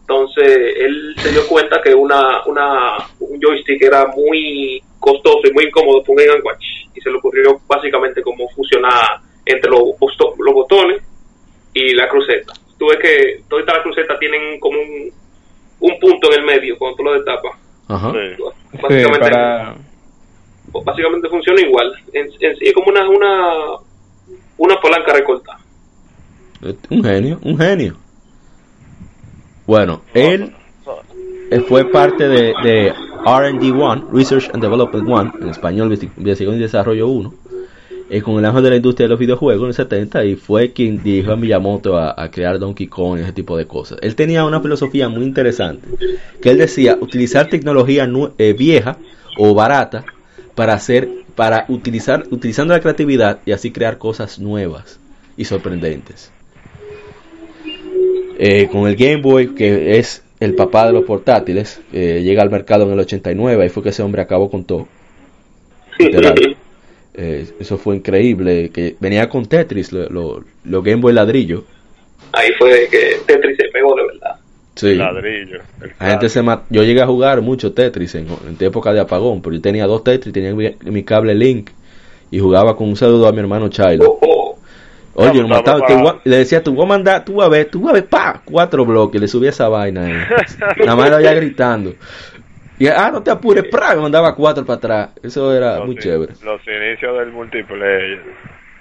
Entonces 0.01 0.75
él 0.77 1.15
se 1.17 1.31
dio 1.31 1.47
cuenta 1.47 1.81
que 1.81 1.93
una, 1.93 2.45
una 2.45 2.97
un 3.19 3.39
joystick 3.41 3.81
era 3.81 4.07
muy 4.07 4.81
costoso 4.99 5.41
y 5.43 5.53
muy 5.53 5.65
incómodo 5.65 6.03
con 6.03 6.15
Game 6.15 6.41
Watch 6.41 6.63
y 6.95 7.01
se 7.01 7.09
le 7.09 7.17
ocurrió 7.17 7.59
básicamente 7.67 8.21
cómo 8.21 8.47
fusionar 8.49 9.19
entre 9.45 9.69
los, 9.69 9.81
los 10.39 10.53
botones 10.53 11.01
y 11.73 11.93
la 11.93 12.07
cruceta. 12.07 12.53
Tuve 12.79 12.97
que 12.99 13.41
todas 13.49 13.67
estas 13.67 13.83
crucetas 13.83 14.17
tienen 14.19 14.59
como 14.59 14.79
un, 14.79 15.11
un 15.81 15.99
punto 15.99 16.31
en 16.31 16.39
el 16.39 16.45
medio 16.45 16.77
cuando 16.77 16.97
tú 16.97 17.03
lo 17.03 17.13
destapas. 17.13 17.66
Ajá. 17.87 18.11
Básicamente, 18.73 19.19
para 19.19 19.75
básicamente 20.83 21.29
funciona 21.29 21.61
igual. 21.61 21.93
es 22.13 22.73
como 22.73 22.87
una, 22.89 23.09
una, 23.09 23.53
una 24.57 24.75
palanca 24.81 25.13
recortada. 25.13 25.59
Un 26.89 27.03
genio, 27.03 27.39
un 27.43 27.57
genio. 27.57 27.95
Bueno, 29.65 30.01
él 30.13 30.53
eh, 31.51 31.59
fue 31.61 31.85
parte 31.85 32.27
de, 32.27 32.53
de 32.63 32.93
R&D 33.25 33.71
1, 33.71 34.09
Research 34.11 34.49
and 34.53 34.63
Development 34.63 35.07
1, 35.07 35.33
en 35.41 35.49
español 35.49 35.91
Investigación 35.91 36.55
y 36.55 36.59
Desarrollo 36.59 37.07
1, 37.07 37.33
eh, 38.09 38.21
con 38.21 38.37
el 38.37 38.45
ángel 38.45 38.63
de 38.63 38.69
la 38.69 38.75
industria 38.77 39.05
de 39.05 39.09
los 39.09 39.19
videojuegos 39.19 39.63
en 39.63 39.67
el 39.67 39.73
70 39.73 40.25
y 40.25 40.35
fue 40.37 40.71
quien 40.71 41.03
dirigió 41.03 41.33
a 41.33 41.35
Miyamoto 41.35 41.97
a, 41.97 42.31
crear 42.31 42.57
Donkey 42.57 42.87
Kong 42.87 43.19
y 43.19 43.23
ese 43.23 43.33
tipo 43.33 43.57
de 43.57 43.67
cosas. 43.67 43.99
Él 44.01 44.15
tenía 44.15 44.45
una 44.45 44.61
filosofía 44.61 45.09
muy 45.09 45.25
interesante, 45.25 45.85
que 46.41 46.49
él 46.51 46.57
decía 46.57 46.97
utilizar 47.01 47.49
tecnología 47.49 48.09
eh, 48.37 48.53
vieja 48.53 48.97
o 49.37 49.53
barata 49.53 50.05
para 50.55 50.73
hacer, 50.73 51.09
para 51.35 51.65
utilizar, 51.67 52.23
utilizando 52.31 52.73
la 52.73 52.79
creatividad 52.79 53.39
y 53.45 53.51
así 53.51 53.71
crear 53.71 53.97
cosas 53.97 54.39
nuevas 54.39 54.99
y 55.35 55.43
sorprendentes. 55.43 56.31
Eh, 58.39 58.69
con 58.71 58.87
el 58.87 58.95
Game 58.95 59.21
Boy, 59.21 59.53
que 59.53 59.97
es 59.97 60.23
el 60.39 60.55
papá 60.55 60.87
de 60.87 60.93
los 60.93 61.03
portátiles, 61.03 61.81
llega 61.91 62.41
al 62.41 62.51
mercado 62.51 62.85
en 62.85 62.93
el 62.93 62.99
89 62.99 63.65
y 63.65 63.69
fue 63.69 63.83
que 63.83 63.89
ese 63.89 64.03
hombre 64.03 64.21
acabó 64.21 64.49
con 64.49 64.63
todo. 64.63 64.87
Eh, 67.19 67.47
eso 67.59 67.79
fue 67.79 67.95
increíble, 67.95 68.69
que 68.69 68.95
venía 68.99 69.27
con 69.27 69.47
Tetris, 69.47 69.91
lo, 69.91 70.43
lo, 70.63 70.81
Game 70.83 71.01
Boy 71.01 71.13
ladrillo. 71.13 71.63
Ahí 72.31 72.51
fue 72.59 72.87
que 72.91 73.17
Tetris 73.25 73.57
se 73.57 73.69
pegó 73.69 73.95
de 73.95 74.05
verdad. 74.05 74.35
Sí. 74.75 74.93
Ladrillo. 74.93 75.61
La 75.99 76.11
gente 76.11 76.29
se 76.29 76.43
yo 76.69 76.83
llegué 76.83 77.01
a 77.01 77.07
jugar 77.07 77.41
mucho 77.41 77.73
Tetris 77.73 78.13
en, 78.13 78.27
época 78.59 78.93
de 78.93 78.99
apagón, 78.99 79.41
pero 79.41 79.55
yo 79.55 79.61
tenía 79.61 79.87
dos 79.87 80.03
Tetris, 80.03 80.31
tenía 80.31 80.53
mi, 80.53 81.03
cable 81.03 81.33
Link 81.33 81.71
y 82.29 82.37
jugaba 82.37 82.77
con 82.77 82.89
un 82.89 82.95
saludo 82.95 83.27
a 83.27 83.31
mi 83.31 83.39
hermano 83.39 83.67
Chilo. 83.69 84.05
Oh, 84.05 84.19
oh. 84.21 84.59
Oye, 85.19 85.43
le 86.23 86.37
decía, 86.37 86.61
tú 86.61 86.75
vas 86.75 86.85
a 86.85 86.89
mandar, 86.89 87.25
tú 87.25 87.41
a 87.41 87.49
ver, 87.49 87.65
tú 87.71 87.81
vas 87.81 87.89
a 87.89 87.93
ver, 87.93 88.05
pa, 88.05 88.43
cuatro 88.45 88.85
bloques, 88.85 89.19
le 89.19 89.27
subía 89.27 89.49
esa 89.49 89.67
vaina. 89.67 90.29
Nada 90.77 90.95
más 90.95 91.09
lo 91.09 91.17
gritando. 91.17 91.95
Y, 92.79 92.87
ah, 92.87 93.09
no 93.11 93.23
te 93.23 93.31
apures, 93.31 93.65
pra, 93.69 93.95
me 93.95 94.01
mandaba 94.01 94.35
cuatro 94.35 94.63
para 94.65 94.77
atrás. 94.77 95.09
Eso 95.23 95.53
era 95.53 95.83
muy 95.83 95.97
chévere. 95.97 96.33
Los 96.43 96.61
inicios 96.67 97.17
del 97.17 97.31
multiplayer. 97.31 98.21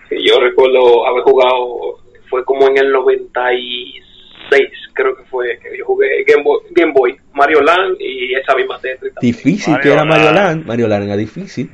Sí, 0.09 0.17
yo 0.23 0.39
recuerdo 0.39 1.07
haber 1.07 1.23
jugado, 1.23 1.99
fue 2.29 2.45
como 2.45 2.69
en 2.69 2.79
el 2.79 2.93
96, 2.93 4.71
creo 4.93 5.17
que 5.17 5.25
fue, 5.25 5.59
que 5.63 5.79
yo 5.79 5.85
jugué 5.87 6.25
Game 6.27 6.43
Boy, 6.43 6.61
Game 6.73 6.93
Boy 6.93 7.17
Mario 7.33 7.61
Land 7.63 7.97
y 7.99 8.35
esa 8.35 8.55
misma 8.55 8.79
Tetris. 8.81 9.13
Difícil 9.21 9.79
que 9.81 9.93
era 9.93 10.05
Mario 10.05 10.33
Land. 10.33 10.67
Mario 10.67 10.89
Land 10.89 11.05
era 11.05 11.17
difícil. 11.17 11.71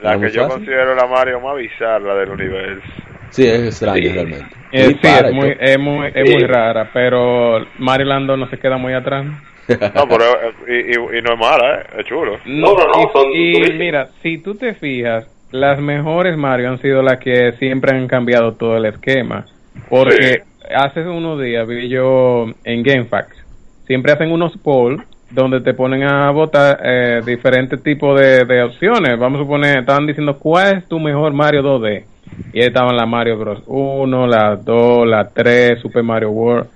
La 0.00 0.18
que 0.20 0.30
yo 0.30 0.48
considero 0.48 0.94
la 0.94 1.06
Mario 1.06 1.40
más 1.40 1.56
bizarra 1.56 2.14
del 2.16 2.30
universo. 2.30 2.86
Sí, 3.30 3.46
es 3.46 3.62
extraño 3.64 4.12
realmente. 4.12 4.54
Eh, 4.70 4.86
sí, 4.86 4.98
es 5.02 5.32
muy, 5.32 5.56
es 5.58 5.78
muy, 5.78 6.06
es 6.14 6.30
muy 6.30 6.46
rara, 6.46 6.90
pero 6.92 7.66
Mario 7.78 8.06
Land 8.06 8.26
no 8.26 8.48
se 8.48 8.58
queda 8.58 8.76
muy 8.76 8.92
atrás. 8.92 9.26
No, 9.68 10.08
pero 10.08 10.24
y, 10.68 10.92
y, 10.92 11.22
no 11.22 11.32
es 11.32 11.38
mala, 11.38 11.80
¿eh? 11.80 11.86
es 11.98 12.06
chulo. 12.06 12.38
No, 12.44 12.74
no, 12.74 12.86
no. 12.86 13.34
y, 13.34 13.72
mira, 13.72 14.08
si 14.22 14.38
tú 14.38 14.54
te 14.54 14.74
fijas, 14.74 15.26
las 15.52 15.80
mejores 15.80 16.36
Mario 16.36 16.68
han 16.68 16.80
sido 16.80 17.02
las 17.02 17.18
que 17.18 17.52
siempre 17.52 17.96
han 17.96 18.06
cambiado 18.06 18.52
todo 18.54 18.76
el 18.76 18.86
esquema. 18.86 19.46
Porque 19.88 20.42
hace 20.74 21.00
unos 21.00 21.40
días 21.40 21.66
vi 21.66 21.88
yo 21.88 22.46
en 22.64 22.82
GameFAQs, 22.82 23.44
siempre 23.86 24.12
hacen 24.12 24.30
unos 24.30 24.56
polls 24.58 25.02
donde 25.30 25.60
te 25.60 25.74
ponen 25.74 26.04
a 26.04 26.30
votar 26.30 26.78
eh, 26.84 27.20
diferentes 27.24 27.82
tipos 27.82 28.18
de, 28.20 28.44
de, 28.44 28.62
opciones. 28.62 29.18
Vamos 29.18 29.40
a 29.40 29.44
suponer, 29.44 29.78
estaban 29.78 30.06
diciendo 30.06 30.38
cuál 30.38 30.78
es 30.78 30.88
tu 30.88 31.00
mejor 31.00 31.32
Mario 31.32 31.62
2D. 31.62 32.04
Y 32.52 32.60
ahí 32.60 32.68
estaban 32.68 32.96
la 32.96 33.06
Mario 33.06 33.38
Bros. 33.38 33.62
1, 33.66 34.26
la 34.26 34.56
2, 34.56 35.06
la 35.06 35.28
3, 35.28 35.80
Super 35.80 36.02
Mario 36.02 36.30
World 36.30 36.68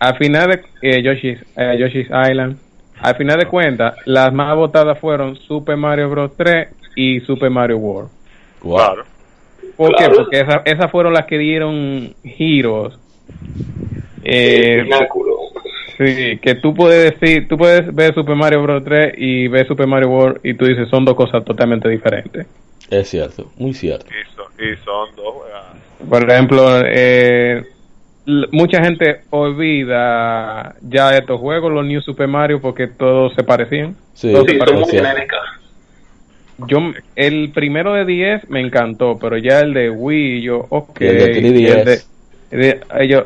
al 0.00 0.16
final 0.16 0.48
de 0.50 0.62
eh, 0.82 1.02
Yoshi's, 1.02 1.38
eh, 1.56 1.76
Yoshi's 1.78 2.06
Island, 2.06 2.56
al 3.00 3.14
final 3.16 3.38
de 3.38 3.46
cuentas, 3.46 3.94
las 4.06 4.32
más 4.32 4.56
votadas 4.56 4.98
fueron 4.98 5.36
Super 5.36 5.76
Mario 5.76 6.10
Bros. 6.10 6.32
3 6.36 6.68
y 6.96 7.20
Super 7.20 7.50
Mario 7.50 7.76
World. 7.78 8.10
Claro. 8.60 9.04
¿Por 9.76 9.94
qué? 9.96 10.08
Porque 10.08 10.44
esas 10.64 10.90
fueron 10.90 11.12
las 11.12 11.26
que 11.26 11.38
dieron 11.38 12.14
giros. 12.24 12.98
Eh, 14.22 14.88
sí, 15.96 16.38
que 16.38 16.54
tú 16.56 16.74
puedes 16.74 17.18
decir, 17.18 17.46
tú 17.48 17.56
puedes 17.56 17.94
ver 17.94 18.14
Super 18.14 18.36
Mario 18.36 18.62
Bros. 18.62 18.84
3 18.84 19.14
y 19.16 19.48
ver 19.48 19.66
Super 19.66 19.86
Mario 19.86 20.08
World 20.08 20.40
y 20.42 20.54
tú 20.54 20.64
dices 20.64 20.88
son 20.88 21.04
dos 21.04 21.14
cosas 21.14 21.44
totalmente 21.44 21.88
diferentes. 21.88 22.46
Es 22.90 23.08
cierto, 23.08 23.50
muy 23.56 23.72
cierto. 23.72 24.06
Y 24.58 24.76
son, 24.84 25.14
dos. 25.14 25.34
Por 26.08 26.30
ejemplo, 26.30 26.82
eh, 26.84 27.64
mucha 28.26 28.82
gente 28.84 29.22
olvida 29.30 30.74
ya 30.82 31.16
estos 31.16 31.40
juegos, 31.40 31.72
los 31.72 31.84
New 31.84 32.00
Super 32.02 32.28
Mario, 32.28 32.60
porque 32.60 32.86
todos 32.86 33.34
se 33.34 33.42
parecían. 33.42 33.96
Sí, 34.14 34.32
Yo, 36.66 36.78
el 37.16 37.50
primero 37.52 37.94
de 37.94 38.04
10 38.04 38.50
me 38.50 38.60
encantó, 38.60 39.18
pero 39.18 39.38
ya 39.38 39.60
el 39.60 39.72
de 39.72 39.90
Wii, 39.90 40.42
yo, 40.42 40.66
ok. 40.68 41.00
El 41.00 41.84
de 42.50 42.80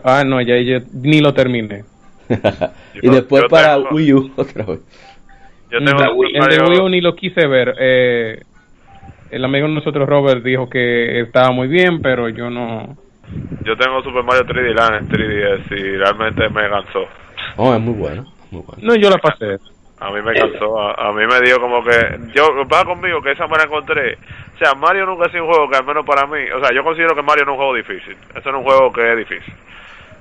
ah, 0.05 0.23
no, 0.25 0.41
ya 0.41 0.59
yo 0.59 0.79
ni 0.93 1.21
lo 1.21 1.35
terminé. 1.35 1.85
y 3.03 3.09
después 3.09 3.45
para 3.51 3.79
Wii 3.79 4.13
U, 4.13 4.31
otra 4.37 4.65
vez. 4.65 4.81
Yo 5.71 5.79
tengo 5.79 6.25
el 6.25 6.49
de 6.49 6.71
Wii 6.71 6.81
U 6.81 6.89
ni 6.89 7.01
lo 7.01 7.17
quise 7.17 7.47
ver. 7.47 7.75
Eh, 7.79 8.43
el 9.31 9.45
amigo 9.45 9.67
de 9.67 9.75
nosotros, 9.75 10.09
Robert, 10.09 10.45
dijo 10.45 10.69
que 10.71 11.21
estaba 11.21 11.51
muy 11.51 11.67
bien, 11.67 12.01
pero 12.01 12.29
yo 12.29 12.51
no 12.51 12.97
yo 13.65 13.77
tengo 13.77 14.03
Super 14.03 14.23
Mario 14.23 14.45
3D 14.45 14.75
Land 14.75 14.95
en 14.97 15.09
3DS 15.09 15.79
y 15.79 15.97
realmente 15.97 16.49
me 16.49 16.69
cansó. 16.69 17.07
Oh, 17.57 17.75
es 17.75 17.81
muy 17.81 17.95
bueno, 17.95 18.25
muy 18.51 18.63
bueno. 18.63 18.83
No, 18.83 18.95
yo 18.95 19.11
la 19.11 19.19
pasé. 19.19 19.59
A 20.01 20.11
mí 20.11 20.21
me 20.21 20.35
cansó, 20.35 20.77
a, 20.79 21.13
mí 21.13 21.25
me 21.27 21.41
dio 21.41 21.59
como 21.61 21.83
que, 21.83 21.95
yo, 22.35 22.67
va 22.71 22.85
conmigo 22.85 23.23
que 23.23 23.31
esa 23.31 23.47
me 23.47 23.57
la 23.57 23.65
encontré. 23.65 24.19
O 24.55 24.59
sea, 24.59 24.75
Mario 24.75 25.07
nunca 25.07 25.27
ha 25.27 25.31
sido 25.31 25.45
un 25.45 25.51
juego 25.51 25.71
que 25.71 25.77
al 25.77 25.85
menos 25.85 26.05
para 26.05 26.27
mí, 26.27 26.41
o 26.51 26.61
sea, 26.61 26.75
yo 26.75 26.83
considero 26.83 27.15
que 27.15 27.23
Mario 27.23 27.45
no 27.45 27.53
es 27.53 27.59
un 27.59 27.65
juego 27.65 27.75
difícil. 27.75 28.17
Eso 28.35 28.51
no 28.51 28.59
es 28.59 28.65
un 28.65 28.65
juego 28.65 28.93
que 28.93 29.13
es 29.13 29.19
difícil. 29.19 29.55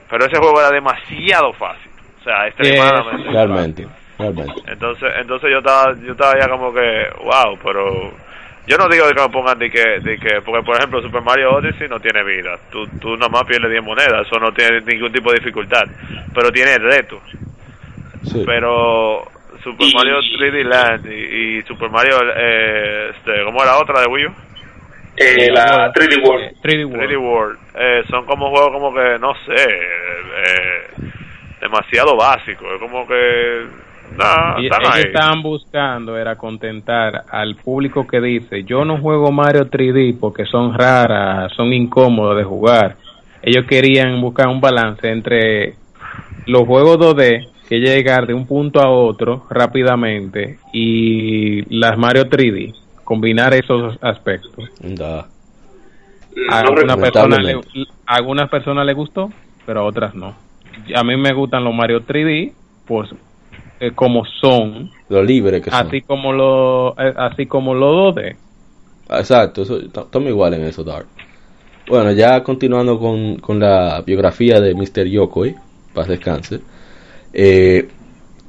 Pero 0.10 0.26
ese 0.26 0.38
juego 0.38 0.60
era 0.60 0.70
demasiado 0.70 1.52
fácil. 1.54 1.92
O 2.22 2.24
sea, 2.24 2.48
extremadamente. 2.48 3.30
realmente, 3.30 3.88
realmente. 4.18 4.54
Entonces, 4.68 5.12
entonces 5.20 5.50
yo 5.52 5.58
estaba, 5.58 5.94
yo 5.96 6.12
estaba 6.12 6.40
ya 6.40 6.48
como 6.48 6.72
que, 6.72 7.08
wow, 7.24 7.58
pero 7.62 8.14
yo 8.66 8.78
no 8.78 8.88
digo 8.88 9.08
de 9.08 9.14
que 9.14 9.22
me 9.22 9.30
pongan 9.30 9.60
de 9.60 9.70
que, 9.70 10.00
de 10.00 10.18
que, 10.18 10.42
porque 10.42 10.64
por 10.64 10.78
ejemplo 10.78 11.02
Super 11.02 11.22
Mario 11.22 11.56
Odyssey 11.56 11.90
no 11.90 12.00
tiene 12.00 12.24
vida, 12.24 12.58
tú, 12.72 12.88
tú 13.00 13.18
nomás 13.18 13.44
pierdes 13.44 13.72
10 13.72 13.84
monedas, 13.84 14.26
eso 14.26 14.40
no 14.40 14.54
tiene 14.54 14.82
ningún 14.82 15.12
tipo 15.12 15.32
de 15.32 15.40
dificultad, 15.40 15.84
pero 16.34 16.52
tiene 16.52 16.78
reto. 16.78 17.22
Pero 18.46 19.26
Super 19.62 19.88
Mario 19.94 20.20
3D 20.20 20.64
Land 20.64 21.06
y, 21.12 21.62
Super 21.64 21.90
Mario, 21.90 22.18
eh, 22.36 23.12
este, 23.16 23.44
¿cómo 23.44 23.62
era 23.62 23.74
la 23.74 23.80
otra 23.80 24.02
de 24.02 24.08
Wii 24.08 24.26
U? 24.28 24.34
Eh, 25.18 25.52
la 25.52 25.92
3D 25.94 26.26
World. 26.26 26.56
3D 26.64 26.86
World, 26.86 27.04
3D 27.04 27.18
World. 27.20 27.60
Eh, 27.76 28.04
son 28.10 28.26
como 28.26 28.50
juegos 28.50 28.72
como 28.72 28.94
que, 28.94 29.20
no 29.20 29.36
sé, 29.46 29.56
eh, 29.56 30.88
demasiado 31.62 32.16
básicos, 32.16 32.74
es 32.74 32.80
como 32.80 33.08
que 33.08 33.66
y 34.60 34.66
ellos 34.66 34.98
estaban 34.98 35.42
buscando 35.42 36.18
era 36.18 36.36
contentar 36.36 37.26
al 37.30 37.56
público 37.56 38.06
que 38.06 38.22
dice, 38.22 38.64
yo 38.64 38.86
no 38.86 38.98
juego 38.98 39.32
Mario 39.32 39.70
3D 39.70 40.18
porque 40.20 40.46
son 40.46 40.74
raras, 40.74 41.52
son 41.56 41.74
incómodos 41.74 42.38
de 42.38 42.44
jugar. 42.44 42.98
Ellos 43.42 43.66
querían 43.66 44.22
buscar 44.22 44.48
un 44.48 44.62
balance 44.62 45.10
entre 45.10 45.76
los 46.46 46.66
juegos 46.66 46.98
2D 46.98 47.50
que 47.68 47.80
llegar 47.80 48.28
de 48.28 48.34
un 48.34 48.46
punto 48.46 48.82
a 48.82 48.90
otro 48.90 49.46
rápidamente 49.50 50.60
y 50.72 51.62
las 51.76 51.98
Mario 51.98 52.30
3D, 52.30 52.74
combinar 53.04 53.54
esos 53.54 53.98
aspectos. 54.02 54.70
A 56.50 56.60
algunas 56.60 56.98
personas 56.98 57.44
le, 57.44 57.60
algunas 58.06 58.50
personas 58.50 58.86
les 58.86 58.96
gustó, 58.96 59.32
pero 59.66 59.82
a 59.82 59.84
otras 59.84 60.16
no. 60.16 60.36
A 60.96 61.04
mí 61.04 61.16
me 61.16 61.34
gustan 61.34 61.64
los 61.64 61.74
Mario 61.74 62.06
3D 62.06 62.54
por 62.86 63.08
eh, 63.84 63.92
como 63.94 64.24
son. 64.26 64.90
Lo 65.10 65.22
libre 65.22 65.62
que 65.62 65.70
son. 65.70 65.88
Así 65.88 66.02
como 66.02 66.32
lo, 66.32 66.92
eh, 66.98 67.14
así 67.18 67.46
como 67.46 67.74
lo 67.74 68.14
2D. 68.14 68.36
Exacto, 69.10 69.64
estamos 69.64 70.30
igual 70.30 70.54
en 70.54 70.64
eso, 70.64 70.84
Dark. 70.84 71.08
Bueno, 71.90 72.14
ya 72.14 72.42
continuando 72.44 72.98
con, 72.98 73.38
con 73.38 73.60
la 73.60 74.02
biografía 74.06 74.62
de 74.62 74.74
Mr. 74.74 75.06
Yokoi, 75.06 75.56
paz 75.94 76.08
descanse. 76.08 76.62
Eh, 77.34 77.90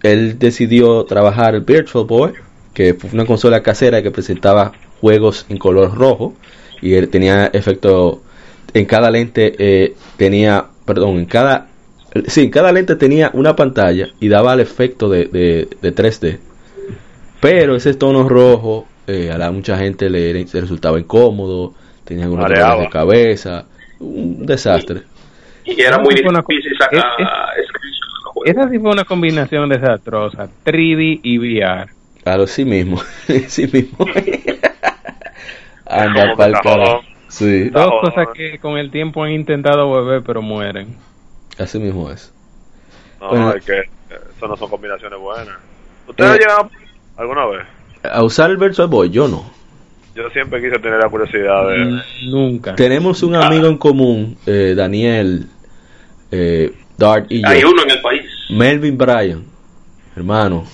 él 0.05 0.39
decidió 0.39 1.05
trabajar 1.05 1.57
el 1.57 1.63
Virtual 1.63 2.05
Boy, 2.05 2.33
que 2.73 2.95
fue 2.95 3.11
una 3.13 3.27
consola 3.27 3.61
casera 3.61 4.01
que 4.03 4.13
presentaba 4.13 4.71
juegos 5.01 5.47
en 5.49 5.59
color 5.59 5.95
rojo 5.97 6.35
y 6.81 6.95
él 6.95 7.09
tenía 7.09 7.47
efecto 7.47 8.23
en 8.73 8.87
cada 8.87 9.11
lente 9.11 9.95
tenía 10.17 10.67
perdón 10.85 11.19
en 11.19 11.27
cada 11.27 11.69
Sí, 12.27 12.51
cada 12.51 12.73
lente 12.73 12.97
tenía 12.97 13.31
una 13.33 13.57
pantalla 13.57 14.09
y 14.21 14.29
daba 14.29 14.55
el 14.55 14.61
efecto 14.61 15.09
de, 15.09 15.27
de, 15.27 15.95
3D. 15.95 16.39
Pero 17.41 17.75
ese 17.77 17.95
tono 17.95 18.29
rojo 18.29 18.87
eh, 19.07 19.31
a 19.33 19.39
la 19.39 19.51
mucha 19.51 19.77
gente 19.77 20.09
le, 20.09 20.33
resultaba 20.53 20.99
incómodo, 20.99 21.75
tenía 22.05 22.25
algunos 22.25 22.49
dolores 22.49 22.81
de 22.81 22.89
cabeza, 22.89 23.65
un 23.99 24.47
desastre. 24.47 25.03
Y, 25.65 25.81
era 25.81 25.99
muy 25.99 26.15
difícil 26.15 26.77
sacar 26.79 27.03
esa 28.45 28.69
sí 28.69 28.79
fue 28.79 28.91
una 28.91 29.05
combinación 29.05 29.69
desastrosa, 29.69 30.49
3D 30.65 31.21
y 31.23 31.39
VR. 31.39 31.91
Claro, 32.23 32.47
sí 32.47 32.65
mismo, 32.65 33.01
sí 33.49 33.69
mismo. 33.73 34.07
Anda 35.87 36.35
carajo. 36.37 37.01
Sí. 37.29 37.71
Dos 37.71 37.91
cosas 38.01 38.29
que 38.35 38.59
con 38.59 38.79
el 38.79 38.91
tiempo 38.91 39.25
han 39.25 39.33
intentado 39.33 39.89
volver, 39.89 40.23
pero 40.23 40.41
mueren. 40.43 40.97
Así 41.59 41.79
mismo 41.79 42.11
es. 42.11 42.33
No, 43.21 43.29
bueno, 43.29 43.53
es 43.55 43.65
que 43.65 43.81
eso 44.37 44.49
no 44.49 44.57
son 44.57 44.71
combinaciones 44.71 45.19
buenas. 45.19 45.57
¿Ustedes 46.07 46.31
han 46.31 46.39
llegado 46.39 46.71
alguna 47.17 47.47
vez? 47.47 47.67
A 48.03 48.23
usar 48.23 48.51
el 48.51 48.57
Virtual 48.57 48.89
Boy, 48.89 49.11
yo 49.11 49.29
no. 49.29 49.51
Yo 50.15 50.29
siempre 50.31 50.63
quise 50.63 50.79
tener 50.79 51.01
la 51.01 51.09
curiosidad 51.09 51.69
de... 51.69 51.85
Mm, 51.87 52.01
nunca. 52.31 52.75
Tenemos 52.77 53.23
un 53.23 53.35
amigo 53.35 53.67
en 53.67 53.79
común, 53.79 54.37
eh, 54.47 54.75
Daniel 54.77 55.47
eh, 56.31 56.73
Dart 56.97 57.27
y 57.31 57.43
yo. 57.43 57.49
Hay 57.49 57.65
uno 57.65 57.83
en 57.83 57.91
el 57.91 58.01
país. 58.01 58.23
Melvin 58.51 58.97
Bryan, 58.97 59.45
hermano, 60.15 60.65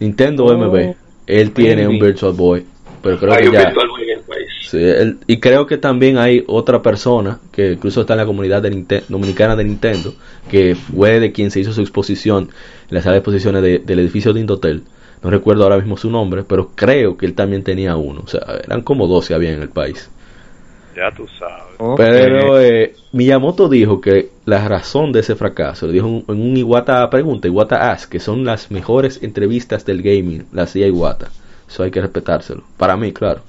Nintendo 0.00 0.46
oh, 0.46 0.56
MB. 0.56 0.94
Él 1.26 1.52
tiene 1.52 1.86
un 1.86 1.98
Virtual 2.00 2.32
Boy, 2.32 2.66
pero 3.02 3.18
creo 3.18 3.32
hay 3.32 3.42
que 3.42 3.48
un 3.48 3.54
ya... 3.54 3.64
Virtual 3.66 3.88
Boy. 3.88 3.99
Sí, 4.60 4.78
él, 4.78 5.18
y 5.26 5.40
creo 5.40 5.66
que 5.66 5.78
también 5.78 6.18
hay 6.18 6.44
otra 6.46 6.82
persona 6.82 7.40
que 7.50 7.72
incluso 7.72 8.02
está 8.02 8.12
en 8.14 8.18
la 8.18 8.26
comunidad 8.26 8.62
de 8.62 9.02
dominicana 9.08 9.56
de 9.56 9.64
Nintendo, 9.64 10.14
que 10.50 10.74
fue 10.74 11.18
de 11.18 11.32
quien 11.32 11.50
se 11.50 11.60
hizo 11.60 11.72
su 11.72 11.80
exposición 11.80 12.50
en 12.88 12.94
la 12.94 13.02
sala 13.02 13.14
de 13.14 13.18
exposiciones 13.18 13.62
de, 13.62 13.78
del 13.78 14.00
edificio 14.00 14.32
de 14.32 14.40
Indotel 14.40 14.84
no 15.22 15.30
recuerdo 15.30 15.64
ahora 15.64 15.76
mismo 15.76 15.96
su 15.96 16.10
nombre, 16.10 16.44
pero 16.44 16.70
creo 16.74 17.16
que 17.16 17.26
él 17.26 17.34
también 17.34 17.62
tenía 17.62 17.96
uno. 17.96 18.22
O 18.24 18.26
sea, 18.26 18.40
eran 18.64 18.82
como 18.82 19.06
12 19.06 19.34
había 19.34 19.52
en 19.52 19.60
el 19.60 19.68
país. 19.68 20.10
Ya 20.96 21.10
tú 21.14 21.26
sabes. 21.38 21.96
Pero 21.96 22.60
eh, 22.60 22.94
Miyamoto 23.12 23.68
dijo 23.68 24.00
que 24.00 24.30
la 24.44 24.66
razón 24.66 25.12
de 25.12 25.20
ese 25.20 25.36
fracaso, 25.36 25.86
lo 25.86 25.92
dijo 25.92 26.06
en 26.06 26.24
un 26.28 26.56
Iwata 26.56 27.08
Pregunta, 27.10 27.48
Iwata 27.48 27.92
Ask, 27.92 28.10
que 28.10 28.20
son 28.20 28.44
las 28.44 28.70
mejores 28.70 29.22
entrevistas 29.22 29.84
del 29.84 30.02
gaming, 30.02 30.46
las 30.52 30.70
hacía 30.70 30.88
Iwata. 30.88 31.28
Eso 31.68 31.82
hay 31.82 31.90
que 31.90 32.00
respetárselo. 32.00 32.64
Para 32.76 32.96
mí, 32.96 33.12
claro. 33.12 33.42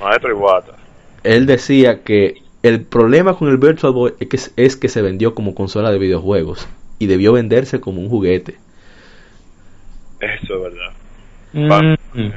Maestro 0.00 0.30
Iwata. 0.30 0.76
Él 1.22 1.46
decía 1.46 2.02
que 2.02 2.42
el 2.62 2.82
problema 2.82 3.36
con 3.36 3.48
el 3.48 3.58
Virtual 3.58 3.92
Boy 3.92 4.14
es 4.20 4.28
que, 4.28 4.38
es 4.62 4.76
que 4.76 4.88
se 4.88 5.02
vendió 5.02 5.34
como 5.34 5.54
consola 5.54 5.90
de 5.90 5.98
videojuegos 5.98 6.66
y 6.98 7.06
debió 7.06 7.32
venderse 7.32 7.80
como 7.80 8.00
un 8.00 8.08
juguete. 8.08 8.56
Eso 10.20 10.54
es 10.54 10.62
verdad. 10.62 10.92
Mm. 11.52 12.32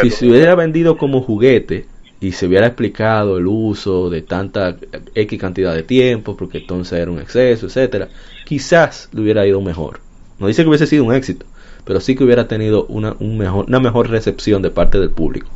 si 0.00 0.10
se 0.10 0.26
hubiera 0.26 0.54
vendido 0.54 0.96
como 0.96 1.20
juguete 1.20 1.86
y 2.20 2.32
se 2.32 2.46
hubiera 2.46 2.68
explicado 2.68 3.36
el 3.36 3.46
uso 3.46 4.08
de 4.08 4.22
tanta 4.22 4.76
X 5.14 5.40
cantidad 5.40 5.74
de 5.74 5.82
tiempo, 5.82 6.36
porque 6.36 6.58
entonces 6.58 6.98
era 7.00 7.10
un 7.10 7.18
exceso, 7.18 7.66
etcétera, 7.66 8.08
quizás 8.44 9.08
le 9.12 9.22
hubiera 9.22 9.46
ido 9.46 9.60
mejor. 9.60 10.00
No 10.38 10.46
dice 10.46 10.62
que 10.62 10.68
hubiese 10.68 10.86
sido 10.86 11.04
un 11.04 11.14
éxito, 11.14 11.44
pero 11.84 12.00
sí 12.00 12.14
que 12.14 12.24
hubiera 12.24 12.46
tenido 12.46 12.86
una, 12.86 13.16
un 13.18 13.36
mejor, 13.36 13.66
una 13.66 13.80
mejor 13.80 14.08
recepción 14.08 14.62
de 14.62 14.70
parte 14.70 15.00
del 15.00 15.10
público. 15.10 15.48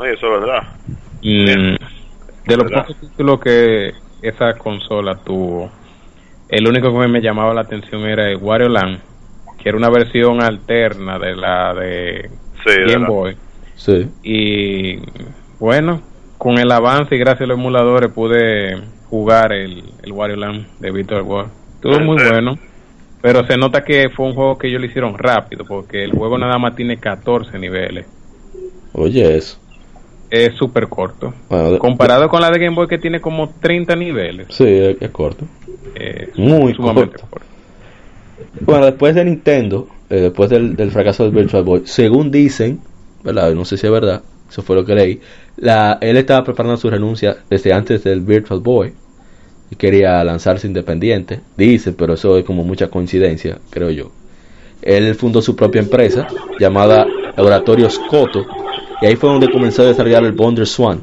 Oye, 0.00 0.14
eso 0.14 0.34
es 0.34 0.40
verdad. 0.40 0.62
de 1.20 2.56
los 2.56 2.72
pocos 2.72 2.96
títulos 2.98 3.40
que 3.40 3.92
esa 4.22 4.54
consola 4.54 5.14
tuvo, 5.16 5.70
el 6.48 6.66
único 6.66 6.90
que 6.98 7.06
me 7.06 7.20
llamaba 7.20 7.52
la 7.52 7.60
atención 7.60 8.02
era 8.06 8.28
el 8.30 8.38
Wario 8.38 8.70
Land 8.70 9.10
que 9.62 9.68
era 9.68 9.76
una 9.76 9.90
versión 9.90 10.42
alterna 10.42 11.18
de 11.18 11.36
la 11.36 11.74
de 11.74 12.30
Game 12.64 13.06
Boy. 13.06 13.36
Sí. 13.76 14.08
Y 14.22 14.98
bueno, 15.58 16.00
con 16.38 16.58
el 16.58 16.72
avance 16.72 17.14
y 17.14 17.18
gracias 17.18 17.42
a 17.42 17.46
los 17.48 17.58
emuladores 17.58 18.10
pude 18.10 18.80
jugar 19.10 19.52
el, 19.52 19.84
el 20.02 20.12
Wario 20.12 20.36
Land 20.36 20.78
de 20.78 20.90
Virtual 20.90 21.22
Boy. 21.22 21.44
Estuvo 21.74 22.00
muy 22.00 22.16
bueno, 22.26 22.58
pero 23.20 23.46
se 23.46 23.58
nota 23.58 23.84
que 23.84 24.08
fue 24.08 24.26
un 24.26 24.34
juego 24.34 24.56
que 24.56 24.68
ellos 24.68 24.80
lo 24.80 24.86
hicieron 24.86 25.18
rápido, 25.18 25.66
porque 25.66 26.04
el 26.04 26.12
juego 26.12 26.38
nada 26.38 26.58
más 26.58 26.74
tiene 26.74 26.96
14 26.96 27.58
niveles. 27.58 28.06
Oye, 28.94 29.36
eso. 29.36 29.60
Es 30.30 30.54
súper 30.54 30.88
corto. 30.88 31.34
Comparado 31.78 32.28
con 32.28 32.40
la 32.40 32.50
de 32.50 32.58
Game 32.60 32.76
Boy 32.76 32.86
que 32.86 32.98
tiene 32.98 33.20
como 33.20 33.50
30 33.50 33.96
niveles. 33.96 34.46
Sí, 34.50 34.64
es, 34.64 35.10
corto. 35.10 35.44
muy 36.36 36.74
corto. 36.74 37.26
Bueno, 38.60 38.86
después 38.86 39.14
de 39.14 39.24
Nintendo, 39.24 39.88
eh, 40.08 40.20
después 40.20 40.50
del, 40.50 40.90
fracaso 40.90 41.24
del 41.24 41.32
Virtual 41.32 41.64
Boy, 41.64 41.82
según 41.84 42.30
dicen, 42.30 42.80
¿verdad? 43.24 43.52
No 43.54 43.64
sé 43.64 43.76
si 43.76 43.86
es 43.86 43.92
verdad, 43.92 44.22
eso 44.48 44.62
fue 44.62 44.76
lo 44.76 44.84
que 44.84 44.94
leí. 44.94 45.20
La, 45.56 45.98
él 46.00 46.16
estaba 46.16 46.44
preparando 46.44 46.76
su 46.76 46.88
renuncia 46.88 47.38
desde 47.48 47.72
antes 47.72 48.04
del 48.04 48.20
Virtual 48.20 48.60
Boy 48.60 48.92
y 49.70 49.76
quería 49.76 50.22
lanzarse 50.24 50.66
independiente. 50.66 51.40
Dice, 51.56 51.92
pero 51.92 52.14
eso 52.14 52.36
es 52.38 52.44
como 52.44 52.64
mucha 52.64 52.88
coincidencia, 52.88 53.58
creo 53.70 53.90
yo. 53.90 54.10
Él 54.82 55.14
fundó 55.14 55.42
su 55.42 55.54
propia 55.56 55.80
empresa 55.80 56.26
llamada 56.58 57.06
Laboratorios 57.36 57.98
Coto 58.10 58.46
y 59.00 59.06
ahí 59.06 59.16
fue 59.16 59.30
donde 59.30 59.50
comenzó 59.50 59.82
a 59.82 59.86
desarrollar 59.86 60.24
el 60.24 60.32
Bonder 60.32 60.66
Swan, 60.66 61.02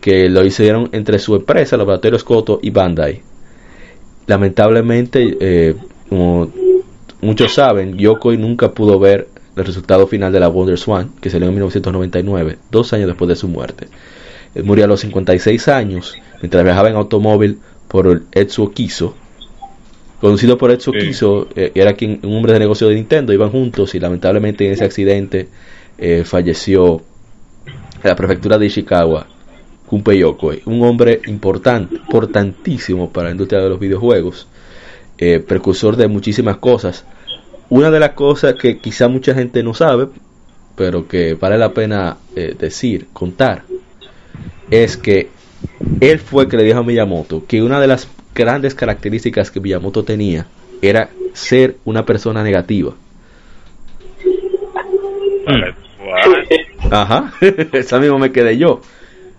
que 0.00 0.28
lo 0.28 0.44
hicieron 0.44 0.90
entre 0.92 1.18
su 1.18 1.34
empresa, 1.34 1.76
Laboratorios 1.76 2.24
Coto 2.24 2.58
y 2.62 2.70
Bandai. 2.70 3.22
Lamentablemente, 4.26 5.36
eh, 5.40 5.74
como 6.08 6.50
muchos 7.20 7.54
saben, 7.54 7.96
Yokoi 7.96 8.36
nunca 8.36 8.72
pudo 8.72 8.98
ver 8.98 9.28
el 9.56 9.64
resultado 9.64 10.06
final 10.06 10.32
de 10.32 10.40
la 10.40 10.48
Wonder 10.48 10.78
Swan, 10.78 11.12
que 11.20 11.30
salió 11.30 11.48
en 11.48 11.54
1999, 11.54 12.58
dos 12.70 12.92
años 12.92 13.06
después 13.06 13.28
de 13.28 13.36
su 13.36 13.48
muerte. 13.48 13.88
Él 14.54 14.64
murió 14.64 14.84
a 14.84 14.88
los 14.88 15.00
56 15.00 15.68
años 15.68 16.14
mientras 16.42 16.64
viajaba 16.64 16.90
en 16.90 16.96
automóvil 16.96 17.58
por 17.88 18.06
el 18.06 18.22
Etsuo 18.32 18.70
Kiso. 18.70 19.14
Conocido 20.20 20.58
por 20.58 20.70
Etsuo 20.70 20.92
Kiso, 20.92 21.48
eh, 21.54 21.72
era 21.74 21.94
quien, 21.94 22.20
un 22.22 22.36
hombre 22.36 22.52
de 22.52 22.58
negocio 22.58 22.88
de 22.88 22.94
Nintendo, 22.94 23.32
iban 23.32 23.50
juntos 23.50 23.94
y 23.94 24.00
lamentablemente 24.00 24.66
en 24.66 24.72
ese 24.72 24.84
accidente 24.84 25.48
eh, 25.98 26.24
falleció 26.24 27.02
la 28.08 28.16
prefectura 28.16 28.58
de 28.58 28.66
Ishikawa, 28.66 29.26
Kunpei 29.86 30.22
un 30.22 30.82
hombre 30.82 31.20
importante, 31.26 31.96
importantísimo 31.96 33.10
para 33.10 33.28
la 33.28 33.32
industria 33.32 33.60
de 33.60 33.68
los 33.68 33.78
videojuegos 33.78 34.46
eh, 35.18 35.40
precursor 35.40 35.96
de 35.96 36.08
muchísimas 36.08 36.56
cosas. 36.56 37.04
Una 37.68 37.90
de 37.90 38.00
las 38.00 38.10
cosas 38.10 38.54
que 38.54 38.78
quizá 38.78 39.08
mucha 39.08 39.34
gente 39.34 39.62
no 39.62 39.72
sabe, 39.72 40.08
pero 40.76 41.06
que 41.06 41.34
vale 41.34 41.56
la 41.56 41.72
pena 41.72 42.18
eh, 42.34 42.54
decir, 42.58 43.06
contar, 43.12 43.62
es 44.70 44.96
que 44.96 45.28
él 46.00 46.18
fue 46.18 46.48
que 46.48 46.56
le 46.56 46.64
dijo 46.64 46.78
a 46.78 46.82
Miyamoto 46.82 47.44
que 47.46 47.62
una 47.62 47.80
de 47.80 47.86
las 47.86 48.08
grandes 48.34 48.74
características 48.74 49.50
que 49.50 49.60
Miyamoto 49.60 50.02
tenía 50.02 50.46
era 50.82 51.10
ser 51.32 51.76
una 51.84 52.04
persona 52.04 52.42
negativa. 52.42 52.94
Ajá, 56.90 57.32
esa 57.72 57.98
mismo 57.98 58.18
me 58.18 58.32
quedé 58.32 58.56
yo. 58.56 58.80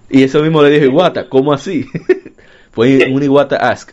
Y 0.09 0.23
eso 0.23 0.41
mismo 0.41 0.61
le 0.61 0.69
dije 0.69 0.85
Iwata, 0.85 1.29
¿cómo 1.29 1.53
así? 1.53 1.85
Fue 2.71 3.09
un 3.11 3.23
Iwata 3.23 3.55
Ask 3.55 3.91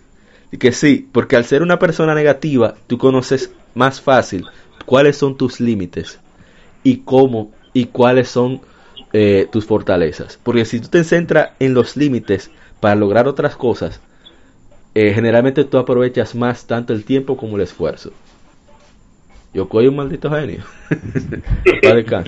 que 0.59 0.73
sí, 0.73 1.09
porque 1.13 1.37
al 1.37 1.45
ser 1.45 1.63
una 1.63 1.79
persona 1.79 2.15
negativa, 2.15 2.75
tú 2.87 2.99
conoces 2.99 3.53
más 3.75 4.01
fácil 4.01 4.47
cuáles 4.85 5.17
son 5.17 5.37
tus 5.37 5.61
límites 5.61 6.19
y 6.83 6.99
cómo 6.99 7.53
y 7.73 7.87
cuáles 7.87 8.29
son 8.29 8.61
eh, 9.13 9.49
tus 9.51 9.65
fortalezas. 9.65 10.39
Porque 10.43 10.65
si 10.65 10.81
tú 10.81 10.89
te 10.89 11.05
centras 11.05 11.51
en 11.59 11.75
los 11.75 11.97
límites 11.97 12.51
para 12.81 12.95
lograr 12.95 13.29
otras 13.29 13.57
cosas, 13.57 14.01
eh, 14.95 15.13
generalmente 15.15 15.65
tú 15.65 15.79
aprovechas 15.79 16.35
más 16.35 16.67
tanto 16.67 16.93
el 16.93 17.05
tiempo 17.05 17.37
como 17.37 17.57
el 17.57 17.63
esfuerzo. 17.63 18.13
Yo 19.55 19.69
cojo 19.69 19.89
un 19.89 19.97
maldito 19.97 20.31
genio. 20.31 20.65
bueno, 21.83 22.25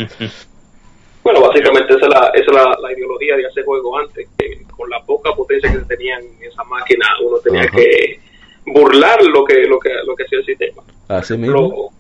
básicamente 1.55 1.95
esa 1.95 2.07
es, 2.07 2.13
la, 2.13 2.31
esa 2.35 2.51
es 2.51 2.81
la, 2.81 2.93
ideología 2.93 3.37
de 3.37 3.47
hacer 3.47 3.65
juego 3.65 3.99
antes. 3.99 4.29
Que 4.39 4.63
con 4.77 4.91
la 4.91 5.01
poca 5.05 5.33
potencia 5.33 5.71
que 5.71 5.79
se 5.79 5.85
tenía 5.85 6.19
en 6.19 6.27
esa 6.43 6.65
máquina, 6.65 7.07
uno 7.23 7.39
tenía 7.39 7.69
que 7.69 8.19
burlar 8.67 9.23
lo 9.25 9.45
que 9.45 9.67
lo 9.67 9.79
que 9.79 9.91
lo 10.05 10.17
que 10.17 10.25
hacía 10.25 10.39
el 10.39 10.45
sistema. 10.45 10.83
Así 11.09 11.37
mismo. 11.37 11.93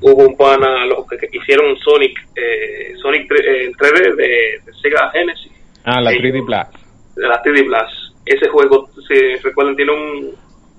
hubo 0.00 0.26
un 0.26 0.36
pana 0.36 0.86
los 0.86 1.06
que, 1.06 1.28
hicieron 1.32 1.76
Sonic 1.78 2.18
eh, 2.34 2.94
Sonic 3.00 3.30
3D 3.30 4.20
eh, 4.20 4.60
de, 4.64 4.72
Sega 4.80 5.10
Genesis. 5.10 5.52
Ah, 5.84 6.00
la 6.00 6.12
3D 6.12 6.44
Blast. 6.44 6.74
La 7.16 7.42
3D 7.42 7.66
Blast. 7.66 7.92
Ese 8.24 8.48
juego, 8.48 8.88
si 9.08 9.36
recuerdan, 9.36 9.76
tiene 9.76 9.92
un, 9.92 10.34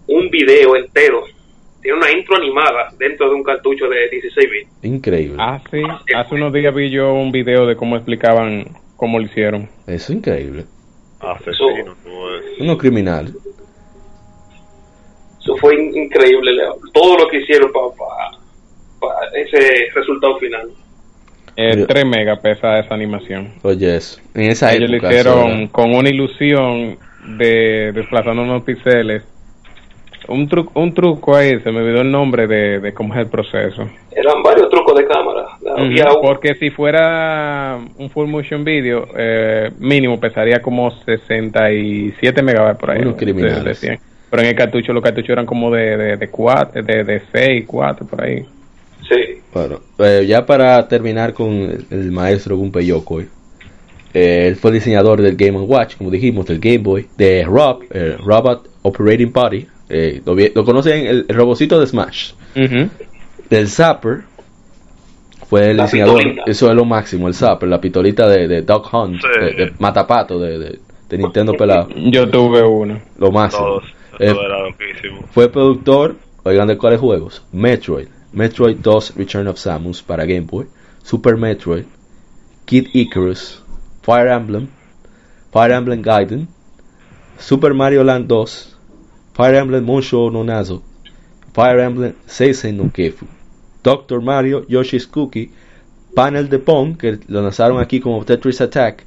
un 0.07 0.29
video 0.29 0.75
entero 0.75 1.25
tiene 1.83 1.97
una 1.97 2.11
intro 2.11 2.37
animada 2.37 2.89
dentro 2.97 3.29
de 3.29 3.35
un 3.35 3.43
cartucho 3.43 3.87
de 3.87 4.09
16 4.09 4.49
bits. 4.49 4.69
Increíble. 4.83 5.37
Ah, 5.37 5.61
sí. 5.69 5.81
Hace 6.15 6.35
unos 6.35 6.53
días 6.53 6.73
vi 6.73 6.89
yo 6.89 7.13
un 7.13 7.31
video 7.31 7.67
de 7.67 7.75
cómo 7.75 7.97
explicaban 7.97 8.65
cómo 8.95 9.19
lo 9.19 9.25
hicieron. 9.25 9.69
Eso 9.85 10.11
es 10.13 10.17
increíble. 10.17 10.63
Asesino, 11.19 11.95
Uno 12.59 12.77
criminal. 12.77 13.33
Eso 15.41 15.57
fue 15.57 15.75
increíble, 15.75 16.51
todo 16.93 17.17
lo 17.17 17.27
que 17.27 17.41
hicieron 17.41 17.69
para 17.73 19.17
ese 19.35 19.89
resultado 19.93 20.37
final. 20.39 20.69
Eh, 21.57 21.85
3 21.85 22.05
megas 22.05 22.39
pesa 22.39 22.79
esa 22.79 22.93
animación. 22.93 23.53
Oye, 23.61 23.97
eso. 23.97 24.21
En 24.33 24.43
esa 24.43 24.73
Ellos 24.73 24.89
lo 24.89 24.97
hicieron 24.97 25.67
con 25.67 25.93
una 25.93 26.09
ilusión 26.09 26.97
de 27.37 27.91
desplazando 27.93 28.41
unos 28.41 28.63
píxeles 28.63 29.23
un, 30.27 30.47
truco, 30.47 30.79
un 30.79 30.93
truco 30.93 31.35
ahí, 31.35 31.59
se 31.61 31.71
me 31.71 31.79
olvidó 31.79 32.01
el 32.01 32.11
nombre 32.11 32.47
de, 32.47 32.79
de 32.79 32.93
cómo 32.93 33.13
es 33.13 33.19
el 33.19 33.27
proceso. 33.27 33.87
Eran 34.11 34.43
varios 34.43 34.69
trucos 34.69 34.95
de 34.95 35.05
cámara. 35.05 35.45
porque 36.21 36.55
si 36.55 36.69
fuera 36.69 37.79
un 37.97 38.09
full 38.09 38.27
motion 38.27 38.63
video, 38.63 39.07
eh, 39.15 39.71
mínimo 39.79 40.19
pesaría 40.19 40.61
como 40.61 40.91
67 40.91 42.41
megabytes 42.41 42.79
por 42.79 42.91
ahí. 42.91 43.01
Pero 44.29 44.41
en 44.41 44.49
el 44.49 44.55
cartucho, 44.55 44.93
los 44.93 45.03
cartuchos 45.03 45.29
eran 45.29 45.45
como 45.45 45.69
de, 45.71 45.95
de, 45.95 46.17
de, 46.17 46.29
cuatro, 46.29 46.81
de, 46.81 47.03
de 47.03 47.21
6, 47.31 47.65
4, 47.67 48.07
por 48.07 48.23
ahí. 48.23 48.43
Sí. 49.07 49.41
Bueno, 49.53 49.79
eh, 49.99 50.25
ya 50.27 50.45
para 50.45 50.87
terminar 50.87 51.33
con 51.33 51.85
el, 51.89 52.11
maestro 52.11 52.57
Gunpei 52.57 52.87
Yokoi. 52.87 53.27
Eh, 54.13 54.47
él 54.47 54.55
fue 54.55 54.71
diseñador 54.71 55.21
del 55.21 55.35
Game 55.35 55.59
Watch, 55.59 55.97
como 55.97 56.09
dijimos, 56.09 56.47
del 56.47 56.59
Game 56.59 56.79
Boy, 56.79 57.07
de 57.17 57.43
Rob, 57.43 57.83
el 57.91 58.17
Robot 58.17 58.69
Operating 58.81 59.31
Party, 59.31 59.67
eh, 59.93 60.21
lo, 60.55 60.65
conocen 60.65 61.05
el, 61.05 61.25
el, 61.27 61.35
robocito 61.35 61.79
de 61.79 61.87
Smash. 61.87 62.33
Del 63.49 63.67
Zapper, 63.67 64.23
fue 65.47 65.71
el 65.71 65.77
diseñador, 65.77 66.21
eso 66.47 66.69
es 66.69 66.75
lo 66.75 66.83
máximo, 66.83 67.27
el 67.27 67.35
Zapper, 67.35 67.69
la 67.69 67.79
pistolita 67.79 68.27
de, 68.27 68.47
de 68.47 68.61
Dog 68.63 68.89
Hunt, 68.91 69.21
de, 69.21 69.73
Matapato, 69.77 70.39
de, 70.39 70.79
de, 71.07 71.17
Nintendo 71.17 71.53
pelado. 71.53 71.89
Yo 71.95 72.27
tuve 72.27 72.63
uno. 72.63 72.99
Lo 73.19 73.31
máximo. 73.31 73.79
Eh, 74.19 74.33
fue 75.31 75.49
productor, 75.49 76.15
oigan 76.43 76.67
de 76.67 76.77
cuáles 76.77 76.99
juegos, 76.99 77.43
Metroid, 77.51 78.07
Metroid 78.31 78.77
2 78.77 79.15
Return 79.15 79.47
of 79.47 79.59
Samus 79.59 80.01
para 80.01 80.25
Game 80.25 80.47
Boy, 80.49 80.65
Super 81.03 81.37
Metroid, 81.37 81.85
Kid 82.65 82.87
Icarus, 82.93 83.63
Fire 84.01 84.29
Emblem, 84.29 84.67
Fire 85.51 85.73
Emblem 85.73 86.01
Gaiden, 86.01 86.47
Super 87.37 87.73
Mario 87.73 88.03
Land 88.03 88.27
2, 88.27 88.72
Fire 89.33 89.55
Emblem 89.55 89.83
Musho 89.83 90.29
no 90.31 90.43
Nazo, 90.43 90.81
Fire 91.53 91.79
Emblem 91.79 92.13
Seisen 92.25 92.77
no 92.77 92.91
Kefu, 92.91 93.25
Doctor 93.83 94.21
Mario 94.21 94.65
Yoshi's 94.67 95.07
Cookie, 95.07 95.51
Panel 96.15 96.49
de 96.49 96.59
Pong, 96.59 96.97
que 96.97 97.19
lo 97.27 97.41
lanzaron 97.41 97.79
aquí 97.79 97.99
como 97.99 98.23
Tetris 98.23 98.61
Attack, 98.61 99.05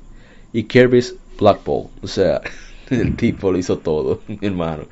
y 0.52 0.64
Kirby's 0.64 1.14
Black 1.38 1.62
Ball. 1.64 1.88
O 2.02 2.06
sea, 2.06 2.40
el 2.90 3.14
tipo 3.16 3.52
lo 3.52 3.58
hizo 3.58 3.78
todo, 3.78 4.20
mi 4.28 4.38
hermano. 4.40 4.84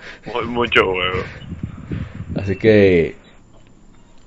mucho 0.46 0.84
juego. 0.84 1.22
Así 2.36 2.56
que 2.56 3.16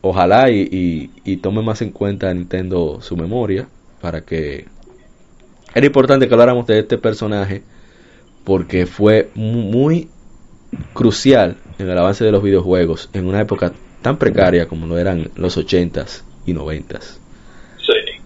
ojalá 0.02 0.50
y, 0.50 1.12
y, 1.24 1.38
tome 1.38 1.62
más 1.62 1.82
en 1.82 1.92
cuenta 1.92 2.34
Nintendo 2.34 3.02
su 3.02 3.18
memoria 3.18 3.68
para 4.02 4.22
que 4.22 4.66
era 5.76 5.86
importante 5.86 6.28
que 6.28 6.34
habláramos 6.34 6.66
de 6.68 6.80
este 6.80 6.98
personaje 6.98 7.64
porque 8.46 8.86
fue 8.86 9.30
muy 9.36 10.10
crucial 10.94 11.58
en 11.80 11.90
el 11.90 11.98
avance 11.98 12.24
de 12.24 12.32
los 12.32 12.44
videojuegos 12.44 13.10
en 13.14 13.28
una 13.28 13.42
época 13.42 13.72
tan 14.02 14.18
precaria 14.18 14.68
como 14.68 14.88
lo 14.88 14.98
eran 14.98 15.32
los 15.36 15.58
80s 15.58 16.22
y 16.46 16.54
90s. 16.54 17.18
Sí. 17.80 18.22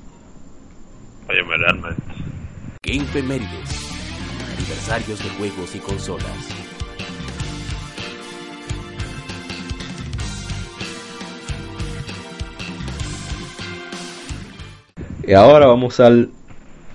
Oye, 1.30 1.42
realmente. 1.58 2.02
Game 2.84 3.06
Femérides. 3.06 3.92
Aniversarios 4.58 5.24
de 5.24 5.30
juegos 5.32 5.76
y 5.76 5.80
consolas. 5.80 6.62
Y 15.28 15.34
ahora 15.34 15.68
vamos 15.68 16.00
al, 16.00 16.30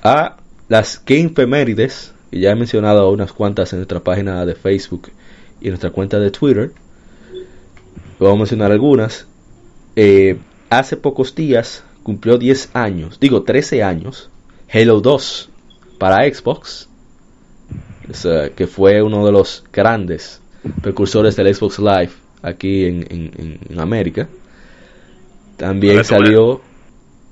a 0.03 0.37
las 0.69 1.03
Game 1.07 1.31
Femérides, 1.31 2.13
y 2.31 2.41
ya 2.41 2.51
he 2.51 2.57
mencionado 2.57 3.11
unas 3.11 3.33
cuantas 3.33 3.73
en 3.73 3.79
nuestra 3.79 4.01
página 4.01 4.45
de 4.45 4.55
Facebook 4.55 5.11
y 5.61 5.69
nuestra 5.69 5.91
cuenta 5.91 6.19
de 6.19 6.31
Twitter. 6.31 6.73
Vamos 8.19 8.35
a 8.35 8.39
mencionar 8.39 8.73
algunas. 8.73 9.27
Eh, 9.95 10.39
hace 10.71 10.97
pocos 10.97 11.35
días 11.35 11.85
cumplió 12.03 12.39
10 12.39 12.71
años, 12.75 13.19
digo 13.19 13.43
13 13.43 13.83
años, 13.83 14.31
Halo 14.73 15.01
2 15.01 15.51
para 15.99 16.23
Xbox, 16.33 16.89
que 18.55 18.67
fue 18.67 19.03
uno 19.03 19.27
de 19.27 19.33
los 19.33 19.65
grandes 19.73 20.41
precursores 20.83 21.37
del 21.37 21.55
Xbox 21.55 21.79
Live 21.79 22.11
aquí 22.43 22.85
en, 22.85 23.59
en, 23.69 23.81
América. 23.81 24.29
También 25.57 26.05
salió 26.05 26.61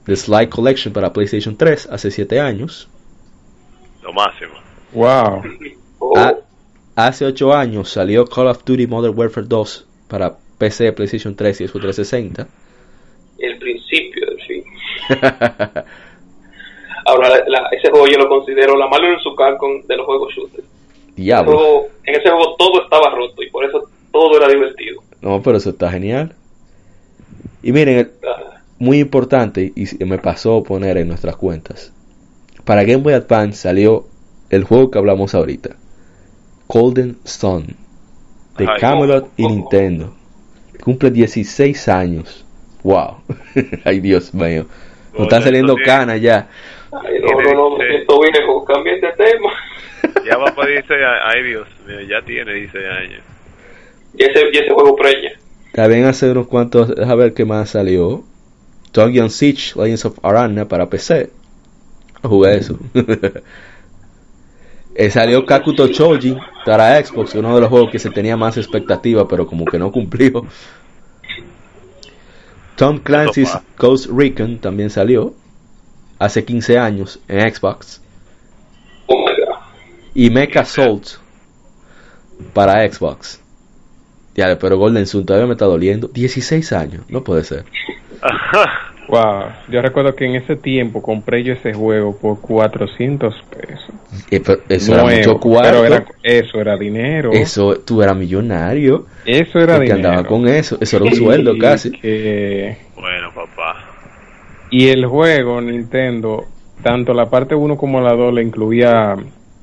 The 0.06 0.16
Slide 0.16 0.48
Collection 0.48 0.92
para 0.92 1.12
PlayStation 1.12 1.56
3 1.56 1.88
hace 1.90 2.10
7 2.10 2.40
años. 2.40 2.88
Lo 4.02 4.12
máximo. 4.12 4.54
Wow. 4.92 5.42
Oh. 5.98 6.43
Hace 6.96 7.24
8 7.24 7.54
años 7.54 7.90
salió 7.90 8.24
Call 8.24 8.46
of 8.46 8.64
Duty 8.64 8.86
Modern 8.86 9.18
Warfare 9.18 9.46
2 9.48 9.86
para 10.08 10.36
PC, 10.58 10.92
PlayStation 10.92 11.34
3 11.34 11.60
y 11.62 11.68
Xbox 11.68 11.80
360. 11.82 12.46
El 13.38 13.58
principio 13.58 14.26
del 14.26 14.40
fin. 14.46 14.64
Ahora, 17.04 17.44
ese 17.72 17.90
juego 17.90 18.06
yo 18.06 18.18
lo 18.18 18.28
considero 18.28 18.76
la 18.76 18.86
mano 18.86 19.08
en 19.12 19.18
su 19.18 19.34
con 19.34 19.86
de 19.86 19.96
los 19.96 20.06
juegos 20.06 20.32
shooters. 20.34 20.68
Diablo. 21.16 21.86
en 22.04 22.14
ese 22.14 22.30
juego 22.30 22.56
todo 22.56 22.82
estaba 22.82 23.10
roto 23.10 23.42
y 23.42 23.50
por 23.50 23.64
eso 23.64 23.88
todo 24.12 24.36
era 24.36 24.48
divertido. 24.48 25.02
No, 25.20 25.42
pero 25.42 25.58
eso 25.58 25.70
está 25.70 25.90
genial. 25.90 26.34
Y 27.62 27.72
miren, 27.72 28.12
muy 28.78 28.98
importante, 29.00 29.72
y 29.74 30.04
me 30.04 30.18
pasó 30.18 30.62
poner 30.62 30.96
en 30.98 31.08
nuestras 31.08 31.36
cuentas. 31.36 31.92
Para 32.64 32.84
Game 32.84 33.02
Boy 33.02 33.14
Advance 33.14 33.58
salió 33.58 34.06
el 34.50 34.64
juego 34.64 34.90
que 34.90 34.98
hablamos 34.98 35.34
ahorita. 35.34 35.76
Golden 36.68 37.16
Sun 37.24 37.76
de 38.58 38.68
Camelot 38.78 39.28
y 39.36 39.46
Nintendo. 39.46 40.14
Cumple 40.82 41.10
16 41.10 41.88
años. 41.88 42.44
Wow. 42.82 43.16
Ay, 43.84 44.00
Dios 44.00 44.32
mío. 44.34 44.66
Nos 45.12 45.22
están 45.22 45.42
saliendo 45.42 45.76
canas 45.76 46.20
ya. 46.20 46.48
Ay, 46.92 47.18
no, 47.20 47.40
no, 47.40 47.54
no, 47.54 47.76
me 47.76 47.86
siento 47.88 48.20
viejo. 48.20 48.64
Cambien 48.64 49.00
de 49.00 49.12
tema. 49.12 49.52
Ya 50.24 50.36
va 50.36 50.54
a 50.56 50.66
dice, 50.66 50.94
ay 51.24 51.42
Dios 51.42 51.66
mío, 51.86 52.00
ya 52.02 52.22
tiene 52.24 52.52
16 52.52 52.84
años. 52.86 53.20
Y 54.16 54.22
ese, 54.22 54.40
y 54.52 54.56
ese 54.58 54.70
juego 54.70 54.94
preña. 54.96 55.32
También 55.72 56.04
hace 56.04 56.30
unos 56.30 56.46
cuantos, 56.46 56.92
a 56.98 57.14
ver 57.14 57.32
qué 57.32 57.44
más 57.44 57.70
salió. 57.70 58.22
Tonguian 58.92 59.30
Siege 59.30 59.72
Legends 59.76 60.04
of 60.04 60.18
Arana 60.22 60.68
para 60.68 60.88
PC. 60.88 61.30
Jugué 62.22 62.56
eso. 62.56 62.78
Eh, 64.94 65.10
salió 65.10 65.44
Kakuto 65.44 65.88
Choji 65.88 66.36
para 66.64 67.04
Xbox, 67.04 67.34
uno 67.34 67.54
de 67.54 67.60
los 67.60 67.68
juegos 67.68 67.90
que 67.90 67.98
se 67.98 68.10
tenía 68.10 68.36
más 68.36 68.56
expectativa, 68.56 69.26
pero 69.26 69.46
como 69.46 69.64
que 69.64 69.78
no 69.78 69.90
cumplió. 69.90 70.46
Tom 72.76 72.98
Clancy's 72.98 73.56
Ghost 73.76 74.06
Recon 74.10 74.58
también 74.58 74.90
salió 74.90 75.34
hace 76.18 76.44
15 76.44 76.78
años 76.78 77.20
en 77.28 77.54
Xbox. 77.54 78.00
Y 80.14 80.30
Mecha 80.30 80.60
Assault 80.60 81.06
para 82.52 82.88
Xbox. 82.88 83.40
Ya, 84.34 84.58
pero 84.58 84.78
Golden 84.78 85.06
Sun 85.06 85.26
todavía 85.26 85.46
me 85.46 85.52
está 85.54 85.66
doliendo. 85.66 86.08
16 86.08 86.72
años, 86.72 87.04
no 87.08 87.22
puede 87.22 87.44
ser. 87.44 87.64
Wow, 89.08 89.44
yo 89.70 89.82
recuerdo 89.82 90.14
que 90.14 90.24
en 90.24 90.36
ese 90.36 90.56
tiempo 90.56 91.02
compré 91.02 91.42
yo 91.42 91.52
ese 91.52 91.74
juego 91.74 92.16
por 92.16 92.40
400 92.40 93.34
pesos. 93.50 94.60
eso 94.68 94.94
era 94.94 95.04
mucho 95.04 95.38
cuarto. 95.38 95.84
eso 96.22 96.60
era 96.60 96.76
dinero. 96.76 97.32
Eso, 97.32 97.76
tú 97.84 98.02
eras 98.02 98.16
millonario. 98.16 99.06
Eso 99.26 99.58
era 99.58 99.78
dinero. 99.78 99.84
que 99.84 99.92
andaba 99.92 100.24
con 100.26 100.48
eso. 100.48 100.78
Eso 100.80 100.96
era 100.96 101.06
un 101.06 101.14
sueldo 101.14 101.56
casi. 101.58 101.90
Bueno, 102.94 103.28
papá. 103.34 103.90
Y 104.70 104.88
el 104.88 105.04
juego, 105.06 105.60
Nintendo, 105.60 106.46
tanto 106.82 107.12
la 107.12 107.28
parte 107.28 107.54
1 107.54 107.76
como 107.76 108.00
la 108.00 108.14
2 108.14 108.34
le 108.34 108.42
incluía 108.42 109.14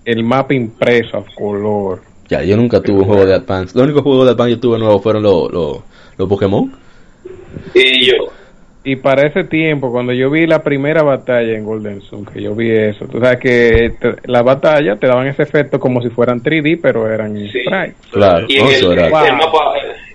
el 0.06 0.24
mapa 0.24 0.54
impreso 0.54 1.18
a 1.18 1.26
color. 1.36 2.02
Ya, 2.30 2.44
yo 2.44 2.56
nunca 2.56 2.80
tuve 2.82 3.00
un 3.00 3.06
juego 3.06 3.26
de 3.26 3.34
Advance. 3.34 3.76
Los 3.76 3.86
únicos 3.86 4.04
juegos 4.04 4.26
de 4.26 4.32
Advance 4.32 4.52
que 4.52 4.56
yo 4.56 4.62
tuve 4.62 4.80
nuevos 4.80 5.02
fueron 5.02 5.24
los, 5.24 5.52
los, 5.52 5.80
los 6.18 6.30
Pokémon. 6.30 6.72
Y 7.74 8.06
yo 8.06 8.31
y 8.84 8.96
para 8.96 9.28
ese 9.28 9.44
tiempo, 9.44 9.92
cuando 9.92 10.12
yo 10.12 10.32
vi 10.32 10.48
la 10.48 10.64
primera 10.64 11.04
batalla 11.04 11.56
en 11.56 11.66
Golden 11.66 12.02
Sun, 12.02 12.26
que 12.26 12.42
yo 12.42 12.56
vi 12.56 12.72
eso, 12.72 13.06
tú 13.06 13.20
sabes 13.20 13.40
que 13.40 13.94
la 14.26 14.42
batalla 14.42 14.96
te 14.96 15.06
daban 15.06 15.28
ese 15.28 15.44
efecto 15.44 15.80
como 15.80 16.02
si 16.02 16.10
fueran 16.10 16.42
3D, 16.42 16.80
pero 16.82 17.08
eran 17.08 17.36
sí. 17.36 17.64
Claro, 18.12 18.46
y 18.50 18.58
el, 18.58 18.98
el, 18.98 19.12
mapa, 19.12 19.28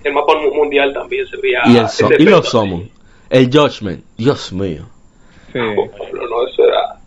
el, 0.03 0.13
mapa, 0.13 0.33
mundial 0.53 0.93
también 0.93 1.25
se 1.27 1.37
veía. 1.37 1.61
Y, 1.65 1.77
el 1.77 2.21
y 2.21 2.25
los 2.25 2.49
Summon, 2.49 2.89
el 3.29 3.45
Judgment, 3.45 4.03
Dios 4.17 4.51
mío. 4.51 4.85
Sí. 5.53 5.59
No, 5.59 6.27
no, 6.27 6.47
eso 6.47 6.63
era. 6.67 6.97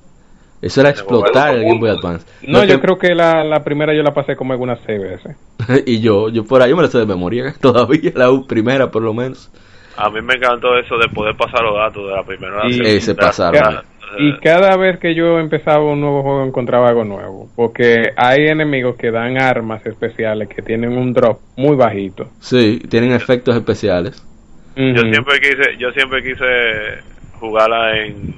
Eso 0.63 0.81
era 0.81 0.91
explotar 0.91 1.55
el 1.55 1.65
Game 1.65 1.79
Boy 1.79 1.91
Advance. 1.91 2.27
No, 2.43 2.65
yo 2.65 2.81
creo 2.81 2.99
que 2.99 3.15
la, 3.15 3.45
la 3.45 3.65
primera 3.65 3.95
yo 3.95 4.03
la 4.03 4.13
pasé 4.13 4.37
como 4.37 4.53
algunas 4.53 4.79
seis 4.85 5.01
veces. 5.01 5.37
y 5.87 6.01
yo, 6.01 6.29
yo 6.29 6.45
por 6.45 6.63
ahí 6.63 6.75
me 6.75 6.83
la 6.83 6.89
sé 6.89 6.99
de 6.99 7.07
memoria 7.07 7.55
todavía, 7.61 8.13
la 8.15 8.31
primera 8.47 8.91
por 8.91 9.03
lo 9.03 9.13
menos. 9.13 9.51
A 10.01 10.11
mí 10.11 10.21
me 10.23 10.35
encantó 10.35 10.77
eso 10.79 10.97
de 10.97 11.09
poder 11.09 11.37
pasar 11.37 11.63
los 11.63 11.75
datos 11.75 12.09
de 12.09 12.15
la 12.15 12.23
primera 12.23 12.69
y 12.69 12.81
ese 12.81 13.15
pasaron. 13.15 13.83
Y 14.19 14.39
cada 14.39 14.77
vez 14.77 14.99
que 14.99 15.15
yo 15.15 15.39
empezaba 15.39 15.85
un 15.85 16.01
nuevo 16.01 16.23
juego 16.23 16.45
encontraba 16.45 16.89
algo 16.89 17.05
nuevo, 17.05 17.49
porque 17.55 18.13
hay 18.17 18.47
enemigos 18.49 18.97
que 18.97 19.11
dan 19.11 19.39
armas 19.39 19.85
especiales 19.87 20.49
que 20.49 20.63
tienen 20.63 20.97
un 20.97 21.13
drop 21.13 21.39
muy 21.57 21.77
bajito. 21.77 22.29
Sí, 22.41 22.81
tienen 22.89 23.13
efectos 23.13 23.55
especiales. 23.57 24.27
Yo 24.77 25.03
siempre 25.03 25.41
quise, 25.41 25.77
yo 25.79 25.93
siempre 25.93 26.23
quise 26.23 27.03
jugarla 27.39 27.99
en, 27.99 28.35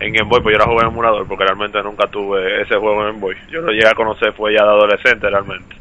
en 0.00 0.12
Game 0.12 0.28
Boy, 0.28 0.40
pues 0.42 0.54
yo 0.54 0.58
la 0.58 0.66
jugué 0.66 0.82
en 0.82 0.92
emulador 0.92 1.26
porque 1.26 1.44
realmente 1.44 1.82
nunca 1.82 2.06
tuve 2.08 2.62
ese 2.62 2.76
juego 2.76 3.02
en 3.02 3.06
Game 3.08 3.20
Boy. 3.20 3.34
Yo 3.50 3.60
lo 3.60 3.72
llegué 3.72 3.88
a 3.88 3.94
conocer 3.94 4.32
fue 4.32 4.54
ya 4.54 4.64
de 4.64 4.70
adolescente 4.70 5.28
realmente, 5.28 5.75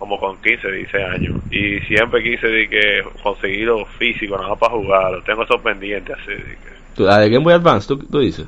como 0.00 0.18
con 0.18 0.40
15, 0.40 0.72
16 0.72 1.04
años. 1.04 1.36
Y 1.50 1.78
siempre 1.80 2.22
quise 2.22 2.48
de 2.48 2.68
que 2.68 3.02
conseguirlo 3.22 3.84
físico, 3.98 4.34
nada 4.36 4.48
más 4.48 4.58
para 4.58 4.72
jugarlo. 4.72 5.22
Tengo 5.22 5.44
esos 5.44 5.60
pendientes 5.60 6.16
así. 6.20 6.32
De 6.32 6.56
que... 6.96 7.02
¿La 7.02 7.18
de 7.18 7.28
Game 7.28 7.44
Boy 7.44 7.52
Advance 7.52 7.86
tú, 7.86 7.98
tú 7.98 8.18
dices? 8.18 8.46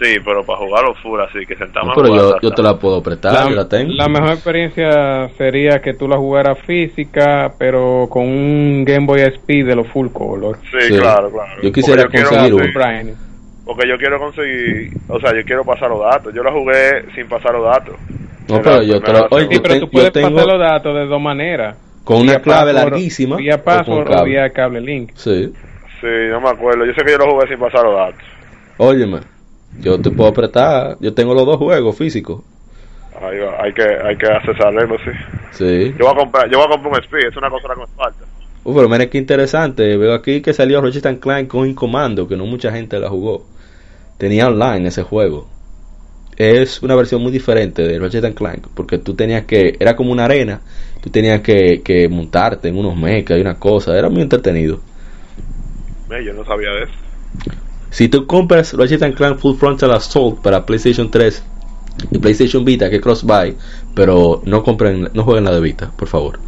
Sí, 0.00 0.16
pero 0.24 0.44
para 0.44 0.58
jugarlo 0.58 0.94
full 0.94 1.20
así, 1.20 1.46
que 1.46 1.54
sentamos 1.54 1.94
no, 1.94 2.02
pero 2.02 2.16
yo, 2.16 2.40
yo, 2.40 2.50
te 2.50 2.62
la 2.62 2.76
puedo 2.76 3.02
prestar, 3.02 3.50
la, 3.50 3.50
la 3.50 3.68
tengo. 3.68 3.92
La 3.92 4.08
mejor 4.08 4.30
experiencia 4.30 5.28
sería 5.36 5.80
que 5.80 5.94
tú 5.94 6.08
la 6.08 6.16
jugaras 6.16 6.58
física, 6.66 7.52
pero 7.58 8.08
con 8.10 8.26
un 8.26 8.84
Game 8.84 9.06
Boy 9.06 9.20
SP 9.20 9.62
de 9.62 9.76
los 9.76 9.86
full 9.88 10.08
color. 10.08 10.58
Sí, 10.72 10.88
sí. 10.88 10.98
claro, 10.98 11.30
claro. 11.30 11.62
Yo 11.62 11.70
quisiera 11.70 12.02
Porque 12.02 12.22
conseguir 12.22 12.54
uno. 12.54 13.12
Porque 13.64 13.88
yo 13.88 13.96
quiero 13.96 14.18
conseguir, 14.18 14.90
o 15.08 15.20
sea, 15.20 15.36
yo 15.36 15.44
quiero 15.44 15.64
pasar 15.64 15.90
los 15.90 16.00
datos. 16.00 16.34
Yo 16.34 16.42
la 16.42 16.50
jugué 16.50 17.12
sin 17.14 17.28
pasar 17.28 17.52
los 17.52 17.64
datos. 17.64 17.94
No, 18.48 18.60
pero 18.62 18.82
yo 18.82 19.00
te 19.00 19.12
lo, 19.12 19.26
oye, 19.30 19.48
Sí, 19.50 19.60
pero 19.62 19.74
yo 19.74 19.80
tú 19.80 19.90
puedes 19.90 20.12
tengo 20.12 20.30
pasar 20.30 20.46
los 20.48 20.58
datos 20.58 20.94
de 20.94 21.06
dos 21.06 21.20
maneras. 21.20 21.76
con 22.04 22.16
una 22.18 22.32
Vía 22.32 22.42
clave 22.42 22.72
password- 22.72 22.74
larguísima 22.90 23.36
Vía 23.36 23.54
o 23.54 23.58
con 23.58 23.64
password 23.64 24.08
o 24.08 24.10
cable. 24.10 24.30
vía 24.30 24.50
cable 24.50 24.80
link. 24.80 25.10
Sí. 25.14 25.52
Sí, 26.00 26.06
no 26.30 26.40
me 26.40 26.48
acuerdo. 26.48 26.84
Yo 26.84 26.92
sé 26.94 27.04
que 27.04 27.12
yo 27.12 27.18
lo 27.18 27.30
jugué 27.32 27.48
sin 27.48 27.58
pasar 27.58 27.84
los 27.84 27.94
datos. 27.94 28.22
Óyeme, 28.78 29.20
yo 29.78 30.00
te 30.00 30.10
puedo 30.10 30.32
prestar, 30.32 30.96
yo 31.00 31.14
tengo 31.14 31.32
los 31.34 31.46
dos 31.46 31.58
juegos 31.58 31.96
físicos. 31.96 32.42
Ahí 33.20 33.38
va, 33.38 33.62
hay 33.62 33.72
que, 33.72 33.82
hay 33.82 34.16
que 34.16 34.26
accesarlo, 34.26 34.96
sí. 34.98 35.10
Sí. 35.52 35.94
Yo 35.98 36.06
voy 36.06 36.14
a 36.14 36.16
comprar, 36.16 36.50
yo 36.50 36.58
voy 36.58 36.66
a 36.66 36.70
comprar 36.70 36.94
un 36.94 36.98
Speed, 37.04 37.28
es 37.28 37.36
una 37.36 37.50
consola 37.50 37.74
que 37.74 37.80
me 37.82 37.86
falta. 37.96 38.24
Uh, 38.64 38.74
pero 38.74 38.88
mira 38.88 39.06
qué 39.06 39.18
interesante. 39.18 39.96
Veo 39.96 40.14
aquí 40.14 40.40
que 40.40 40.52
salió 40.52 40.80
and 40.80 41.20
Clank 41.20 41.48
con 41.48 41.72
Commando, 41.74 42.26
que 42.26 42.36
no 42.36 42.46
mucha 42.46 42.72
gente 42.72 42.98
la 42.98 43.08
jugó. 43.08 43.44
Tenía 44.18 44.48
online 44.48 44.88
ese 44.88 45.02
juego. 45.02 45.48
Es 46.36 46.82
una 46.82 46.94
versión 46.94 47.22
muy 47.22 47.30
diferente 47.30 47.82
de 47.82 47.98
Ratchet 47.98 48.24
and 48.24 48.34
Clank, 48.34 48.66
porque 48.74 48.98
tú 48.98 49.14
tenías 49.14 49.44
que, 49.44 49.76
era 49.78 49.94
como 49.96 50.12
una 50.12 50.24
arena, 50.24 50.60
tú 51.02 51.10
tenías 51.10 51.40
que, 51.42 51.82
que 51.84 52.08
montarte 52.08 52.68
en 52.68 52.78
unos 52.78 52.96
mechas 52.96 53.38
y 53.38 53.40
una 53.42 53.58
cosa, 53.58 53.96
era 53.98 54.08
muy 54.08 54.22
entretenido. 54.22 54.80
Yo 56.24 56.32
no 56.34 56.44
sabía 56.44 56.70
de 56.70 56.82
eso. 56.84 56.92
Si 57.90 58.08
tú 58.08 58.26
compras 58.26 58.72
Ratchet 58.74 59.02
and 59.02 59.14
Clank 59.14 59.38
Full 59.38 59.56
Frontal 59.56 59.92
Assault 59.92 60.40
para 60.42 60.64
PlayStation 60.64 61.10
3 61.10 61.42
y 62.10 62.18
PlayStation 62.18 62.64
Vita, 62.64 62.88
que 62.88 62.96
es 62.96 63.02
cross-buy, 63.02 63.56
pero 63.94 64.42
no 64.44 64.62
compren, 64.62 65.10
no 65.12 65.24
jueguen 65.24 65.44
la 65.44 65.52
de 65.52 65.60
Vita, 65.60 65.92
por 65.96 66.08
favor. 66.08 66.38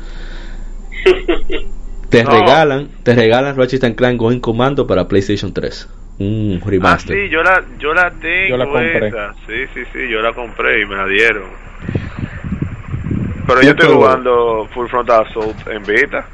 Te 2.11 2.23
No. 2.23 2.31
regalan, 2.31 2.89
te 3.03 3.15
regalan 3.15 3.57
Ratchet 3.57 3.85
and 3.85 3.97
Clank 3.97 4.19
Going 4.21 4.41
Commando 4.41 4.87
para 4.87 5.09
PlayStation 5.09 5.53
3. 5.53 5.89
Un 6.19 6.61
Ah, 6.63 6.67
remaster. 6.71 7.17
sí, 7.17 7.29
yo 7.29 7.43
la, 7.43 7.63
yo 7.79 7.93
la 7.93 8.11
tengo 8.13 8.49
Yo 8.51 8.57
la 8.57 8.65
compré. 8.67 9.09
esa. 9.09 9.35
Sí, 9.47 9.55
sí, 9.75 9.81
sí, 9.93 10.09
yo 10.09 10.21
la 10.23 10.33
compré 10.33 10.83
y 10.83 10.87
me 10.87 10.95
la 10.97 11.07
dieron. 11.07 11.49
Pero 13.47 13.63
yo 13.63 13.71
estoy 13.71 13.87
pero- 13.89 13.97
jugando 13.97 14.69
Full 14.73 14.89
Frontal 14.89 15.27
Assault 15.27 15.67
en 15.69 15.83
Vita. 15.85 16.27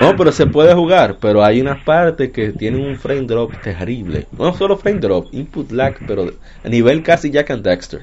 No, 0.00 0.16
pero 0.16 0.30
se 0.32 0.46
puede 0.46 0.72
jugar, 0.74 1.16
pero 1.20 1.44
hay 1.44 1.60
unas 1.60 1.82
partes 1.82 2.30
que 2.32 2.52
tienen 2.52 2.80
un 2.80 2.96
frame 2.96 3.22
drop 3.22 3.52
terrible. 3.62 4.26
No 4.38 4.52
solo 4.54 4.76
frame 4.76 5.00
drop, 5.00 5.26
input 5.32 5.70
lag, 5.72 5.96
pero 6.06 6.26
a 6.64 6.68
nivel 6.68 7.02
casi 7.02 7.30
Jack 7.30 7.50
and 7.50 7.62
Dexter. 7.62 8.02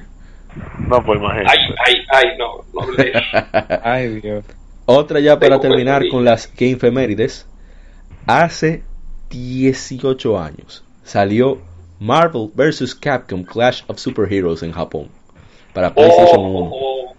No, 0.88 1.02
pues 1.04 1.18
imagínate. 1.18 1.50
Ay, 1.50 1.74
ay, 1.86 1.94
ay, 2.10 2.38
no, 2.38 2.64
no. 2.74 2.86
Ay, 3.84 4.20
Dios. 4.20 4.44
Otra 4.86 5.20
ya 5.20 5.38
para 5.38 5.58
Tengo 5.58 5.60
terminar 5.60 6.02
con 6.10 6.24
las 6.24 6.52
Game 6.56 6.76
Femérides. 6.76 7.46
Hace 8.26 8.82
18 9.30 10.38
años 10.38 10.84
salió 11.04 11.58
Marvel 12.00 12.50
vs. 12.54 12.94
Capcom 12.94 13.42
Clash 13.44 13.82
of 13.86 13.98
Superheroes 13.98 14.62
en 14.62 14.72
Japón 14.72 15.08
para 15.72 15.94
PlayStation 15.94 16.40
1. 16.40 16.58
Oh, 16.58 16.70
oh, 16.72 17.10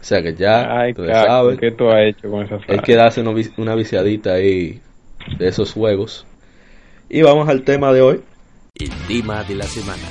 O 0.00 0.04
sea 0.04 0.22
que 0.22 0.34
ya, 0.34 0.80
Ay, 0.80 0.94
Caco, 0.94 1.06
saben, 1.08 1.56
¿qué 1.58 1.70
tú 1.70 1.88
has 1.88 2.00
hecho 2.08 2.30
con 2.30 2.44
esa 2.44 2.56
hay 2.56 2.60
frase? 2.62 2.82
que 2.82 2.96
darse 2.96 3.24
una 3.56 3.74
viciadita 3.74 4.32
ahí 4.34 4.80
de 5.38 5.48
esos 5.48 5.72
juegos. 5.72 6.26
Y 7.08 7.22
vamos 7.22 7.48
al 7.48 7.62
tema 7.62 7.92
de 7.92 8.00
hoy. 8.02 8.20
El 8.74 8.90
tema 9.06 9.44
de 9.44 9.54
la 9.54 9.64
semana. 9.64 10.02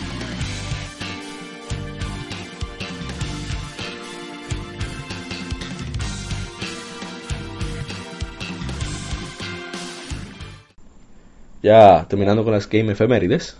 Ya 11.64 12.07
terminando 12.09 12.43
con 12.43 12.53
las 12.53 12.68
Game 12.68 12.91
Efemérides. 12.91 13.55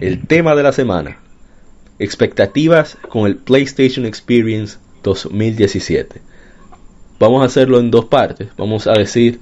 El 0.00 0.26
tema 0.26 0.54
de 0.54 0.62
la 0.62 0.72
semana. 0.72 1.18
Expectativas 1.98 2.98
con 3.08 3.26
el 3.26 3.36
PlayStation 3.36 4.04
Experience 4.04 4.78
2017. 5.02 6.20
Vamos 7.20 7.42
a 7.42 7.46
hacerlo 7.46 7.78
en 7.78 7.90
dos 7.90 8.06
partes. 8.06 8.48
Vamos 8.56 8.86
a 8.86 8.92
decir 8.92 9.38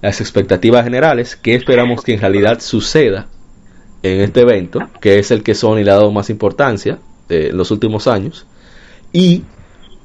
las 0.00 0.20
expectativas 0.20 0.84
generales, 0.84 1.36
qué 1.36 1.54
esperamos 1.54 2.02
que 2.02 2.14
en 2.14 2.20
realidad 2.20 2.60
suceda 2.60 3.26
en 4.02 4.20
este 4.20 4.40
evento, 4.40 4.88
que 5.00 5.18
es 5.18 5.30
el 5.30 5.42
que 5.42 5.54
Sony 5.54 5.82
le 5.82 5.90
ha 5.90 5.96
dado 5.96 6.10
más 6.10 6.30
importancia 6.30 6.98
eh, 7.28 7.48
en 7.50 7.56
los 7.58 7.70
últimos 7.70 8.06
años, 8.06 8.46
y 9.12 9.42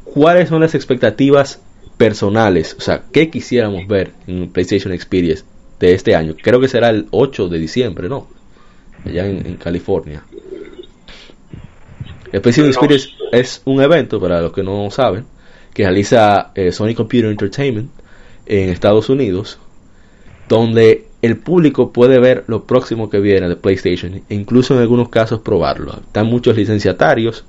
cuáles 0.04 0.50
son 0.50 0.60
las 0.60 0.76
expectativas 0.76 1.62
personales, 1.96 2.76
o 2.78 2.82
sea, 2.82 3.04
qué 3.14 3.30
quisiéramos 3.30 3.88
ver 3.88 4.12
en 4.28 4.50
PlayStation 4.52 4.92
Experience 4.92 5.46
de 5.80 5.94
este 5.94 6.16
año. 6.16 6.36
Creo 6.42 6.60
que 6.60 6.68
será 6.68 6.90
el 6.90 7.08
8 7.12 7.48
de 7.50 7.60
diciembre, 7.60 8.10
¿no? 8.10 8.28
Allá 9.06 9.28
en, 9.28 9.46
en 9.46 9.56
California. 9.58 10.24
El 12.32 12.42
PlayStation 12.42 12.68
Experience 12.70 13.10
es 13.32 13.62
un 13.66 13.82
evento, 13.82 14.20
para 14.20 14.42
los 14.42 14.52
que 14.52 14.64
no 14.64 14.90
saben, 14.92 15.26
que 15.74 15.84
realiza 15.84 16.52
eh, 16.56 16.72
Sony 16.72 16.94
Computer 16.96 17.30
Entertainment 17.30 17.90
en 18.46 18.70
Estados 18.70 19.10
Unidos, 19.10 19.58
donde 20.50 21.06
el 21.22 21.38
público 21.38 21.92
puede 21.92 22.20
ver 22.20 22.44
lo 22.48 22.66
próximo 22.66 23.10
que 23.10 23.20
viene 23.20 23.48
de 23.50 23.56
PlayStation 23.56 24.22
e 24.30 24.36
incluso 24.36 24.74
en 24.76 24.82
algunos 24.82 25.10
casos 25.10 25.40
probarlo. 25.42 25.94
Están 26.06 26.28
muchos 26.28 26.56
licenciatarios, 26.56 27.46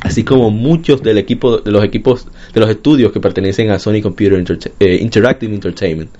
así 0.00 0.24
como 0.24 0.50
muchos 0.50 1.02
del 1.02 1.18
equipo 1.18 1.58
de 1.58 1.70
los 1.70 1.84
equipos 1.84 2.26
de 2.52 2.60
los 2.60 2.68
estudios 2.68 3.12
que 3.12 3.20
pertenecen 3.20 3.70
a 3.70 3.78
Sony 3.78 4.02
Computer 4.02 4.38
Enterte- 4.44 4.72
eh, 4.80 4.98
Interactive 5.00 5.54
Entertainment. 5.54 6.10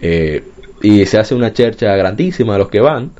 Eh, 0.00 0.42
y 0.82 1.06
se 1.06 1.18
hace 1.18 1.34
una 1.34 1.52
chercha 1.52 1.94
grandísima 1.96 2.54
a 2.54 2.58
los 2.58 2.68
que 2.68 2.80
van. 2.80 3.10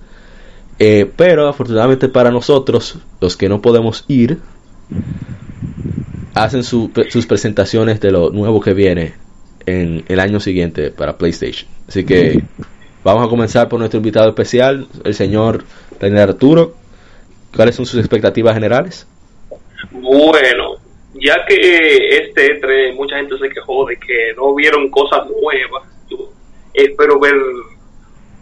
Eh, 0.78 1.10
pero 1.16 1.48
afortunadamente 1.48 2.08
para 2.08 2.30
nosotros, 2.30 2.98
los 3.20 3.36
que 3.36 3.48
no 3.48 3.62
podemos 3.62 4.04
ir, 4.08 4.38
hacen 6.34 6.62
su- 6.64 6.90
sus 7.08 7.26
presentaciones 7.26 8.00
de 8.00 8.10
lo 8.12 8.30
nuevo 8.30 8.60
que 8.60 8.74
viene 8.74 9.14
en 9.64 10.04
el 10.08 10.20
año 10.20 10.38
siguiente 10.38 10.90
para 10.90 11.16
PlayStation. 11.16 11.68
Así 11.88 12.04
que 12.04 12.42
vamos 13.02 13.26
a 13.26 13.30
comenzar 13.30 13.68
por 13.68 13.78
nuestro 13.78 13.98
invitado 13.98 14.28
especial, 14.28 14.86
el 15.04 15.14
señor 15.14 15.64
Daniel 15.98 16.28
Arturo. 16.30 16.74
¿Cuáles 17.54 17.74
son 17.74 17.86
sus 17.86 17.98
expectativas 17.98 18.54
generales? 18.54 19.06
Bueno, 19.92 20.76
ya 21.14 21.36
que 21.48 22.18
este 22.18 22.60
E3 22.60 22.94
mucha 22.94 23.16
gente 23.16 23.38
se 23.38 23.48
quejó 23.48 23.86
de 23.86 23.96
que 23.96 24.34
no 24.36 24.54
vieron 24.54 24.90
cosas 24.90 25.20
nuevas, 25.40 25.84
espero 26.84 27.18
ver 27.18 27.34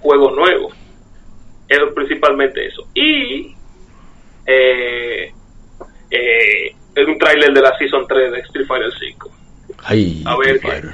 juegos 0.01 0.35
nuevos. 0.35 0.75
Es 1.69 1.79
principalmente 1.95 2.67
eso. 2.67 2.87
Y 2.95 3.55
eh, 4.47 5.33
eh, 6.11 6.77
es 6.95 7.07
un 7.07 7.19
tráiler 7.19 7.53
de 7.53 7.61
la 7.61 7.77
Season 7.79 8.07
3 8.07 8.33
de 8.33 8.41
Street 8.41 8.67
Fighter 8.67 8.93
5. 8.99 9.31
Ay, 9.85 10.23
A 10.27 10.37
ver, 10.37 10.61
Fighter. 10.61 10.93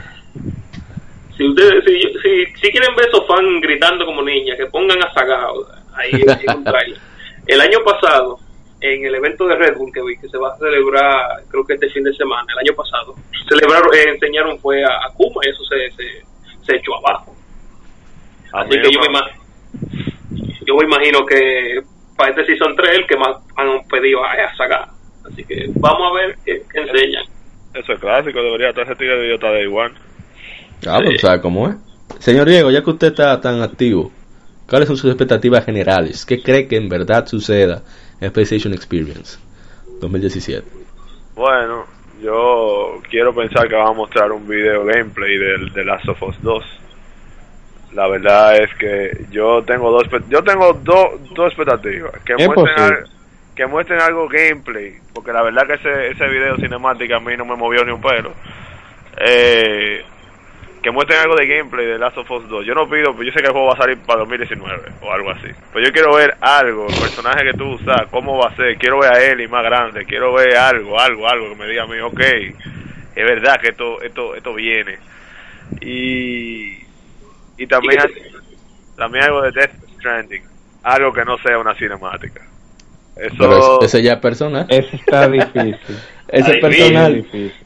Si 1.36 1.48
ustedes, 1.48 1.84
si, 1.84 2.00
si, 2.00 2.46
si 2.60 2.70
quieren 2.70 2.94
ver 2.94 3.08
esos 3.08 3.26
fans 3.26 3.60
gritando 3.62 4.04
como 4.04 4.22
niñas, 4.22 4.56
que 4.56 4.66
pongan 4.66 5.02
a 5.02 5.12
Sagao 5.12 5.66
ahí 5.94 6.10
en 6.12 6.56
un 6.58 6.64
trailer. 6.64 6.98
El 7.46 7.60
año 7.60 7.78
pasado, 7.84 8.38
en 8.80 9.04
el 9.04 9.14
evento 9.14 9.46
de 9.46 9.56
Red 9.56 9.76
Bull 9.76 9.92
que 9.92 10.02
vi, 10.02 10.16
que 10.18 10.28
se 10.28 10.38
va 10.38 10.52
a 10.52 10.58
celebrar, 10.58 11.42
creo 11.48 11.64
que 11.66 11.74
este 11.74 11.90
fin 11.90 12.04
de 12.04 12.14
semana, 12.14 12.46
el 12.52 12.68
año 12.68 12.76
pasado, 12.76 13.14
celebraron, 13.48 13.92
eh, 13.94 14.10
enseñaron 14.10 14.58
fue 14.60 14.84
a, 14.84 15.06
a 15.06 15.12
Kuma 15.14 15.40
y 15.44 15.48
eso 15.48 15.64
se, 15.64 15.90
se, 15.92 16.24
se 16.64 16.76
echó 16.76 16.96
abajo. 16.96 17.34
Así 18.52 18.70
que 18.70 18.90
yo 18.92 19.00
me, 19.00 19.08
yo 20.66 20.74
me 20.76 20.84
imagino 20.84 21.24
que 21.26 21.80
para 22.16 22.30
este 22.30 22.46
Season 22.46 22.74
3 22.76 22.90
el 22.98 23.06
que 23.06 23.16
más 23.16 23.36
han 23.56 23.86
pedido 23.88 24.20
es 24.24 24.52
a 24.52 24.56
Saga. 24.56 24.88
Así 25.30 25.44
que 25.44 25.66
vamos 25.76 26.10
a 26.10 26.14
ver 26.14 26.36
qué, 26.44 26.62
qué 26.72 26.80
enseñan. 26.80 27.24
Eso 27.74 27.92
es 27.92 28.00
clásico, 28.00 28.42
debería 28.42 28.70
estar 28.70 28.84
ese 28.84 28.96
tigre 28.96 29.16
de 29.18 29.26
idiota 29.26 29.48
de 29.52 29.62
igual. 29.62 29.92
Ah, 30.86 30.98
pues, 31.02 31.14
Sí. 31.14 31.18
¿sabes 31.26 31.40
cómo 31.40 31.68
es? 31.68 31.76
Señor 32.18 32.48
Diego, 32.48 32.70
ya 32.70 32.82
que 32.82 32.90
usted 32.90 33.08
está 33.08 33.40
tan 33.40 33.62
activo, 33.62 34.10
¿cuáles 34.68 34.88
son 34.88 34.96
sus 34.96 35.10
expectativas 35.10 35.64
generales? 35.64 36.26
¿Qué 36.26 36.42
cree 36.42 36.66
que 36.66 36.76
en 36.76 36.88
verdad 36.88 37.26
suceda 37.26 37.82
en 38.20 38.32
PlayStation 38.32 38.74
Experience 38.74 39.38
2017? 40.00 40.66
Bueno, 41.36 41.84
yo 42.20 43.00
quiero 43.08 43.34
pensar 43.34 43.68
que 43.68 43.74
van 43.74 43.88
a 43.88 43.92
mostrar 43.92 44.32
un 44.32 44.46
video 44.46 44.84
gameplay 44.84 45.38
del 45.38 45.72
de 45.72 45.84
Last 45.84 46.08
of 46.08 46.22
Us 46.22 46.40
2. 46.42 46.80
La 47.92 48.06
verdad 48.06 48.56
es 48.56 48.72
que 48.74 49.26
yo 49.30 49.62
tengo 49.64 49.90
dos 49.90 50.06
yo 50.28 50.44
tengo 50.44 50.72
dos 50.74 51.34
dos 51.34 51.48
expectativas 51.48 52.12
que 52.24 52.36
muestren 52.36 53.04
que 53.56 53.66
muestren 53.66 54.00
algo 54.00 54.28
gameplay, 54.28 54.94
porque 55.12 55.32
la 55.32 55.42
verdad 55.42 55.66
que 55.66 55.74
ese 55.74 56.10
ese 56.10 56.26
video 56.28 56.56
cinemático 56.56 57.14
a 57.14 57.20
mí 57.20 57.36
no 57.36 57.44
me 57.44 57.56
movió 57.56 57.84
ni 57.84 57.92
un 57.92 58.00
pelo. 58.00 58.32
Eh, 59.16 60.04
que 60.82 60.90
muestren 60.90 61.20
algo 61.20 61.36
de 61.36 61.46
gameplay 61.46 61.86
de 61.86 61.98
Last 61.98 62.16
of 62.18 62.30
Us 62.30 62.48
2. 62.48 62.64
Yo 62.64 62.74
no 62.74 62.88
pido, 62.88 63.14
pues 63.14 63.26
yo 63.26 63.32
sé 63.32 63.40
que 63.40 63.46
el 63.46 63.52
juego 63.52 63.68
va 63.68 63.74
a 63.74 63.78
salir 63.78 63.98
para 63.98 64.20
2019 64.20 64.92
o 65.02 65.12
algo 65.12 65.30
así. 65.30 65.48
Pero 65.72 65.86
yo 65.86 65.92
quiero 65.92 66.14
ver 66.14 66.36
algo, 66.40 66.86
el 66.88 66.98
personaje 66.98 67.44
que 67.44 67.52
tú 67.52 67.72
usas, 67.72 68.06
cómo 68.10 68.38
va 68.38 68.48
a 68.48 68.56
ser. 68.56 68.78
Quiero 68.78 69.00
ver 69.00 69.12
a 69.12 69.22
Ellie 69.22 69.48
más 69.48 69.62
grande, 69.62 70.06
quiero 70.06 70.32
ver 70.32 70.56
algo, 70.56 70.98
algo, 70.98 71.28
algo 71.28 71.50
que 71.50 71.56
me 71.56 71.66
diga 71.66 71.82
a 71.82 71.86
mí, 71.86 71.98
ok, 72.00 72.20
es 72.20 73.24
verdad 73.24 73.60
que 73.60 73.68
esto, 73.68 74.00
esto, 74.02 74.34
esto 74.34 74.54
viene. 74.54 74.98
Y, 75.80 76.78
y 77.58 77.66
también, 77.66 78.00
también 78.96 79.24
algo 79.24 79.42
de 79.42 79.52
Death 79.52 79.72
Stranding, 79.98 80.42
algo 80.82 81.12
que 81.12 81.24
no 81.24 81.36
sea 81.38 81.58
una 81.58 81.74
cinemática. 81.74 82.42
Eso, 83.16 83.82
ese 83.82 84.02
ya 84.02 84.14
es 84.14 84.18
personal. 84.18 84.66
Eso 84.70 84.96
está 84.96 85.28
difícil. 85.28 85.76
ese 86.28 86.50
es 86.52 86.56
personal. 86.58 87.14
Difícil. 87.14 87.59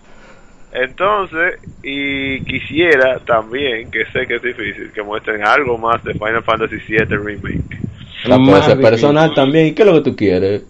Entonces, 0.74 1.60
y 1.84 2.40
quisiera 2.40 3.20
también, 3.20 3.90
que 3.90 4.04
sé 4.06 4.26
que 4.26 4.36
es 4.36 4.42
difícil, 4.42 4.90
que 4.92 5.02
muestren 5.02 5.46
algo 5.46 5.78
más 5.78 6.02
de 6.02 6.14
Final 6.14 6.42
Fantasy 6.42 6.76
VII 6.88 7.04
Remake. 7.16 7.78
La 8.24 8.38
puede 8.38 8.76
personal 8.82 9.32
también, 9.34 9.68
¿y 9.68 9.72
qué 9.72 9.82
es 9.82 9.88
lo 9.88 9.94
que 9.94 10.10
tú 10.10 10.16
quieres? 10.16 10.64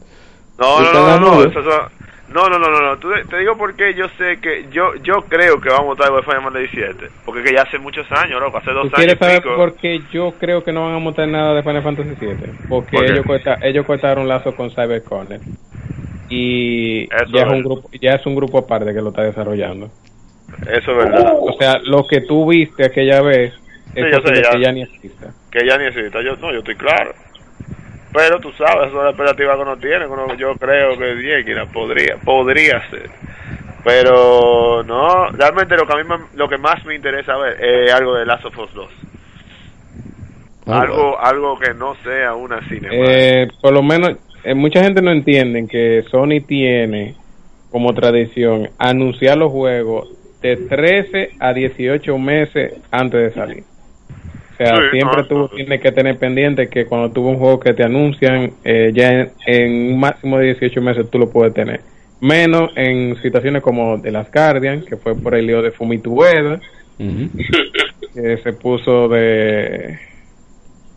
No, 0.58 0.80
no, 0.80 0.92
no, 0.92 1.20
no, 1.20 1.44
eso, 1.44 1.60
eso, 1.60 1.90
no, 2.28 2.48
no, 2.48 2.58
no, 2.58 2.68
no, 2.68 2.80
no, 2.80 2.98
te 2.98 3.38
digo 3.38 3.56
porque 3.56 3.94
yo 3.94 4.08
sé 4.18 4.38
que, 4.40 4.66
yo 4.70 4.94
yo 5.02 5.22
creo 5.28 5.60
que 5.60 5.68
vamos 5.68 5.98
a 5.98 6.06
votar 6.06 6.12
de 6.12 6.22
Final 6.22 6.42
Fantasy 6.42 6.76
VII, 6.76 7.08
porque 7.24 7.42
que 7.42 7.54
ya 7.54 7.62
hace 7.62 7.78
muchos 7.78 8.10
años, 8.12 8.40
loco, 8.40 8.58
hace 8.58 8.72
dos 8.72 8.90
¿Tú 8.90 8.90
quieres 8.92 9.20
años 9.20 9.20
saber 9.20 9.42
pico. 9.42 9.56
porque 9.56 10.00
yo 10.12 10.34
creo 10.38 10.62
que 10.62 10.72
no 10.72 10.84
van 10.84 10.96
a 10.96 10.98
montar 10.98 11.28
nada 11.28 11.54
de 11.54 11.62
Final 11.62 11.82
Fantasy 11.82 12.14
VII? 12.20 12.36
Porque 12.68 12.96
¿Por 12.96 13.04
ellos, 13.04 13.24
corta, 13.26 13.58
ellos 13.62 13.86
cortaron 13.86 14.28
lazos 14.28 14.54
con 14.54 14.70
CyberConnect 14.70 15.44
y 16.34 17.08
ya 17.08 17.42
es, 17.42 17.52
un 17.52 17.62
grupo 17.62 17.90
ya 18.00 18.12
es 18.14 18.26
un 18.26 18.34
grupo 18.34 18.58
aparte 18.58 18.92
que 18.92 19.00
lo 19.00 19.10
está 19.10 19.22
desarrollando. 19.22 19.88
Eso 20.62 20.90
es 20.90 20.96
verdad. 20.96 21.32
O 21.40 21.52
sea 21.58 21.78
lo 21.84 22.06
que 22.06 22.22
tú 22.22 22.48
viste 22.48 22.84
aquella 22.84 23.22
vez 23.22 23.54
es 23.94 24.20
que 24.20 24.60
ya 24.60 24.72
ni 24.72 24.82
exista 24.82 25.32
que 25.50 25.66
ya 25.66 25.78
ni 25.78 25.84
exista 25.84 26.20
yo 26.22 26.36
no 26.36 26.52
yo 26.52 26.58
estoy 26.58 26.74
claro. 26.74 27.14
Pero 28.12 28.38
tú 28.38 28.52
sabes 28.52 28.88
eso 28.88 28.98
es 28.98 29.04
la 29.04 29.10
expectativa 29.10 29.56
que 29.56 29.62
uno 29.62 29.76
tiene 29.76 30.06
uno, 30.06 30.34
yo 30.36 30.54
creo 30.54 30.96
que 30.96 31.14
bien 31.14 31.44
podría 31.72 32.16
podría 32.16 32.90
ser. 32.90 33.10
Pero 33.84 34.82
no 34.84 35.28
realmente 35.30 35.76
lo 35.76 35.86
que 35.86 35.92
a 35.92 36.02
mí 36.02 36.24
lo 36.34 36.48
que 36.48 36.58
más 36.58 36.84
me 36.84 36.94
interesa 36.94 37.36
ver 37.36 37.62
es 37.62 37.92
algo 37.92 38.14
de 38.14 38.26
Last 38.26 38.46
of 38.46 38.58
Us 38.58 38.74
2 38.74 38.90
ah, 40.66 40.80
algo 40.80 41.20
algo 41.20 41.58
que 41.58 41.74
no 41.74 41.94
sea 42.02 42.34
una 42.34 42.66
cinemática 42.68 43.12
eh, 43.12 43.48
por 43.60 43.74
lo 43.74 43.82
menos 43.82 44.16
eh, 44.44 44.54
mucha 44.54 44.82
gente 44.82 45.00
no 45.02 45.10
entiende 45.10 45.66
que 45.66 46.04
Sony 46.10 46.40
tiene 46.46 47.14
como 47.70 47.92
tradición 47.94 48.68
anunciar 48.78 49.38
los 49.38 49.50
juegos 49.50 50.08
de 50.42 50.56
13 50.56 51.30
a 51.40 51.52
18 51.52 52.18
meses 52.18 52.74
antes 52.90 53.20
de 53.20 53.32
salir. 53.32 53.64
O 54.52 54.56
sea, 54.56 54.76
siempre 54.92 55.24
tú 55.24 55.48
tienes 55.48 55.80
que 55.80 55.90
tener 55.90 56.16
pendiente 56.16 56.68
que 56.68 56.86
cuando 56.86 57.10
tuvo 57.10 57.30
un 57.30 57.38
juego 57.38 57.58
que 57.58 57.74
te 57.74 57.82
anuncian, 57.82 58.52
eh, 58.62 58.92
ya 58.94 59.28
en, 59.46 59.92
un 59.94 59.98
máximo 59.98 60.38
de 60.38 60.54
18 60.54 60.80
meses 60.80 61.10
tú 61.10 61.18
lo 61.18 61.30
puedes 61.30 61.52
tener. 61.52 61.80
Menos 62.20 62.70
en 62.76 63.20
situaciones 63.20 63.62
como 63.62 63.98
de 63.98 64.12
las 64.12 64.30
Guardian, 64.30 64.82
que 64.82 64.96
fue 64.96 65.16
por 65.16 65.34
el 65.34 65.46
lío 65.46 65.60
de 65.60 65.72
Fumitueda, 65.72 66.60
que 68.14 68.36
se 68.36 68.52
puso 68.52 69.08
de, 69.08 69.98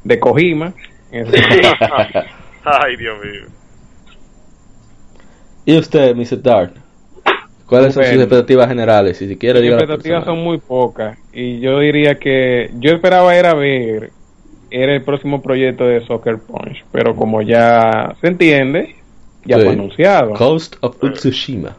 de 0.03 0.19
Kojima. 0.19 0.73
Ay, 2.81 2.97
Dios 2.97 3.17
mío. 3.23 3.43
¿Y 5.65 5.77
usted, 5.77 6.15
Mr. 6.15 6.41
Dark? 6.41 6.73
¿Cuáles 7.65 7.93
son 7.93 8.03
sus 8.03 8.13
expectativas 8.13 8.69
generales? 8.69 9.17
Si 9.17 9.35
quiere, 9.35 9.61
Mis 9.61 9.71
expectativas 9.71 10.23
son 10.23 10.39
muy 10.39 10.57
pocas. 10.57 11.17
Y 11.33 11.59
yo 11.59 11.79
diría 11.79 12.15
que 12.15 12.71
yo 12.79 12.91
esperaba 12.91 13.35
era 13.35 13.53
ver 13.53 14.11
era 14.69 14.93
el 14.95 15.01
próximo 15.01 15.41
proyecto 15.41 15.85
de 15.85 16.05
Soccer 16.05 16.39
Punch, 16.39 16.83
pero 16.91 17.15
como 17.15 17.41
ya 17.41 18.15
se 18.19 18.27
entiende, 18.27 18.95
ya 19.45 19.57
fue 19.57 19.69
anunciado. 19.69 20.33
Coast 20.33 20.75
of 20.81 21.01
Utsushima. 21.01 21.75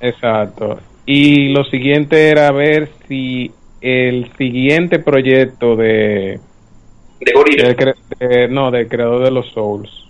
Exacto. 0.00 0.78
Y 1.06 1.48
lo 1.48 1.64
siguiente 1.64 2.28
era 2.28 2.50
ver 2.52 2.90
si 3.08 3.52
el 3.80 4.30
siguiente 4.36 4.98
proyecto 4.98 5.76
de... 5.76 6.40
De 7.20 8.48
no, 8.50 8.70
del 8.70 8.88
creador 8.88 9.24
de 9.24 9.30
los 9.30 9.50
Souls 9.52 10.05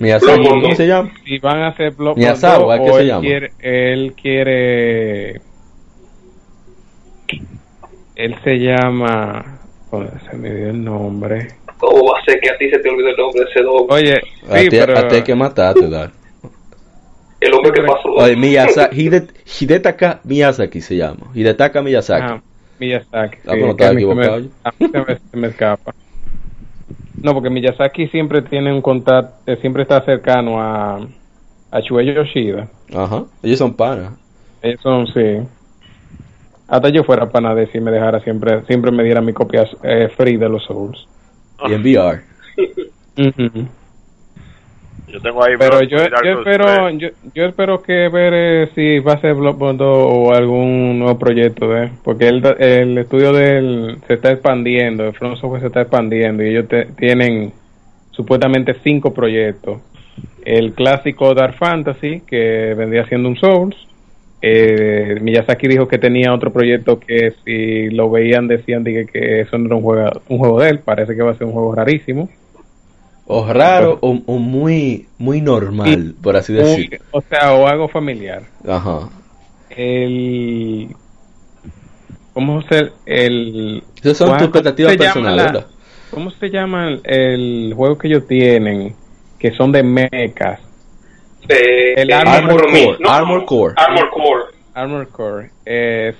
Miyazaki, 0.00 0.48
¿cómo 0.48 0.74
se 0.74 0.86
llama? 0.86 1.12
Si 1.24 1.38
van 1.38 1.58
a 1.58 1.68
hacer 1.68 1.92
Miyazawa, 1.98 2.78
¿qué 2.78 2.92
se 2.92 3.06
llama? 3.06 3.20
Quiere, 3.20 3.52
él 3.60 4.14
quiere... 4.20 5.40
Él 8.16 8.34
se 8.42 8.58
llama... 8.58 9.60
se 10.30 10.36
me 10.38 10.54
dio 10.54 10.70
el 10.70 10.82
nombre. 10.82 11.48
¿Cómo 11.78 12.12
va 12.12 12.18
a 12.18 12.24
ser 12.24 12.40
que 12.40 12.50
a 12.50 12.56
ti 12.56 12.70
se 12.70 12.78
te 12.78 12.88
olvidó 12.88 13.10
el 13.10 13.16
nombre 13.16 13.44
de 13.44 13.50
ese 13.50 13.62
nombre? 13.62 13.94
Oye, 13.94 14.20
sí, 14.22 14.46
a 14.50 14.58
ti, 14.58 14.68
pero... 14.70 14.98
A 14.98 15.08
ti 15.08 15.16
hay 15.16 15.22
que 15.22 15.34
matarte, 15.34 15.88
Dar. 15.90 16.10
El 17.38 17.52
hombre 17.52 17.72
que 17.72 17.82
pasó. 17.82 18.08
Oye, 18.08 18.36
Miyazaki, 18.36 19.10
Hidetaka 19.60 20.20
Miyazaki 20.24 20.80
se 20.80 20.96
llama. 20.96 21.30
Hidetaka 21.34 21.82
Miyazaki. 21.82 22.26
Ah, 22.26 22.42
Miyazaki. 22.78 23.38
Ah, 23.46 23.52
sí, 23.52 23.60
no 23.60 23.70
estaba 23.72 23.92
equivocado. 23.92 24.48
a 24.64 24.70
mí 24.78 24.88
se 24.90 24.98
me, 24.98 25.18
se 25.30 25.36
me 25.36 25.48
escapa. 25.48 25.94
No, 27.22 27.34
porque 27.34 27.50
Miyazaki 27.50 28.08
siempre 28.08 28.42
tiene 28.42 28.72
un 28.72 28.80
contacto, 28.80 29.34
eh, 29.46 29.56
siempre 29.60 29.82
está 29.82 30.00
cercano 30.04 30.60
a, 30.60 31.06
a 31.70 31.80
Shueyo 31.80 32.12
Yoshida. 32.12 32.68
Ajá, 32.94 33.24
ellos 33.42 33.58
son 33.58 33.74
panas. 33.74 34.12
Ellos 34.62 34.80
son, 34.82 35.06
sí. 35.08 35.38
Hasta 36.68 36.88
yo 36.88 37.04
fuera 37.04 37.28
pana 37.30 37.54
de 37.54 37.66
si 37.66 37.80
me 37.80 37.90
dejara 37.90 38.20
siempre, 38.20 38.62
siempre 38.66 38.90
me 38.90 39.02
diera 39.02 39.20
mi 39.20 39.32
copia 39.32 39.68
eh, 39.82 40.08
free 40.16 40.36
de 40.36 40.48
los 40.48 40.64
Souls. 40.64 41.06
Y 41.66 41.72
en 41.72 41.82
VR. 41.82 42.22
Yo 45.12 45.20
tengo 45.20 45.42
ahí. 45.44 45.54
Pero 45.58 45.82
yo, 45.82 45.98
yo 45.98 46.38
espero, 46.38 46.90
yo, 46.90 47.08
yo, 47.34 47.44
espero 47.44 47.82
que 47.82 48.08
ver 48.08 48.32
eh, 48.34 48.68
si 48.74 48.98
va 49.00 49.14
a 49.14 49.20
ser 49.20 49.34
Bloodborne 49.34 49.82
o 49.82 50.32
algún 50.32 50.98
nuevo 50.98 51.18
proyecto, 51.18 51.76
¿eh? 51.76 51.90
porque 52.04 52.28
el, 52.28 52.44
el 52.58 52.98
estudio 52.98 53.32
del 53.32 53.98
se 54.06 54.14
está 54.14 54.30
expandiendo, 54.30 55.04
el 55.04 55.12
Front 55.12 55.38
Software 55.38 55.60
se 55.60 55.66
está 55.68 55.82
expandiendo 55.82 56.42
y 56.42 56.48
ellos 56.48 56.66
tienen 56.96 57.52
supuestamente 58.10 58.76
cinco 58.82 59.12
proyectos. 59.12 59.80
El 60.44 60.72
clásico 60.72 61.34
Dark 61.34 61.54
Fantasy, 61.54 62.22
que 62.26 62.74
vendría 62.76 63.06
siendo 63.06 63.28
un 63.28 63.36
Souls. 63.36 63.76
Eh, 64.42 65.18
Miyazaki 65.20 65.68
dijo 65.68 65.86
que 65.86 65.98
tenía 65.98 66.32
otro 66.32 66.50
proyecto 66.50 66.98
que 66.98 67.34
si 67.44 67.90
lo 67.90 68.10
veían 68.10 68.48
decían 68.48 68.82
que, 68.84 69.04
que 69.04 69.42
eso 69.42 69.58
no 69.58 69.66
era 69.66 69.76
un 69.76 69.82
juego, 69.82 70.10
un 70.28 70.38
juego 70.38 70.60
de 70.60 70.70
él, 70.70 70.78
parece 70.78 71.14
que 71.14 71.22
va 71.22 71.32
a 71.32 71.36
ser 71.36 71.46
un 71.46 71.52
juego 71.52 71.74
rarísimo 71.74 72.30
o 73.32 73.52
raro 73.52 73.98
o, 74.00 74.12
muy 74.12 75.06
muy 75.18 75.40
normal, 75.40 76.14
por 76.20 76.36
así 76.36 76.52
decir. 76.52 77.00
O 77.12 77.20
sea, 77.20 77.52
o 77.52 77.66
algo 77.66 77.88
familiar. 77.88 78.42
Ajá. 78.66 79.08
El 79.70 80.88
¿Cómo 82.32 82.60
se 82.62 82.90
el 83.06 83.82
Esas 84.02 84.16
son 84.16 84.36
tus 84.36 84.48
expectativas 84.48 84.96
personales, 84.96 85.64
¿Cómo 86.10 86.32
se 86.32 86.50
llama 86.50 86.88
el, 87.04 87.72
juego 87.76 87.96
que 87.96 88.08
ellos 88.08 88.26
tienen 88.26 88.96
que 89.38 89.52
son 89.52 89.70
de 89.70 89.84
mechas? 89.84 90.60
el 91.48 92.12
Armor, 92.12 92.62
Core, 92.66 92.98
Armor 93.08 93.44
Core. 93.44 93.74
Armor 93.76 94.10
Core. 94.10 94.42
Armor 94.74 95.08
Core. 95.08 95.50
Eh, 95.64 96.12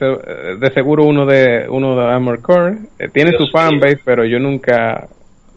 de 0.61 0.71
seguro 0.73 1.05
uno 1.05 1.27
de 1.27 1.67
uno 1.69 1.97
de 1.97 2.05
Armor 2.05 2.41
Core 2.41 2.79
eh, 2.99 3.09
tiene 3.13 3.33
su 3.37 3.49
fanbase, 3.49 4.01
pero 4.05 4.25
yo 4.25 4.39
nunca 4.39 5.09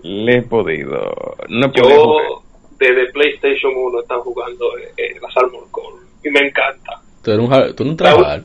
le 0.03 0.37
he 0.37 0.41
podido. 0.43 1.35
No 1.49 1.71
Yo, 1.73 2.43
desde 2.77 3.11
PlayStation 3.11 3.73
1 3.75 3.99
están 4.01 4.19
jugando 4.19 4.77
eh, 4.77 4.91
eh, 4.97 5.15
las 5.21 5.35
Armor 5.37 5.65
Core 5.71 6.03
y 6.23 6.29
me 6.29 6.41
encanta. 6.41 7.01
Tú 7.23 7.31
eres 7.31 7.45
un, 7.45 7.75
tú 7.75 7.85
la, 8.03 8.43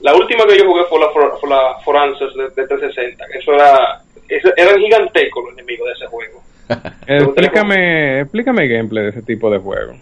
la, 0.00 0.14
última 0.14 0.44
que 0.46 0.58
yo 0.58 0.66
jugué 0.66 0.84
fue 0.88 0.98
la, 0.98 1.08
fue 1.38 1.48
la 1.48 1.76
Forances 1.84 2.34
de, 2.34 2.42
de 2.44 2.66
360. 2.66 3.24
Eso 3.38 3.52
era, 3.52 4.02
eso, 4.28 4.48
eran 4.56 4.78
gigantescos 4.80 5.44
los 5.44 5.52
enemigos 5.52 5.86
de 5.86 5.92
ese 5.92 6.06
juego. 6.06 6.42
explícame, 7.06 8.20
explícame 8.22 8.66
gameplay 8.66 9.04
de 9.04 9.10
ese 9.10 9.22
tipo 9.22 9.48
de 9.48 9.58
juego. 9.58 9.94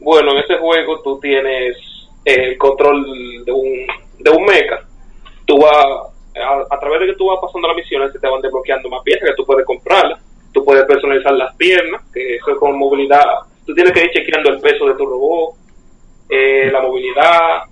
Bueno, 0.00 0.32
en 0.32 0.38
ese 0.38 0.56
juego 0.56 1.00
tú 1.02 1.20
tienes 1.20 1.76
el 2.24 2.58
control 2.58 3.44
de 3.44 3.52
un, 3.52 3.86
de 4.18 4.30
un 4.30 4.44
mecha. 4.44 4.80
Tú 5.46 5.58
vas 5.58 6.09
a, 6.34 6.78
través 6.78 7.00
de 7.00 7.06
que 7.06 7.14
tú 7.14 7.26
vas 7.26 7.38
pasando 7.40 7.68
las 7.68 7.76
misiones, 7.76 8.12
se 8.12 8.18
te 8.18 8.28
van 8.28 8.40
desbloqueando 8.40 8.88
más 8.88 9.02
piezas 9.02 9.30
que 9.30 9.36
tú 9.36 9.44
puedes 9.44 9.66
comprarlas. 9.66 10.20
Tú 10.52 10.64
puedes 10.64 10.84
personalizar 10.84 11.32
las 11.32 11.54
piernas, 11.56 12.02
que 12.12 12.36
eso 12.36 12.50
es 12.50 12.56
con 12.58 12.76
movilidad. 12.76 13.24
Tú 13.66 13.74
tienes 13.74 13.92
que 13.92 14.04
ir 14.04 14.10
chequeando 14.10 14.50
el 14.50 14.60
peso 14.60 14.86
de 14.86 14.94
tu 14.94 15.06
robot, 15.06 15.54
eh, 16.28 16.70
la 16.72 16.80
movilidad, 16.80 17.62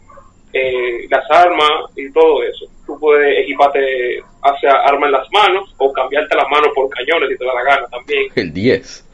eh, 0.52 1.06
las 1.10 1.28
armas 1.30 1.90
y 1.96 2.10
todo 2.12 2.42
eso. 2.42 2.66
Tú 2.86 2.98
puedes 2.98 3.38
equiparte 3.40 4.22
hacia 4.42 4.72
armas 4.72 5.06
en 5.06 5.12
las 5.12 5.32
manos 5.32 5.74
o 5.78 5.92
cambiarte 5.92 6.36
las 6.36 6.48
manos 6.48 6.70
por 6.74 6.88
cañones 6.90 7.28
si 7.28 7.36
te 7.36 7.44
da 7.44 7.54
la 7.54 7.62
gana 7.62 7.86
también. 7.88 8.28
El 8.34 8.52
10. 8.52 9.04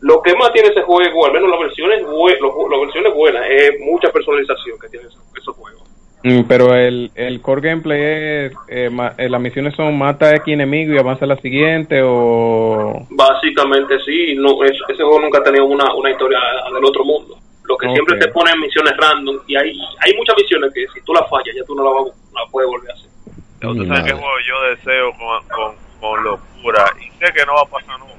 Lo 0.00 0.20
que 0.20 0.34
más 0.34 0.52
tiene 0.52 0.70
ese 0.70 0.82
juego, 0.82 1.26
al 1.26 1.32
menos 1.32 1.48
las 1.48 1.60
versiones, 1.60 2.02
las 2.02 2.80
versiones 2.80 3.14
buenas, 3.14 3.46
es 3.48 3.78
mucha 3.80 4.10
personalización 4.10 4.78
que 4.80 4.88
tiene 4.88 5.06
esos 5.06 5.56
juegos. 5.56 5.81
Mm, 6.24 6.42
pero 6.46 6.74
el, 6.74 7.10
el 7.16 7.40
core 7.40 7.68
gameplay 7.68 8.00
es, 8.00 8.52
eh, 8.68 8.90
eh, 9.18 9.28
las 9.28 9.40
misiones 9.40 9.74
son 9.74 9.98
mata 9.98 10.26
a 10.26 10.36
X 10.36 10.54
enemigo 10.54 10.94
y 10.94 10.98
avanza 10.98 11.24
a 11.24 11.28
la 11.28 11.36
siguiente 11.36 12.00
o... 12.04 13.06
Básicamente 13.10 13.98
sí, 14.04 14.36
no, 14.36 14.62
ese 14.62 15.02
juego 15.02 15.20
nunca 15.20 15.38
ha 15.38 15.42
tenido 15.42 15.64
una, 15.64 15.92
una 15.94 16.10
historia 16.10 16.38
del 16.72 16.84
otro 16.84 17.04
mundo. 17.04 17.36
Lo 17.64 17.76
que 17.76 17.88
siempre 17.90 18.18
te 18.18 18.28
pone 18.28 18.52
en 18.52 18.60
misiones 18.60 18.96
random 18.96 19.36
y 19.48 19.56
hay, 19.56 19.76
hay 20.00 20.14
muchas 20.14 20.36
misiones 20.36 20.72
que 20.72 20.86
si 20.94 21.00
tú 21.04 21.12
las 21.12 21.28
fallas 21.28 21.54
ya 21.56 21.64
tú 21.64 21.74
no 21.74 21.82
la, 21.82 21.90
la 22.40 22.46
puedes 22.50 22.70
volver 22.70 22.90
a 22.90 22.94
hacer. 22.94 23.10
Usted 23.68 23.86
sabe 23.88 24.04
qué 24.04 24.12
juego 24.12 24.34
yo 24.46 24.62
deseo 24.70 25.12
con, 25.12 25.48
con, 25.48 25.74
con, 26.00 26.24
locura 26.24 26.84
y 27.00 27.10
sé 27.18 27.32
que 27.32 27.46
no 27.46 27.54
va 27.54 27.62
a 27.62 27.66
pasar 27.66 27.98
nunca, 27.98 28.14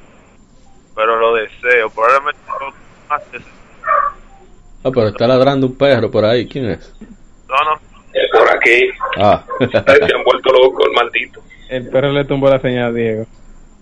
pero 0.95 1.19
lo 1.19 1.35
deseo, 1.35 1.89
probablemente 1.89 2.39
más 3.09 3.21
Ah, 4.85 4.91
pero 4.93 5.07
está 5.07 5.27
ladrando 5.27 5.67
un 5.67 5.77
perro 5.77 6.11
por 6.11 6.25
ahí, 6.25 6.45
¿quién 6.47 6.69
es? 6.71 6.93
No, 7.47 7.55
no, 7.63 7.92
por 8.31 8.49
aquí. 8.55 8.89
Ah. 9.17 9.43
Se 9.59 10.15
han 10.15 10.23
vuelto 10.23 10.51
locos, 10.51 10.85
el 10.87 10.93
maldito. 10.93 11.41
El 11.69 11.89
perro 11.89 12.11
le 12.11 12.25
tumbó 12.25 12.49
la 12.49 12.59
señal 12.59 12.89
a 12.89 12.91
Diego. 12.91 13.25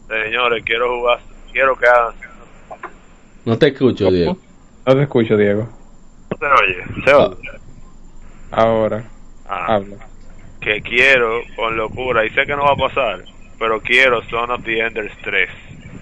Señores, 0.07 0.63
quiero 0.65 0.97
jugar, 0.97 1.19
quiero 1.51 1.75
que 1.75 1.87
hagan. 1.87 2.13
No 3.45 3.57
te 3.57 3.67
escucho, 3.67 4.11
Diego. 4.11 4.37
No 4.85 4.95
te 4.95 5.01
escucho, 5.03 5.37
Diego. 5.37 5.67
No 6.29 6.37
se 6.37 6.45
oye, 6.45 7.03
se 7.05 7.13
oye. 7.13 7.37
Ahora, 8.51 9.03
ah, 9.47 9.75
habla. 9.75 9.97
Que 10.59 10.81
quiero 10.81 11.41
con 11.55 11.75
locura, 11.75 12.25
y 12.25 12.29
sé 12.31 12.45
que 12.45 12.55
no 12.55 12.63
va 12.63 12.73
a 12.73 12.89
pasar, 12.89 13.23
pero 13.57 13.81
quiero 13.81 14.21
Son 14.29 14.51
of 14.51 14.63
the 14.63 14.79
Enders 14.79 15.13
3. 15.23 15.49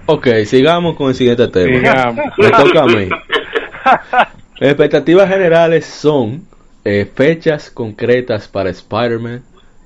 Ok, 0.08 0.28
sigamos 0.46 0.96
con 0.96 1.10
el 1.10 1.16
siguiente 1.16 1.48
tema. 1.48 1.78
Sigamos. 1.78 2.26
Me 2.38 2.50
toca 2.50 2.82
a 2.82 2.86
mí. 2.88 3.10
Las 4.60 4.72
expectativas 4.72 5.30
generales 5.30 5.86
son 5.86 6.49
eh, 6.92 7.06
fechas 7.06 7.70
concretas 7.70 8.48
para 8.48 8.72
Spider-Man 8.72 9.44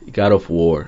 y 0.07 0.11
God 0.11 0.31
of 0.31 0.45
War. 0.47 0.85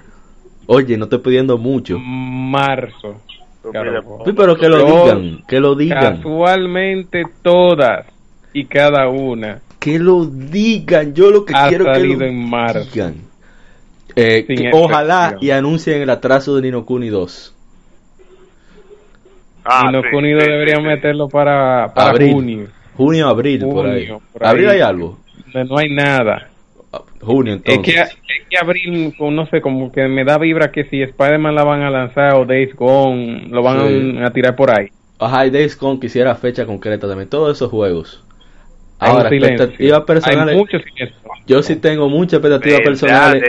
Oye, 0.66 0.98
no 0.98 1.04
estoy 1.04 1.20
pidiendo 1.20 1.58
mucho. 1.58 2.00
Marzo. 2.00 3.20
pero 3.62 4.56
que 4.56 4.70
lo 4.70 4.86
digan, 4.86 5.44
que 5.46 5.60
lo 5.60 5.76
digan. 5.76 6.18
Casualmente 6.18 7.24
todas 7.42 8.06
y 8.54 8.64
cada 8.64 9.10
una. 9.10 9.60
Que 9.78 10.00
lo 10.00 10.26
digan, 10.26 11.14
yo 11.14 11.32
lo 11.32 11.44
que 11.44 11.54
quiero 11.68 11.92
que 11.92 12.00
lo 12.00 12.26
en 12.26 12.50
marzo. 12.50 12.90
digan. 12.94 13.16
Eh, 14.16 14.72
ojalá 14.72 15.36
y 15.42 15.50
anuncien 15.50 16.02
el 16.02 16.10
atraso 16.10 16.56
de 16.56 16.62
Nino 16.62 16.86
Kuni 16.86 17.10
2. 17.10 17.54
Ah, 19.66 19.84
Nino 19.88 20.02
Kuni 20.10 20.32
2 20.32 20.44
deberían 20.46 20.82
meterlo 20.82 21.28
para, 21.28 21.94
para 21.94 22.18
junio. 22.18 22.70
Junio, 22.96 23.28
abril, 23.28 23.66
por 23.66 23.88
ahí. 23.88 24.08
Abril 24.40 24.70
hay 24.70 24.80
algo 24.80 25.25
no 25.64 25.78
hay 25.78 25.90
nada. 25.90 26.50
Junio, 27.22 27.54
entonces. 27.54 27.88
Es 27.88 27.94
que, 27.94 28.02
es 28.02 28.50
que 28.50 28.58
abril, 28.58 29.16
no 29.20 29.46
sé, 29.48 29.62
como 29.62 29.92
que 29.92 30.08
me 30.08 30.24
da 30.24 30.38
vibra 30.38 30.72
que 30.72 30.86
si 30.86 31.02
Spider-Man 31.02 31.56
la 31.56 31.64
van 31.64 31.82
a 31.82 31.90
lanzar 31.90 32.36
o 32.36 32.46
Days 32.46 32.76
Gone 32.76 33.48
lo 33.50 33.64
van 33.64 34.24
a, 34.24 34.32
tirar 34.32 34.56
por 34.56 34.72
ahí. 34.72 34.90
Ajá, 35.20 35.46
y 35.46 35.50
Days 35.50 35.78
Gone 35.78 36.00
quisiera 36.00 36.36
fecha 36.36 36.66
concreta 36.66 37.08
también. 37.08 37.30
Todos 37.30 37.58
esos 37.58 37.70
juegos. 37.70 38.24
Ahora, 39.00 39.30
expectativas 39.30 40.02
personales. 40.04 40.58
yo 41.46 41.62
sí 41.62 41.76
tengo 41.76 42.08
muchas 42.10 42.40
expectativas 42.40 42.82
personales. 42.82 43.44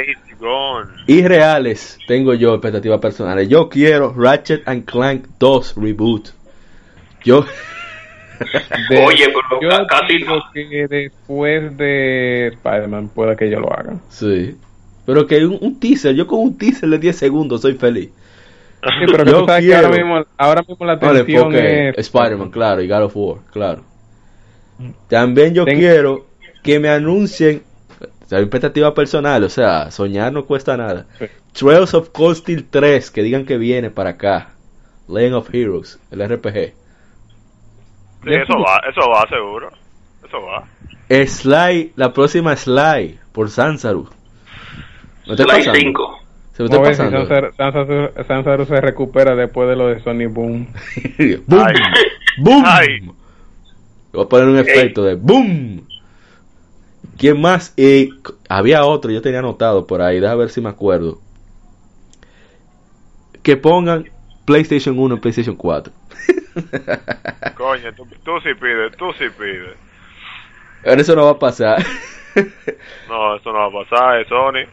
Y 1.07 1.23
reales 1.23 1.99
tengo 2.07 2.35
yo 2.35 2.55
expectativas 2.55 3.01
personales. 3.01 3.49
Yo 3.49 3.69
quiero 3.69 4.13
Ratchet 4.13 4.67
and 4.67 4.85
Clank 4.85 5.27
2 5.39 5.75
Reboot. 5.77 6.31
Yo. 7.25 7.45
Oye, 9.07 9.33
pero 9.61 9.87
casi 9.87 10.19
no. 10.21 10.43
que 10.53 10.87
después 10.89 11.77
de 11.77 12.49
Spider-Man 12.49 13.09
pueda 13.09 13.37
que 13.37 13.51
yo 13.51 13.61
lo 13.61 13.73
haga. 13.73 13.99
Sí. 14.09 14.57
Pero 15.05 15.27
que 15.27 15.45
un, 15.47 15.79
teaser, 15.79 16.15
yo 16.15 16.27
con 16.27 16.41
un 16.41 16.59
teaser 16.59 16.89
de 16.89 16.99
10 16.99 17.17
segundos 17.17 17.61
soy 17.61 17.75
feliz. 17.75 18.11
Sí, 18.83 19.07
pero 19.11 19.25
yo 19.25 19.47
sabes 19.47 19.65
que 19.65 19.75
ahora 19.75 19.89
mismo, 19.89 20.27
ahora 20.37 20.65
mismo 20.69 20.87
la 20.87 20.93
atención 20.93 21.55
es 21.55 21.99
Spider-Man, 21.99 22.51
claro, 22.51 22.83
y 22.83 22.89
God 22.89 23.03
of 23.03 23.17
War, 23.17 23.39
claro. 23.53 23.85
También 25.09 25.55
yo 25.55 25.65
quiero 25.65 26.27
que 26.63 26.79
me 26.79 26.89
anuncien 26.89 27.63
la 28.29 28.41
expectativa 28.41 28.93
personal, 28.93 29.45
o 29.45 29.49
sea, 29.49 29.91
soñar 29.91 30.33
no 30.33 30.45
cuesta 30.45 30.77
nada. 30.77 31.07
Trails 31.53 31.95
of 31.95 32.11
Cold 32.11 32.37
Steel 32.37 32.67
3, 32.69 33.11
que 33.11 33.23
digan 33.23 33.45
que 33.45 33.57
viene 33.57 33.91
para 33.91 34.11
acá. 34.11 34.51
Legend 35.09 35.35
of 35.35 35.55
Heroes, 35.55 35.99
el 36.11 36.29
RPG 36.29 36.75
eso 38.27 38.59
va, 38.59 38.81
eso 38.89 39.09
va 39.11 39.29
seguro. 39.29 39.71
Eso 40.27 40.43
va. 40.43 40.65
Sly, 41.09 41.93
la 41.97 42.13
próxima 42.13 42.57
Sly 42.57 43.19
por 43.33 43.51
Sansaru. 43.51 44.09
¿No 45.27 45.37
te 45.37 45.45
Sly 45.45 45.81
5. 45.81 46.19
Se 46.57 46.63
me 46.63 46.69
está 46.69 46.83
pasando. 46.83 47.27
Si 47.27 48.25
Sansaru, 48.27 48.65
se 48.65 48.81
recupera 48.81 49.37
después 49.37 49.69
de 49.69 49.77
lo 49.77 49.89
de 49.89 50.03
Sony 50.03 50.27
Boom. 50.29 50.67
¡Boom! 51.47 51.67
¡Boom! 52.39 53.15
Voy 54.13 54.25
a 54.25 54.29
poner 54.29 54.49
un 54.49 54.59
efecto 54.59 55.05
de 55.05 55.15
¡Boom! 55.17 55.87
¿Quién 57.19 57.41
más? 57.41 57.75
Eh, 57.77 58.09
había 58.49 58.85
otro, 58.85 59.11
yo 59.11 59.23
tenía 59.23 59.41
anotado 59.41 59.87
por 59.87 60.03
ahí, 60.03 60.21
déjame 60.21 60.41
ver 60.41 60.51
si 60.51 60.61
me 60.61 60.71
acuerdo. 60.71 61.19
Que 63.43 63.57
pongan 63.57 64.09
PlayStation 64.45 64.99
1 64.99 65.15
y 65.15 65.19
PlayStation 65.19 65.57
4. 65.57 65.93
Coño, 67.57 67.93
tú, 67.95 68.41
sí 68.41 68.55
pides, 68.55 68.97
tú 68.97 69.13
sí 69.19 69.27
pides. 69.39 69.77
Pero 70.83 71.01
eso 71.01 71.17
no 71.17 71.25
va 71.25 71.31
a 71.33 71.39
pasar. 71.39 71.79
no, 73.09 73.37
eso 73.37 73.53
no 73.53 73.59
va 73.59 73.67
a 73.67 73.85
pasar, 73.85 74.21
es 74.21 74.29
Sony. 74.29 74.67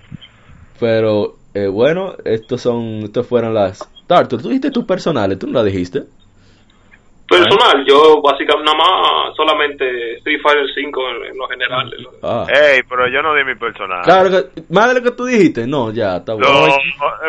Pero, 0.80 1.36
eh, 1.54 1.68
bueno, 1.68 2.16
estos 2.26 2.62
son, 2.62 3.04
estos 3.04 3.28
fueron 3.28 3.54
las... 3.54 3.90
Tartu, 4.08 4.38
tú 4.38 4.50
dijiste 4.50 4.70
tus 4.70 4.86
personales, 4.86 5.40
tú 5.40 5.48
no 5.48 5.54
la 5.54 5.64
dijiste. 5.64 6.04
Personal, 7.28 7.86
yo 7.88 8.22
básicamente 8.22 8.66
nada 8.66 8.78
más 8.78 9.36
solamente 9.36 10.16
Street 10.18 10.42
Fighter 10.44 10.66
5 10.76 11.02
en, 11.32 11.38
lo 11.38 11.48
general. 11.48 11.92
Ah. 12.22 12.46
Ey, 12.50 12.82
pero 12.88 13.08
yo 13.08 13.22
no 13.22 13.34
di 13.34 13.46
mi 13.46 13.56
personal. 13.56 14.04
Claro, 14.04 14.30
que, 14.30 14.64
más 14.70 14.90
de 14.90 15.00
lo 15.00 15.04
que 15.04 15.16
tú 15.16 15.26
dijiste, 15.26 15.66
no, 15.66 15.92
ya, 15.92 16.18
está 16.18 16.34
bueno. 16.34 16.50
No, 16.50 16.68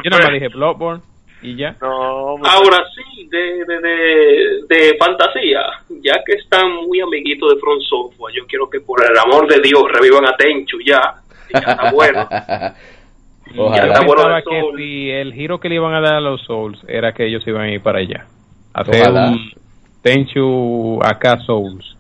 yo 0.03 0.11
no 0.11 0.19
me 0.19 0.35
dije 0.35 0.49
Bloodborne 0.49 1.14
y 1.45 1.57
ya. 1.57 1.77
No, 1.81 2.37
Ahora 2.43 2.85
sí, 2.95 3.29
de, 3.29 3.65
de, 3.67 4.65
de, 4.67 4.97
fantasía, 4.99 5.61
ya 6.01 6.15
que 6.25 6.33
están 6.33 6.73
muy 6.87 7.01
amiguitos 7.01 7.55
de 7.55 7.61
Front 7.61 7.83
Software, 7.83 8.35
yo 8.35 8.47
quiero 8.47 8.69
que 8.71 8.81
por 8.81 9.05
el 9.05 9.17
amor 9.19 9.47
de 9.47 9.61
Dios 9.61 9.83
revivan 9.93 10.27
a 10.27 10.35
Tenchu 10.37 10.79
ya. 10.81 11.17
Ya 11.53 11.59
está 11.59 11.91
bueno. 11.93 12.29
Ya 12.31 13.87
está 13.87 14.07
bueno 14.07 14.25
que 14.43 14.63
si 14.77 15.11
el 15.11 15.35
giro 15.35 15.61
que 15.61 15.69
le 15.69 15.75
iban 15.75 15.93
a 15.93 16.01
dar 16.01 16.15
a 16.15 16.21
los 16.21 16.41
Souls 16.43 16.79
era 16.89 17.13
que 17.13 17.27
ellos 17.27 17.47
iban 17.47 17.63
a 17.63 17.71
ir 17.71 17.83
para 17.83 17.99
allá. 17.99 18.27
A 18.73 18.81
hacer 18.81 19.11
un 19.11 19.53
Tenchu 20.01 20.99
acá 21.03 21.39
Souls. 21.41 21.95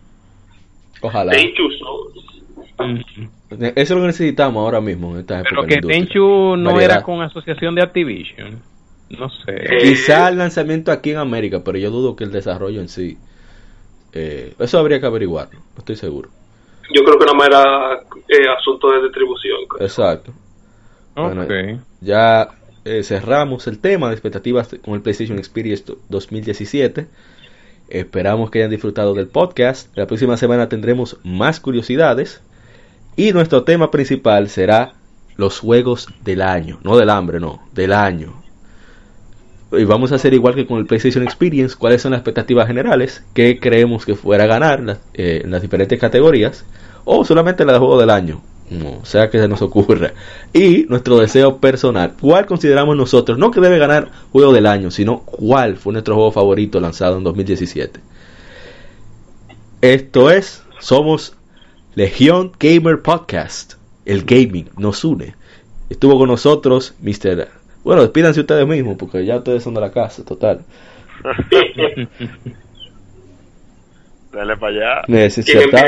Ojalá. 1.02 1.32
Tenchu 1.32 1.70
Souls. 1.72 2.24
Eso 3.50 3.72
es 3.76 3.90
lo 3.90 4.00
que 4.00 4.06
necesitamos 4.06 4.64
ahora 4.64 4.80
mismo 4.80 5.12
en 5.12 5.20
esta 5.20 5.42
Pero 5.42 5.64
que 5.66 5.82
Tenchu 5.82 6.56
no 6.56 6.80
era 6.80 7.02
con 7.02 7.20
asociación 7.20 7.74
de 7.74 7.82
Activision. 7.82 8.73
No 9.18 9.28
sé. 9.30 9.52
Eh, 9.52 9.78
Quizá 9.82 10.28
el 10.28 10.38
lanzamiento 10.38 10.92
aquí 10.92 11.10
en 11.10 11.18
América, 11.18 11.62
pero 11.64 11.78
yo 11.78 11.90
dudo 11.90 12.16
que 12.16 12.24
el 12.24 12.32
desarrollo 12.32 12.80
en 12.80 12.88
sí. 12.88 13.18
Eh, 14.12 14.54
eso 14.58 14.78
habría 14.78 15.00
que 15.00 15.06
averiguarlo, 15.06 15.58
no 15.58 15.78
estoy 15.78 15.96
seguro. 15.96 16.30
Yo 16.94 17.02
creo 17.02 17.18
que 17.18 17.26
no 17.26 17.34
me 17.34 17.46
era 17.46 17.94
eh, 18.28 18.48
asunto 18.56 18.90
de 18.92 19.02
distribución. 19.02 19.60
Exacto. 19.80 20.32
ya 22.00 22.50
cerramos 23.02 23.66
el 23.66 23.78
tema 23.78 24.08
de 24.08 24.14
expectativas 24.14 24.76
con 24.84 24.94
el 24.94 25.00
PlayStation 25.00 25.38
Experience 25.38 25.84
2017. 26.10 27.06
Esperamos 27.88 28.50
que 28.50 28.58
hayan 28.58 28.70
disfrutado 28.70 29.14
del 29.14 29.26
podcast. 29.26 29.96
La 29.96 30.06
próxima 30.06 30.36
semana 30.36 30.68
tendremos 30.68 31.18
más 31.24 31.60
curiosidades. 31.60 32.42
Y 33.16 33.32
nuestro 33.32 33.64
tema 33.64 33.90
principal 33.90 34.48
será 34.48 34.92
los 35.36 35.60
juegos 35.60 36.08
del 36.22 36.42
año. 36.42 36.78
No 36.82 36.96
del 36.96 37.10
hambre, 37.10 37.40
no, 37.40 37.66
del 37.72 37.92
año 37.92 38.43
vamos 39.84 40.12
a 40.12 40.14
hacer 40.14 40.34
igual 40.34 40.54
que 40.54 40.66
con 40.66 40.78
el 40.78 40.86
PlayStation 40.86 41.24
Experience, 41.24 41.74
cuáles 41.76 42.02
son 42.02 42.12
las 42.12 42.20
expectativas 42.20 42.66
generales, 42.66 43.24
qué 43.34 43.58
creemos 43.58 44.06
que 44.06 44.14
fuera 44.14 44.44
a 44.44 44.46
ganar 44.46 44.98
eh, 45.14 45.42
en 45.44 45.50
las 45.50 45.62
diferentes 45.62 45.98
categorías, 45.98 46.64
o 47.04 47.24
solamente 47.24 47.64
la 47.64 47.72
de 47.72 47.78
juego 47.80 47.98
del 47.98 48.10
año. 48.10 48.40
No, 48.70 49.04
sea 49.04 49.28
que 49.28 49.38
se 49.38 49.46
nos 49.46 49.60
ocurra. 49.60 50.14
Y 50.52 50.86
nuestro 50.88 51.18
deseo 51.18 51.58
personal. 51.58 52.14
¿Cuál 52.18 52.46
consideramos 52.46 52.96
nosotros? 52.96 53.36
No 53.36 53.50
que 53.50 53.60
debe 53.60 53.78
ganar 53.78 54.10
juego 54.32 54.52
del 54.52 54.66
año, 54.66 54.90
sino 54.90 55.20
cuál 55.20 55.76
fue 55.76 55.92
nuestro 55.92 56.14
juego 56.14 56.32
favorito 56.32 56.80
lanzado 56.80 57.18
en 57.18 57.24
2017. 57.24 58.00
Esto 59.82 60.30
es, 60.30 60.62
somos 60.80 61.36
Legión 61.94 62.52
Gamer 62.58 63.02
Podcast. 63.02 63.74
El 64.06 64.24
gaming 64.24 64.70
nos 64.76 65.04
une. 65.04 65.34
Estuvo 65.90 66.18
con 66.18 66.28
nosotros 66.28 66.94
Mr. 67.02 67.48
Bueno, 67.84 68.02
despídanse 68.02 68.40
ustedes 68.40 68.66
mismos, 68.66 68.96
porque 68.98 69.24
ya 69.24 69.36
ustedes 69.36 69.62
son 69.62 69.74
de 69.74 69.82
la 69.82 69.92
casa, 69.92 70.24
total. 70.24 70.64
Dale 74.32 74.56
para 74.56 74.72
allá. 74.72 75.02
Necesita. 75.06 75.82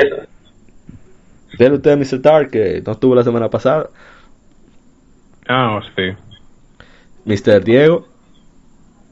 Dale 1.58 1.74
usted 1.74 1.90
a 1.90 1.96
Mr. 1.96 2.20
Dark, 2.20 2.50
que 2.50 2.82
no 2.84 2.92
estuvo 2.92 3.14
la 3.14 3.24
semana 3.24 3.48
pasada. 3.48 3.88
Ah, 5.48 5.80
sí. 5.96 6.12
Mr. 7.24 7.64
Diego. 7.64 8.06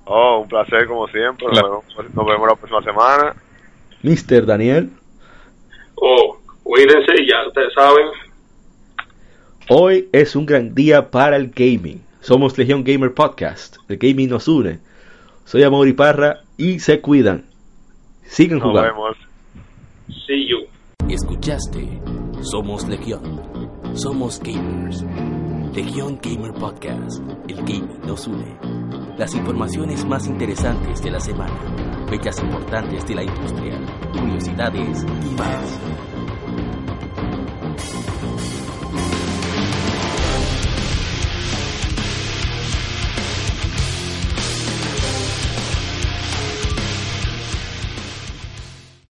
Oh, 0.04 0.40
un 0.42 0.48
placer 0.48 0.86
como 0.86 1.08
siempre. 1.08 1.46
Nos, 1.46 1.62
vemos, 1.62 1.84
nos 2.12 2.26
vemos 2.26 2.48
la 2.48 2.54
próxima 2.54 2.82
semana. 2.82 3.34
Mr. 4.02 4.44
Daniel. 4.44 4.90
Oh, 5.94 6.36
cuídense, 6.62 7.26
ya 7.26 7.46
ustedes 7.48 7.72
saben. 7.72 8.08
Hoy 9.70 10.10
es 10.12 10.36
un 10.36 10.44
gran 10.44 10.74
día 10.74 11.10
para 11.10 11.36
el 11.36 11.48
gaming. 11.48 12.03
Somos 12.24 12.56
Legión 12.56 12.84
Gamer 12.84 13.12
Podcast. 13.12 13.76
El 13.86 13.98
gaming 13.98 14.30
nos 14.30 14.48
une. 14.48 14.80
Soy 15.44 15.62
Amor 15.62 15.94
Parra 15.94 16.40
y 16.56 16.78
se 16.78 17.02
cuidan. 17.02 17.44
Sigan 18.22 18.60
Nos 18.60 18.68
jugando. 18.70 18.94
vemos. 18.94 19.16
See 20.26 20.48
you. 20.48 20.60
Escuchaste 21.06 21.86
Somos 22.40 22.88
Legión. 22.88 23.42
Somos 23.92 24.40
gamers. 24.42 25.04
Legión 25.74 26.18
Gamer 26.22 26.54
Podcast. 26.54 27.20
El 27.46 27.56
gaming 27.56 28.00
nos 28.06 28.26
une. 28.26 28.56
Las 29.18 29.34
informaciones 29.34 30.06
más 30.06 30.26
interesantes 30.26 31.02
de 31.02 31.10
la 31.10 31.20
semana. 31.20 32.06
Fechas 32.08 32.40
importantes 32.42 33.06
de 33.06 33.16
la 33.16 33.24
industria. 33.24 33.78
Curiosidades 34.18 35.04
y 35.30 35.34
más. 35.38 35.78